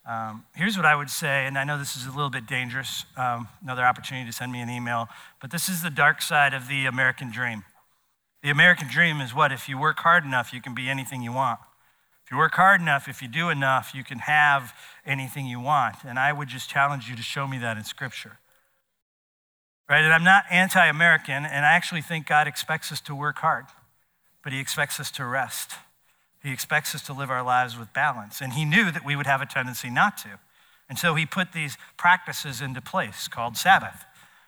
Um, 0.05 0.45
here's 0.55 0.77
what 0.77 0.85
I 0.85 0.95
would 0.95 1.09
say, 1.09 1.45
and 1.45 1.57
I 1.57 1.63
know 1.63 1.77
this 1.77 1.95
is 1.95 2.05
a 2.05 2.09
little 2.09 2.29
bit 2.29 2.47
dangerous, 2.47 3.05
um, 3.17 3.47
another 3.61 3.83
opportunity 3.83 4.25
to 4.25 4.33
send 4.33 4.51
me 4.51 4.61
an 4.61 4.69
email, 4.69 5.07
but 5.41 5.51
this 5.51 5.69
is 5.69 5.81
the 5.81 5.89
dark 5.89 6.21
side 6.21 6.53
of 6.53 6.67
the 6.67 6.85
American 6.85 7.31
dream. 7.31 7.63
The 8.41 8.49
American 8.49 8.87
dream 8.87 9.19
is 9.21 9.35
what? 9.35 9.51
If 9.51 9.67
you 9.67 9.77
work 9.77 9.99
hard 9.99 10.23
enough, 10.23 10.53
you 10.53 10.61
can 10.61 10.73
be 10.73 10.89
anything 10.89 11.21
you 11.21 11.33
want. 11.33 11.59
If 12.29 12.33
you 12.33 12.37
work 12.37 12.53
hard 12.53 12.79
enough, 12.79 13.07
if 13.07 13.23
you 13.23 13.27
do 13.27 13.49
enough, 13.49 13.95
you 13.95 14.03
can 14.03 14.19
have 14.19 14.75
anything 15.03 15.47
you 15.47 15.59
want. 15.59 15.95
And 16.05 16.19
I 16.19 16.31
would 16.31 16.47
just 16.47 16.69
challenge 16.69 17.09
you 17.09 17.15
to 17.15 17.23
show 17.23 17.47
me 17.47 17.57
that 17.57 17.75
in 17.75 17.83
Scripture. 17.83 18.37
Right? 19.89 20.03
And 20.03 20.13
I'm 20.13 20.23
not 20.23 20.43
anti 20.51 20.85
American, 20.85 21.43
and 21.43 21.65
I 21.65 21.71
actually 21.71 22.03
think 22.03 22.27
God 22.27 22.47
expects 22.47 22.91
us 22.91 23.01
to 23.01 23.15
work 23.15 23.39
hard, 23.39 23.65
but 24.43 24.53
He 24.53 24.59
expects 24.59 24.99
us 24.99 25.09
to 25.13 25.25
rest. 25.25 25.71
He 26.43 26.51
expects 26.51 26.93
us 26.93 27.01
to 27.07 27.13
live 27.13 27.31
our 27.31 27.41
lives 27.41 27.79
with 27.79 27.93
balance. 27.93 28.41
And 28.41 28.53
He 28.53 28.63
knew 28.63 28.91
that 28.91 29.03
we 29.03 29.15
would 29.15 29.25
have 29.25 29.41
a 29.41 29.47
tendency 29.47 29.89
not 29.89 30.15
to. 30.19 30.37
And 30.87 30.99
so 30.99 31.15
He 31.15 31.25
put 31.25 31.51
these 31.51 31.79
practices 31.97 32.61
into 32.61 32.79
place 32.79 33.27
called 33.27 33.57
Sabbath. 33.57 34.05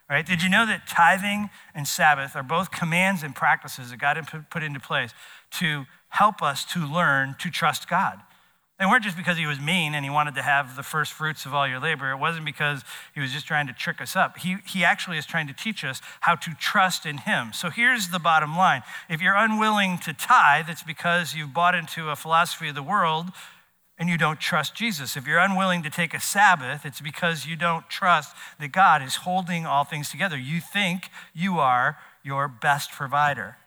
Right? 0.08 0.24
Did 0.24 0.44
you 0.44 0.50
know 0.50 0.68
that 0.68 0.86
tithing 0.86 1.50
and 1.74 1.88
Sabbath 1.88 2.36
are 2.36 2.44
both 2.44 2.70
commands 2.70 3.24
and 3.24 3.34
practices 3.34 3.90
that 3.90 3.98
God 3.98 4.24
put 4.52 4.62
into 4.62 4.80
place 4.80 5.16
to 5.54 5.86
help 6.12 6.42
us 6.42 6.64
to 6.66 6.80
learn 6.86 7.36
to 7.40 7.50
trust 7.50 7.90
God? 7.90 8.22
They 8.82 8.88
weren't 8.88 9.04
just 9.04 9.16
because 9.16 9.38
he 9.38 9.46
was 9.46 9.60
mean 9.60 9.94
and 9.94 10.04
he 10.04 10.10
wanted 10.10 10.34
to 10.34 10.42
have 10.42 10.76
the 10.76 10.82
first 10.82 11.14
fruits 11.14 11.46
of 11.46 11.54
all 11.54 11.68
your 11.68 11.80
labor. 11.80 12.10
It 12.10 12.18
wasn't 12.18 12.46
because 12.46 12.84
he 13.14 13.22
was 13.22 13.32
just 13.32 13.46
trying 13.46 13.68
to 13.68 13.74
trick 13.74 14.02
us 14.02 14.16
up. 14.16 14.40
He, 14.40 14.58
he 14.66 14.84
actually 14.84 15.20
is 15.20 15.28
trying 15.28 15.46
to 15.46 15.54
teach 15.54 15.84
us 15.84 16.02
how 16.22 16.34
to 16.34 16.56
trust 16.60 17.06
in 17.06 17.20
him. 17.20 17.54
So 17.54 17.70
here's 17.70 18.10
the 18.10 18.18
bottom 18.18 18.58
line 18.58 18.82
if 19.08 19.22
you're 19.22 19.36
unwilling 19.36 20.00
to 20.00 20.14
tithe, 20.14 20.66
it's 20.68 20.82
because 20.82 21.36
you've 21.36 21.54
bought 21.54 21.76
into 21.76 22.10
a 22.10 22.16
philosophy 22.16 22.70
of 22.70 22.76
the 22.76 22.82
world 22.82 23.28
and 24.00 24.10
you 24.10 24.18
don't 24.18 24.40
trust 24.40 24.74
Jesus. 24.74 25.16
If 25.16 25.28
you're 25.28 25.38
unwilling 25.38 25.84
to 25.84 25.92
take 25.92 26.16
a 26.16 26.20
Sabbath, 26.20 26.84
it's 26.84 27.02
because 27.02 27.46
you 27.46 27.56
don't 27.56 27.88
trust 27.88 28.36
that 28.60 28.72
God 28.72 29.04
is 29.04 29.18
holding 29.18 29.68
all 29.68 29.84
things 29.84 30.10
together. 30.10 30.40
You 30.40 30.60
think 30.60 31.12
you 31.36 31.60
are 31.60 32.00
your 32.24 32.48
best 32.48 32.92
provider. 32.92 33.58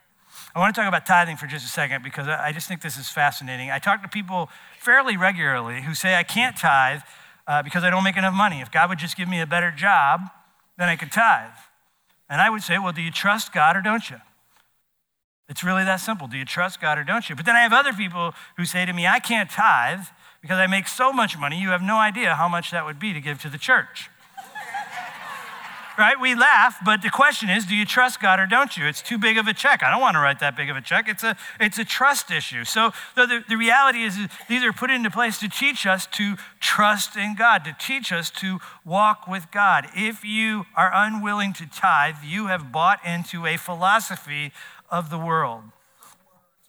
I 0.54 0.60
want 0.60 0.74
to 0.74 0.80
talk 0.80 0.88
about 0.88 1.04
tithing 1.04 1.36
for 1.36 1.46
just 1.46 1.66
a 1.66 1.68
second 1.68 2.04
because 2.04 2.28
I 2.28 2.52
just 2.52 2.68
think 2.68 2.80
this 2.80 2.96
is 2.96 3.08
fascinating. 3.08 3.70
I 3.70 3.80
talk 3.80 4.02
to 4.02 4.08
people 4.08 4.50
fairly 4.78 5.16
regularly 5.16 5.82
who 5.82 5.94
say, 5.94 6.14
I 6.14 6.22
can't 6.22 6.56
tithe 6.56 7.00
uh, 7.46 7.62
because 7.62 7.82
I 7.82 7.90
don't 7.90 8.04
make 8.04 8.16
enough 8.16 8.34
money. 8.34 8.60
If 8.60 8.70
God 8.70 8.88
would 8.88 8.98
just 8.98 9.16
give 9.16 9.28
me 9.28 9.40
a 9.40 9.46
better 9.46 9.72
job, 9.72 10.20
then 10.78 10.88
I 10.88 10.94
could 10.94 11.10
tithe. 11.10 11.56
And 12.28 12.40
I 12.40 12.50
would 12.50 12.62
say, 12.62 12.78
Well, 12.78 12.92
do 12.92 13.02
you 13.02 13.10
trust 13.10 13.52
God 13.52 13.76
or 13.76 13.82
don't 13.82 14.08
you? 14.08 14.16
It's 15.48 15.62
really 15.62 15.84
that 15.84 15.96
simple. 15.96 16.26
Do 16.26 16.38
you 16.38 16.44
trust 16.44 16.80
God 16.80 16.98
or 16.98 17.04
don't 17.04 17.28
you? 17.28 17.36
But 17.36 17.46
then 17.46 17.56
I 17.56 17.60
have 17.60 17.72
other 17.72 17.92
people 17.92 18.32
who 18.56 18.64
say 18.64 18.86
to 18.86 18.92
me, 18.92 19.06
I 19.06 19.18
can't 19.18 19.50
tithe 19.50 20.06
because 20.40 20.58
I 20.58 20.66
make 20.66 20.86
so 20.88 21.12
much 21.12 21.38
money, 21.38 21.60
you 21.60 21.70
have 21.70 21.82
no 21.82 21.96
idea 21.96 22.34
how 22.34 22.48
much 22.48 22.70
that 22.70 22.84
would 22.84 22.98
be 22.98 23.12
to 23.12 23.20
give 23.20 23.40
to 23.42 23.48
the 23.48 23.58
church. 23.58 24.10
Right? 25.98 26.20
We 26.20 26.34
laugh, 26.34 26.76
but 26.84 27.02
the 27.02 27.10
question 27.10 27.48
is, 27.48 27.66
do 27.66 27.74
you 27.74 27.84
trust 27.84 28.20
God 28.20 28.40
or 28.40 28.46
don't 28.46 28.76
you? 28.76 28.86
It's 28.86 29.02
too 29.02 29.18
big 29.18 29.38
of 29.38 29.46
a 29.46 29.54
check. 29.54 29.82
I 29.82 29.90
don't 29.90 30.00
want 30.00 30.14
to 30.14 30.20
write 30.20 30.40
that 30.40 30.56
big 30.56 30.70
of 30.70 30.76
a 30.76 30.80
check. 30.80 31.08
It's 31.08 31.22
a, 31.22 31.36
it's 31.60 31.78
a 31.78 31.84
trust 31.84 32.30
issue. 32.30 32.64
So 32.64 32.92
the, 33.14 33.42
the 33.48 33.56
reality 33.56 34.02
is, 34.02 34.16
is 34.16 34.28
these 34.48 34.62
are 34.62 34.72
put 34.72 34.90
into 34.90 35.10
place 35.10 35.38
to 35.38 35.48
teach 35.48 35.86
us 35.86 36.06
to 36.06 36.36
trust 36.60 37.16
in 37.16 37.34
God, 37.34 37.64
to 37.64 37.76
teach 37.78 38.12
us 38.12 38.30
to 38.32 38.58
walk 38.84 39.26
with 39.26 39.50
God. 39.50 39.86
If 39.94 40.24
you 40.24 40.64
are 40.76 40.90
unwilling 40.94 41.52
to 41.54 41.66
tithe, 41.66 42.16
you 42.24 42.46
have 42.46 42.72
bought 42.72 43.00
into 43.04 43.46
a 43.46 43.56
philosophy 43.56 44.52
of 44.90 45.10
the 45.10 45.18
world. 45.18 45.62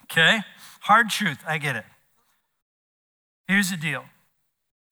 Okay? 0.04 0.40
Hard 0.80 1.10
truth, 1.10 1.38
I 1.46 1.58
get 1.58 1.76
it. 1.76 1.84
Here's 3.48 3.70
the 3.70 3.76
deal 3.76 4.04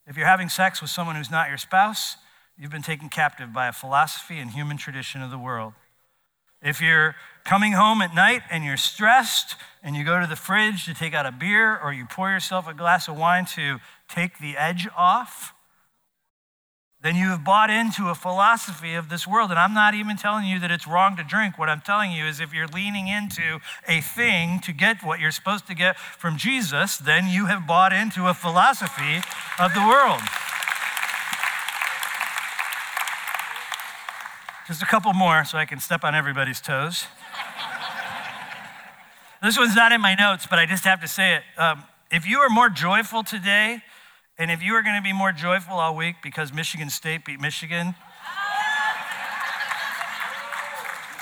if 0.06 0.16
you're 0.16 0.26
having 0.26 0.48
sex 0.48 0.80
with 0.82 0.90
someone 0.90 1.16
who's 1.16 1.30
not 1.30 1.48
your 1.48 1.58
spouse, 1.58 2.16
you've 2.58 2.70
been 2.70 2.82
taken 2.82 3.08
captive 3.08 3.52
by 3.52 3.68
a 3.68 3.72
philosophy 3.72 4.38
and 4.38 4.50
human 4.50 4.76
tradition 4.76 5.22
of 5.22 5.30
the 5.30 5.38
world. 5.38 5.72
If 6.62 6.80
you're 6.80 7.14
coming 7.44 7.72
home 7.72 8.00
at 8.00 8.14
night 8.14 8.42
and 8.50 8.64
you're 8.64 8.78
stressed 8.78 9.56
and 9.82 9.94
you 9.94 10.04
go 10.04 10.18
to 10.18 10.26
the 10.26 10.36
fridge 10.36 10.86
to 10.86 10.94
take 10.94 11.12
out 11.12 11.26
a 11.26 11.32
beer 11.32 11.78
or 11.78 11.92
you 11.92 12.06
pour 12.06 12.30
yourself 12.30 12.66
a 12.66 12.72
glass 12.72 13.06
of 13.06 13.18
wine 13.18 13.44
to 13.54 13.78
take 14.08 14.38
the 14.38 14.56
edge 14.56 14.88
off, 14.96 15.52
then 17.02 17.16
you 17.16 17.28
have 17.28 17.44
bought 17.44 17.68
into 17.68 18.08
a 18.08 18.14
philosophy 18.14 18.94
of 18.94 19.10
this 19.10 19.26
world. 19.26 19.50
And 19.50 19.58
I'm 19.58 19.74
not 19.74 19.92
even 19.92 20.16
telling 20.16 20.46
you 20.46 20.58
that 20.60 20.70
it's 20.70 20.86
wrong 20.86 21.16
to 21.16 21.22
drink. 21.22 21.58
What 21.58 21.68
I'm 21.68 21.82
telling 21.82 22.12
you 22.12 22.24
is 22.24 22.40
if 22.40 22.54
you're 22.54 22.66
leaning 22.66 23.08
into 23.08 23.60
a 23.86 24.00
thing 24.00 24.58
to 24.60 24.72
get 24.72 25.04
what 25.04 25.20
you're 25.20 25.30
supposed 25.30 25.66
to 25.66 25.74
get 25.74 25.98
from 25.98 26.38
Jesus, 26.38 26.96
then 26.96 27.28
you 27.28 27.44
have 27.44 27.66
bought 27.66 27.92
into 27.92 28.26
a 28.26 28.32
philosophy 28.32 29.20
of 29.58 29.74
the 29.74 29.80
world. 29.80 30.22
Just 34.66 34.82
a 34.82 34.86
couple 34.86 35.12
more 35.12 35.44
so 35.44 35.58
I 35.58 35.66
can 35.66 35.78
step 35.78 36.04
on 36.04 36.14
everybody's 36.14 36.58
toes. 36.58 37.04
this 39.42 39.58
one's 39.58 39.76
not 39.76 39.92
in 39.92 40.00
my 40.00 40.14
notes, 40.14 40.46
but 40.48 40.58
I 40.58 40.64
just 40.64 40.84
have 40.84 41.02
to 41.02 41.08
say 41.08 41.34
it. 41.34 41.42
Um, 41.58 41.84
if 42.10 42.26
you 42.26 42.38
are 42.38 42.48
more 42.48 42.70
joyful 42.70 43.22
today 43.22 43.82
and 44.38 44.50
if 44.50 44.62
you 44.62 44.72
are 44.72 44.82
going 44.82 44.96
to 44.96 45.02
be 45.02 45.12
more 45.12 45.32
joyful 45.32 45.74
all 45.74 45.94
week 45.94 46.16
because 46.22 46.50
Michigan 46.50 46.88
State 46.88 47.26
beat 47.26 47.42
Michigan, 47.42 47.94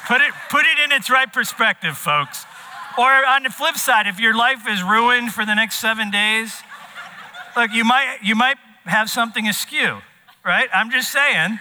put 0.07 0.21
it, 0.21 0.33
put 0.49 0.65
it 0.65 0.79
in 0.85 0.93
its 0.93 1.11
right 1.11 1.31
perspective, 1.33 1.99
folks. 1.99 2.47
Or 2.97 3.11
on 3.27 3.43
the 3.43 3.51
flip 3.51 3.75
side, 3.75 4.07
if 4.07 4.21
your 4.21 4.37
life 4.37 4.69
is 4.69 4.85
ruined 4.85 5.33
for 5.33 5.45
the 5.45 5.55
next 5.55 5.81
seven 5.81 6.13
days, 6.13 6.63
look, 7.57 7.73
you 7.73 7.85
might, 7.85 8.19
you 8.23 8.37
might 8.37 8.59
have 8.85 9.11
something 9.11 9.49
askew, 9.49 9.99
right? 10.45 10.69
I'm 10.73 10.93
just 10.93 11.11
saying, 11.11 11.59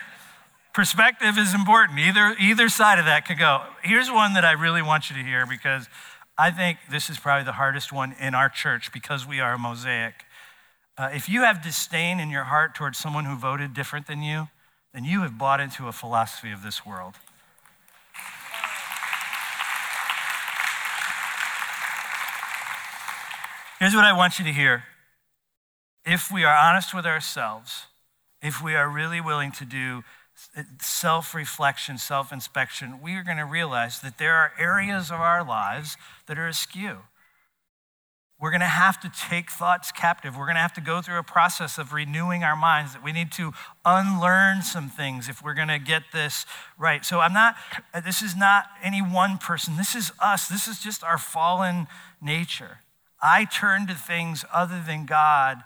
perspective 0.73 1.37
is 1.37 1.53
important. 1.53 1.99
Either, 1.99 2.35
either 2.39 2.69
side 2.69 2.99
of 2.99 3.05
that 3.05 3.25
could 3.27 3.37
go. 3.37 3.63
Here's 3.83 4.09
one 4.09 4.33
that 4.33 4.45
I 4.45 4.51
really 4.51 4.81
want 4.81 5.09
you 5.09 5.15
to 5.15 5.23
hear 5.23 5.45
because 5.45 5.87
I 6.37 6.51
think 6.51 6.79
this 6.89 7.09
is 7.09 7.19
probably 7.19 7.45
the 7.45 7.53
hardest 7.53 7.91
one 7.91 8.15
in 8.19 8.33
our 8.33 8.49
church 8.49 8.91
because 8.91 9.27
we 9.27 9.39
are 9.39 9.53
a 9.53 9.59
mosaic. 9.59 10.25
Uh, 10.97 11.09
if 11.13 11.29
you 11.29 11.41
have 11.41 11.61
disdain 11.61 12.19
in 12.19 12.29
your 12.29 12.45
heart 12.45 12.75
towards 12.75 12.97
someone 12.97 13.25
who 13.25 13.35
voted 13.35 13.73
different 13.73 14.07
than 14.07 14.21
you, 14.21 14.47
then 14.93 15.03
you 15.03 15.21
have 15.21 15.37
bought 15.37 15.59
into 15.59 15.87
a 15.87 15.91
philosophy 15.91 16.51
of 16.51 16.63
this 16.63 16.85
world. 16.85 17.15
Here's 23.79 23.95
what 23.95 24.05
I 24.05 24.13
want 24.13 24.37
you 24.37 24.45
to 24.45 24.51
hear. 24.51 24.83
If 26.05 26.31
we 26.31 26.43
are 26.43 26.55
honest 26.55 26.93
with 26.93 27.05
ourselves, 27.05 27.85
if 28.41 28.61
we 28.61 28.75
are 28.75 28.87
really 28.87 29.19
willing 29.19 29.51
to 29.53 29.65
do 29.65 30.03
self 30.81 31.33
reflection, 31.33 31.97
self 31.97 32.31
inspection, 32.31 32.99
we 33.01 33.15
are 33.15 33.23
going 33.23 33.37
to 33.37 33.45
realize 33.45 33.99
that 33.99 34.17
there 34.17 34.35
are 34.35 34.53
areas 34.59 35.09
of 35.09 35.19
our 35.19 35.43
lives 35.43 35.97
that 36.27 36.37
are 36.37 36.47
askew. 36.47 36.99
We're 38.41 38.49
going 38.49 38.61
to 38.61 38.65
have 38.65 38.99
to 39.01 39.11
take 39.29 39.51
thoughts 39.51 39.91
captive. 39.91 40.35
We're 40.35 40.47
going 40.47 40.55
to 40.55 40.61
have 40.61 40.73
to 40.73 40.81
go 40.81 40.99
through 40.99 41.19
a 41.19 41.23
process 41.23 41.77
of 41.77 41.93
renewing 41.93 42.43
our 42.43 42.55
minds, 42.55 42.93
that 42.93 43.03
we 43.03 43.11
need 43.11 43.31
to 43.33 43.51
unlearn 43.85 44.63
some 44.63 44.89
things 44.89 45.29
if 45.29 45.43
we're 45.43 45.53
going 45.53 45.67
to 45.67 45.77
get 45.77 46.03
this 46.11 46.47
right. 46.75 47.05
So 47.05 47.19
I'm 47.19 47.33
not, 47.33 47.55
this 48.03 48.23
is 48.23 48.35
not 48.35 48.65
any 48.81 48.99
one 48.99 49.37
person. 49.37 49.77
This 49.77 49.93
is 49.93 50.11
us. 50.19 50.47
This 50.47 50.67
is 50.67 50.79
just 50.79 51.03
our 51.03 51.19
fallen 51.19 51.85
nature. 52.19 52.79
I 53.21 53.45
turn 53.45 53.85
to 53.85 53.93
things 53.93 54.43
other 54.51 54.81
than 54.83 55.05
God 55.05 55.61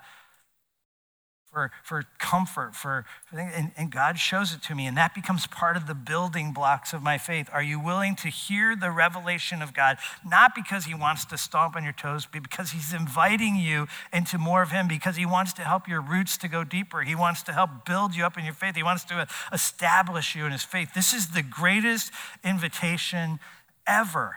for, 1.56 1.70
for 1.82 2.02
comfort, 2.18 2.74
for, 2.74 3.06
for 3.24 3.38
and, 3.38 3.72
and 3.78 3.90
God 3.90 4.18
shows 4.18 4.52
it 4.52 4.60
to 4.64 4.74
me, 4.74 4.86
and 4.86 4.94
that 4.98 5.14
becomes 5.14 5.46
part 5.46 5.74
of 5.78 5.86
the 5.86 5.94
building 5.94 6.52
blocks 6.52 6.92
of 6.92 7.02
my 7.02 7.16
faith. 7.16 7.48
Are 7.50 7.62
you 7.62 7.80
willing 7.80 8.14
to 8.16 8.28
hear 8.28 8.76
the 8.76 8.90
revelation 8.90 9.62
of 9.62 9.72
God? 9.72 9.96
Not 10.22 10.54
because 10.54 10.84
He 10.84 10.92
wants 10.92 11.24
to 11.24 11.38
stomp 11.38 11.74
on 11.74 11.82
your 11.82 11.94
toes, 11.94 12.28
but 12.30 12.42
because 12.42 12.72
He's 12.72 12.92
inviting 12.92 13.56
you 13.56 13.86
into 14.12 14.36
more 14.36 14.60
of 14.60 14.70
Him, 14.70 14.86
because 14.86 15.16
He 15.16 15.24
wants 15.24 15.54
to 15.54 15.62
help 15.62 15.88
your 15.88 16.02
roots 16.02 16.36
to 16.36 16.48
go 16.48 16.62
deeper. 16.62 17.00
He 17.00 17.14
wants 17.14 17.42
to 17.44 17.54
help 17.54 17.86
build 17.86 18.14
you 18.14 18.26
up 18.26 18.36
in 18.36 18.44
your 18.44 18.52
faith. 18.52 18.76
He 18.76 18.82
wants 18.82 19.04
to 19.04 19.26
establish 19.50 20.36
you 20.36 20.44
in 20.44 20.52
His 20.52 20.62
faith. 20.62 20.92
This 20.92 21.14
is 21.14 21.28
the 21.28 21.42
greatest 21.42 22.12
invitation 22.44 23.38
ever. 23.86 24.36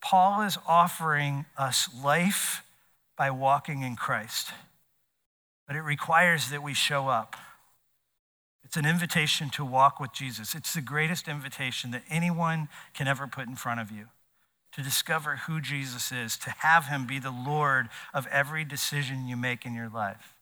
Paul 0.00 0.42
is 0.42 0.58
offering 0.64 1.46
us 1.58 1.88
life 2.00 2.62
by 3.18 3.32
walking 3.32 3.82
in 3.82 3.96
Christ 3.96 4.52
but 5.70 5.76
it 5.76 5.82
requires 5.82 6.50
that 6.50 6.64
we 6.64 6.74
show 6.74 7.06
up. 7.06 7.36
It's 8.64 8.76
an 8.76 8.84
invitation 8.84 9.50
to 9.50 9.64
walk 9.64 10.00
with 10.00 10.12
Jesus. 10.12 10.52
It's 10.52 10.74
the 10.74 10.80
greatest 10.80 11.28
invitation 11.28 11.92
that 11.92 12.02
anyone 12.10 12.68
can 12.92 13.06
ever 13.06 13.28
put 13.28 13.46
in 13.46 13.54
front 13.54 13.78
of 13.78 13.92
you. 13.92 14.08
to 14.72 14.82
discover 14.82 15.36
who 15.46 15.60
Jesus 15.60 16.12
is, 16.12 16.36
to 16.38 16.50
have 16.58 16.86
him 16.86 17.06
be 17.06 17.18
the 17.18 17.30
Lord 17.30 17.88
of 18.14 18.26
every 18.28 18.64
decision 18.64 19.26
you 19.26 19.36
make 19.36 19.66
in 19.66 19.74
your 19.74 19.88
life. 19.88 20.34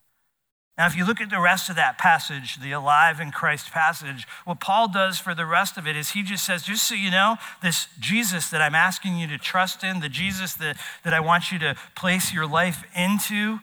Now, 0.77 0.87
if 0.87 0.95
you 0.95 1.05
look 1.05 1.21
at 1.21 1.31
the 1.31 1.41
rest 1.41 1.69
of 1.71 1.77
that 1.77 1.99
passage, 1.99 2.61
the 2.61 2.71
alive 2.71 3.19
in 3.19 3.33
Christ 3.33 3.73
passage, 3.73 4.29
what 4.45 4.61
Paul 4.61 4.87
does 4.87 5.19
for 5.19 5.35
the 5.35 5.47
rest 5.47 5.77
of 5.77 5.89
it 5.89 5.97
is 5.97 6.11
he 6.11 6.23
just 6.23 6.47
says, 6.47 6.63
just 6.63 6.87
so 6.87 6.95
you 6.95 7.11
know, 7.11 7.37
this 7.63 7.89
Jesus 7.99 8.49
that 8.51 8.63
I'm 8.63 8.77
asking 8.77 9.19
you 9.19 9.27
to 9.27 9.39
trust 9.39 9.83
in, 9.83 9.99
the 10.01 10.09
Jesus 10.09 10.55
that, 10.55 10.77
that 11.03 11.13
I 11.13 11.19
want 11.19 11.51
you 11.51 11.59
to 11.61 11.75
place 11.97 12.33
your 12.33 12.47
life 12.47 12.85
into, 12.95 13.59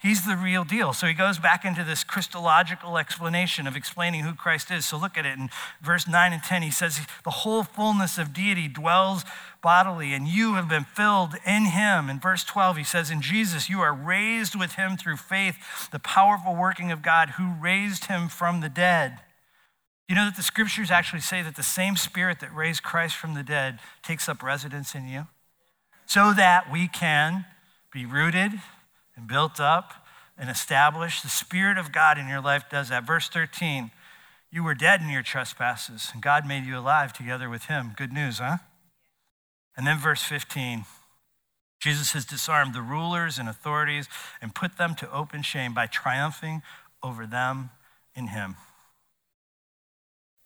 he's 0.00 0.26
the 0.26 0.36
real 0.36 0.64
deal. 0.64 0.92
So 0.92 1.06
he 1.06 1.14
goes 1.14 1.38
back 1.38 1.64
into 1.64 1.84
this 1.84 2.02
Christological 2.02 2.98
explanation 2.98 3.66
of 3.66 3.76
explaining 3.76 4.24
who 4.24 4.34
Christ 4.34 4.70
is. 4.70 4.86
So 4.86 4.96
look 4.96 5.16
at 5.16 5.26
it 5.26 5.38
in 5.38 5.50
verse 5.80 6.08
9 6.08 6.32
and 6.32 6.42
10. 6.42 6.62
He 6.62 6.70
says, 6.70 7.00
The 7.24 7.30
whole 7.30 7.62
fullness 7.62 8.18
of 8.18 8.32
deity 8.32 8.66
dwells 8.66 9.24
bodily, 9.62 10.12
and 10.12 10.26
you 10.26 10.54
have 10.54 10.68
been 10.68 10.84
filled 10.84 11.34
in 11.46 11.66
him. 11.66 12.08
In 12.08 12.18
verse 12.18 12.44
12, 12.44 12.78
he 12.78 12.84
says, 12.84 13.10
In 13.10 13.20
Jesus, 13.20 13.68
you 13.68 13.80
are 13.80 13.94
raised 13.94 14.58
with 14.58 14.72
him 14.72 14.96
through 14.96 15.18
faith, 15.18 15.90
the 15.92 15.98
powerful 15.98 16.56
working 16.56 16.90
of 16.90 17.02
God 17.02 17.30
who 17.30 17.54
raised 17.60 18.06
him 18.06 18.28
from 18.28 18.60
the 18.60 18.70
dead. 18.70 19.20
You 20.08 20.16
know 20.16 20.24
that 20.24 20.36
the 20.36 20.42
scriptures 20.42 20.90
actually 20.90 21.20
say 21.20 21.40
that 21.42 21.54
the 21.54 21.62
same 21.62 21.94
spirit 21.94 22.40
that 22.40 22.52
raised 22.52 22.82
Christ 22.82 23.14
from 23.14 23.34
the 23.34 23.44
dead 23.44 23.78
takes 24.02 24.28
up 24.28 24.42
residence 24.42 24.94
in 24.94 25.06
you, 25.06 25.28
so 26.04 26.32
that 26.32 26.72
we 26.72 26.88
can 26.88 27.44
be 27.92 28.04
rooted 28.04 28.52
and 29.20 29.28
built 29.28 29.60
up 29.60 30.06
and 30.38 30.48
established. 30.48 31.22
The 31.22 31.28
Spirit 31.28 31.78
of 31.78 31.92
God 31.92 32.18
in 32.18 32.26
your 32.26 32.40
life 32.40 32.64
does 32.70 32.88
that. 32.88 33.06
Verse 33.06 33.28
13, 33.28 33.90
you 34.50 34.64
were 34.64 34.74
dead 34.74 35.00
in 35.00 35.10
your 35.10 35.22
trespasses, 35.22 36.10
and 36.12 36.22
God 36.22 36.46
made 36.46 36.64
you 36.64 36.78
alive 36.78 37.12
together 37.12 37.48
with 37.48 37.64
him. 37.66 37.92
Good 37.96 38.12
news, 38.12 38.38
huh? 38.38 38.58
And 39.76 39.86
then 39.86 39.98
verse 39.98 40.22
15 40.22 40.84
Jesus 41.80 42.12
has 42.12 42.26
disarmed 42.26 42.74
the 42.74 42.82
rulers 42.82 43.38
and 43.38 43.48
authorities 43.48 44.06
and 44.42 44.54
put 44.54 44.76
them 44.76 44.94
to 44.96 45.10
open 45.10 45.42
shame 45.42 45.72
by 45.72 45.86
triumphing 45.86 46.60
over 47.02 47.26
them 47.26 47.70
in 48.14 48.28
him. 48.28 48.56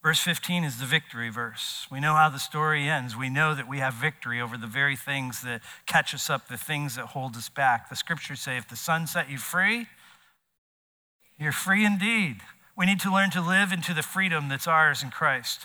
Verse 0.04 0.20
15 0.20 0.64
is 0.64 0.76
the 0.76 0.84
victory 0.84 1.30
verse. 1.30 1.86
We 1.90 1.98
know 1.98 2.12
how 2.12 2.28
the 2.28 2.38
story 2.38 2.90
ends. 2.90 3.16
We 3.16 3.30
know 3.30 3.54
that 3.54 3.66
we 3.66 3.78
have 3.78 3.94
victory 3.94 4.38
over 4.38 4.58
the 4.58 4.66
very 4.66 4.96
things 4.96 5.40
that 5.40 5.62
catch 5.86 6.12
us 6.12 6.28
up, 6.28 6.46
the 6.46 6.58
things 6.58 6.96
that 6.96 7.06
hold 7.06 7.34
us 7.36 7.48
back. 7.48 7.88
The 7.88 7.96
scriptures 7.96 8.42
say 8.42 8.58
if 8.58 8.68
the 8.68 8.76
Son 8.76 9.06
set 9.06 9.30
you 9.30 9.38
free, 9.38 9.86
you're 11.38 11.52
free 11.52 11.86
indeed. 11.86 12.42
We 12.76 12.84
need 12.84 13.00
to 13.00 13.10
learn 13.10 13.30
to 13.30 13.40
live 13.40 13.72
into 13.72 13.94
the 13.94 14.02
freedom 14.02 14.50
that's 14.50 14.66
ours 14.66 15.02
in 15.02 15.08
Christ. 15.08 15.64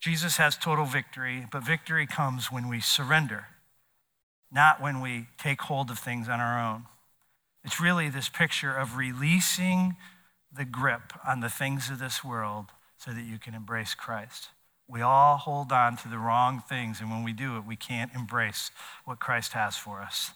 Jesus 0.00 0.36
has 0.36 0.58
total 0.58 0.84
victory, 0.84 1.46
but 1.50 1.64
victory 1.64 2.06
comes 2.06 2.52
when 2.52 2.68
we 2.68 2.78
surrender, 2.78 3.46
not 4.52 4.82
when 4.82 5.00
we 5.00 5.28
take 5.38 5.62
hold 5.62 5.90
of 5.90 5.98
things 5.98 6.28
on 6.28 6.40
our 6.40 6.62
own. 6.62 6.84
It's 7.64 7.80
really 7.80 8.10
this 8.10 8.28
picture 8.28 8.74
of 8.74 8.98
releasing 8.98 9.96
the 10.54 10.66
grip 10.66 11.14
on 11.26 11.40
the 11.40 11.48
things 11.48 11.88
of 11.88 11.98
this 11.98 12.22
world 12.22 12.66
so 13.04 13.12
that 13.12 13.24
you 13.24 13.38
can 13.38 13.54
embrace 13.54 13.94
Christ. 13.94 14.48
We 14.88 15.02
all 15.02 15.36
hold 15.36 15.72
on 15.72 15.96
to 15.98 16.08
the 16.08 16.18
wrong 16.18 16.62
things, 16.66 17.00
and 17.00 17.10
when 17.10 17.22
we 17.22 17.32
do 17.32 17.56
it, 17.56 17.66
we 17.66 17.76
can't 17.76 18.12
embrace 18.14 18.70
what 19.04 19.18
Christ 19.18 19.52
has 19.52 19.76
for 19.76 20.00
us. 20.00 20.32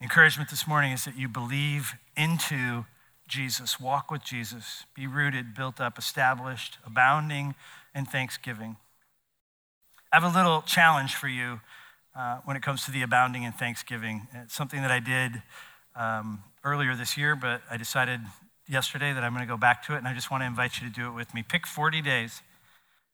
Encouragement 0.00 0.50
this 0.50 0.66
morning 0.66 0.92
is 0.92 1.04
that 1.04 1.16
you 1.16 1.28
believe 1.28 1.94
into 2.16 2.84
Jesus, 3.26 3.78
walk 3.78 4.10
with 4.10 4.24
Jesus, 4.24 4.84
be 4.94 5.06
rooted, 5.06 5.54
built 5.54 5.80
up, 5.80 5.98
established, 5.98 6.78
abounding 6.86 7.54
in 7.94 8.06
thanksgiving. 8.06 8.76
I 10.12 10.20
have 10.20 10.24
a 10.24 10.36
little 10.36 10.62
challenge 10.62 11.14
for 11.14 11.28
you 11.28 11.60
uh, 12.16 12.38
when 12.44 12.56
it 12.56 12.62
comes 12.62 12.84
to 12.86 12.90
the 12.90 13.02
abounding 13.02 13.42
in 13.42 13.52
thanksgiving. 13.52 14.26
It's 14.34 14.54
something 14.54 14.82
that 14.82 14.90
I 14.90 15.00
did 15.00 15.42
um, 15.94 16.42
earlier 16.64 16.94
this 16.94 17.16
year, 17.16 17.36
but 17.36 17.60
I 17.70 17.76
decided 17.76 18.20
yesterday 18.68 19.12
that 19.12 19.24
I'm 19.24 19.32
going 19.32 19.46
to 19.46 19.50
go 19.50 19.56
back 19.56 19.84
to 19.86 19.94
it, 19.94 19.98
and 19.98 20.08
I 20.08 20.14
just 20.14 20.30
want 20.30 20.42
to 20.42 20.46
invite 20.46 20.80
you 20.80 20.88
to 20.88 20.94
do 20.94 21.08
it 21.08 21.12
with 21.14 21.34
me. 21.34 21.42
Pick 21.42 21.66
40 21.66 22.02
days, 22.02 22.42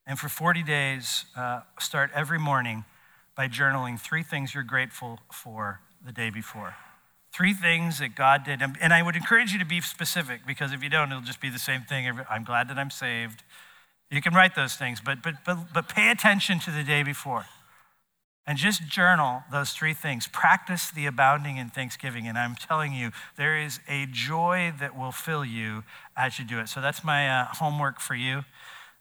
and 0.06 0.18
for 0.18 0.28
40 0.28 0.62
days, 0.62 1.24
uh, 1.36 1.60
start 1.78 2.10
every 2.14 2.38
morning 2.38 2.84
by 3.36 3.48
journaling 3.48 3.98
three 3.98 4.22
things 4.22 4.54
you're 4.54 4.62
grateful 4.62 5.20
for 5.32 5.80
the 6.04 6.12
day 6.12 6.30
before. 6.30 6.74
Three 7.32 7.52
things 7.52 7.98
that 7.98 8.14
God 8.14 8.44
did. 8.44 8.60
And 8.62 8.92
I 8.92 9.02
would 9.02 9.16
encourage 9.16 9.52
you 9.52 9.58
to 9.58 9.64
be 9.64 9.80
specific 9.80 10.46
because 10.46 10.72
if 10.72 10.84
you 10.84 10.88
don't, 10.88 11.10
it'll 11.10 11.22
just 11.22 11.40
be 11.40 11.50
the 11.50 11.58
same 11.58 11.82
thing. 11.82 12.20
I'm 12.30 12.44
glad 12.44 12.68
that 12.68 12.78
I'm 12.78 12.90
saved. 12.90 13.42
You 14.10 14.22
can 14.22 14.34
write 14.34 14.54
those 14.54 14.76
things, 14.76 15.00
but, 15.00 15.22
but, 15.22 15.34
but, 15.44 15.58
but 15.74 15.88
pay 15.88 16.10
attention 16.10 16.60
to 16.60 16.70
the 16.70 16.84
day 16.84 17.02
before. 17.02 17.46
And 18.46 18.58
just 18.58 18.86
journal 18.86 19.42
those 19.50 19.70
three 19.70 19.94
things. 19.94 20.28
Practice 20.28 20.90
the 20.90 21.06
abounding 21.06 21.56
in 21.56 21.70
thanksgiving. 21.70 22.26
And 22.26 22.36
I'm 22.36 22.54
telling 22.54 22.92
you, 22.92 23.10
there 23.36 23.58
is 23.58 23.80
a 23.88 24.06
joy 24.10 24.74
that 24.80 24.98
will 24.98 25.12
fill 25.12 25.44
you 25.44 25.82
as 26.14 26.38
you 26.38 26.44
do 26.44 26.58
it. 26.60 26.68
So 26.68 26.82
that's 26.82 27.02
my 27.02 27.28
uh, 27.28 27.46
homework 27.46 28.00
for 28.00 28.14
you. 28.14 28.44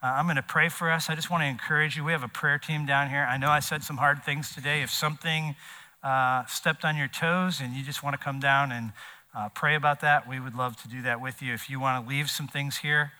Uh, 0.01 0.07
I'm 0.07 0.25
going 0.25 0.37
to 0.37 0.41
pray 0.41 0.69
for 0.69 0.89
us. 0.89 1.09
I 1.09 1.15
just 1.15 1.29
want 1.29 1.43
to 1.43 1.47
encourage 1.47 1.97
you. 1.97 2.03
We 2.03 2.13
have 2.13 2.23
a 2.23 2.29
prayer 2.29 2.57
team 2.57 2.85
down 2.85 3.09
here. 3.09 3.27
I 3.29 3.37
know 3.37 3.49
I 3.49 3.59
said 3.59 3.83
some 3.83 3.97
hard 3.97 4.23
things 4.23 4.53
today. 4.53 4.81
If 4.81 4.89
something 4.89 5.55
uh, 6.03 6.45
stepped 6.45 6.85
on 6.85 6.97
your 6.97 7.07
toes 7.07 7.59
and 7.61 7.73
you 7.73 7.83
just 7.83 8.03
want 8.03 8.17
to 8.17 8.23
come 8.23 8.39
down 8.39 8.71
and 8.71 8.91
uh, 9.35 9.49
pray 9.49 9.75
about 9.75 10.01
that, 10.01 10.27
we 10.27 10.39
would 10.39 10.55
love 10.55 10.81
to 10.83 10.87
do 10.87 11.01
that 11.01 11.21
with 11.21 11.41
you. 11.41 11.53
If 11.53 11.69
you 11.69 11.79
want 11.79 12.03
to 12.03 12.09
leave 12.09 12.29
some 12.29 12.47
things 12.47 12.77
here, 12.77 13.13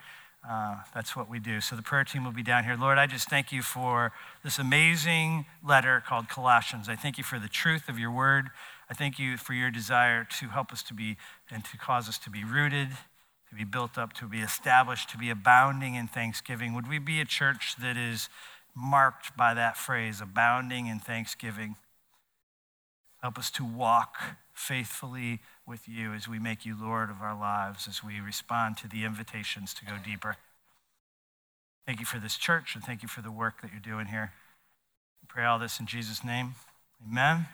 uh, 0.47 0.75
that's 0.93 1.15
what 1.15 1.29
we 1.29 1.39
do. 1.39 1.61
So 1.61 1.75
the 1.75 1.81
prayer 1.81 2.03
team 2.03 2.25
will 2.25 2.33
be 2.33 2.43
down 2.43 2.65
here. 2.65 2.75
Lord, 2.77 2.97
I 2.97 3.07
just 3.07 3.29
thank 3.29 3.51
you 3.51 3.61
for 3.61 4.11
this 4.43 4.59
amazing 4.59 5.45
letter 5.65 6.03
called 6.05 6.27
Colossians. 6.27 6.89
I 6.89 6.95
thank 6.95 7.17
you 7.17 7.23
for 7.23 7.39
the 7.39 7.47
truth 7.47 7.87
of 7.87 7.97
your 7.97 8.11
word. 8.11 8.49
I 8.89 8.93
thank 8.93 9.17
you 9.17 9.37
for 9.37 9.53
your 9.53 9.71
desire 9.71 10.27
to 10.39 10.47
help 10.49 10.73
us 10.73 10.83
to 10.83 10.93
be 10.93 11.15
and 11.49 11.63
to 11.65 11.77
cause 11.77 12.09
us 12.09 12.17
to 12.19 12.29
be 12.29 12.43
rooted, 12.43 12.89
to 13.49 13.55
be 13.55 13.63
built 13.63 13.97
up, 13.97 14.11
to 14.13 14.27
be 14.27 14.39
established, 14.39 15.09
to 15.11 15.17
be 15.17 15.29
abounding 15.29 15.95
in 15.95 16.07
thanksgiving. 16.07 16.73
Would 16.73 16.89
we 16.89 16.99
be 16.99 17.21
a 17.21 17.25
church 17.25 17.75
that 17.81 17.95
is 17.95 18.27
marked 18.75 19.37
by 19.37 19.53
that 19.53 19.77
phrase, 19.77 20.19
abounding 20.19 20.87
in 20.87 20.99
thanksgiving? 20.99 21.75
Help 23.21 23.39
us 23.39 23.49
to 23.51 23.63
walk 23.63 24.17
faithfully 24.53 25.39
with 25.65 25.87
you 25.87 26.13
as 26.13 26.27
we 26.27 26.39
make 26.39 26.65
you 26.65 26.75
Lord 26.79 27.09
of 27.09 27.21
our 27.21 27.37
lives, 27.37 27.87
as 27.87 28.03
we 28.03 28.19
respond 28.19 28.77
to 28.77 28.87
the 28.87 29.05
invitations 29.05 29.73
to 29.75 29.85
go 29.85 29.93
deeper. 30.03 30.37
Thank 31.85 31.99
you 31.99 32.05
for 32.05 32.19
this 32.19 32.37
church 32.37 32.75
and 32.75 32.83
thank 32.83 33.01
you 33.01 33.07
for 33.07 33.21
the 33.21 33.31
work 33.31 33.61
that 33.61 33.71
you're 33.71 33.79
doing 33.79 34.07
here. 34.07 34.31
We 35.21 35.27
pray 35.27 35.45
all 35.45 35.59
this 35.59 35.79
in 35.79 35.85
Jesus' 35.85 36.23
name. 36.23 36.55
Amen. 37.05 37.47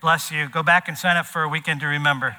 Bless 0.00 0.30
you. 0.30 0.48
Go 0.48 0.62
back 0.62 0.88
and 0.88 0.96
sign 0.96 1.16
up 1.16 1.26
for 1.26 1.42
a 1.42 1.48
weekend 1.48 1.80
to 1.80 1.86
remember. 1.86 2.36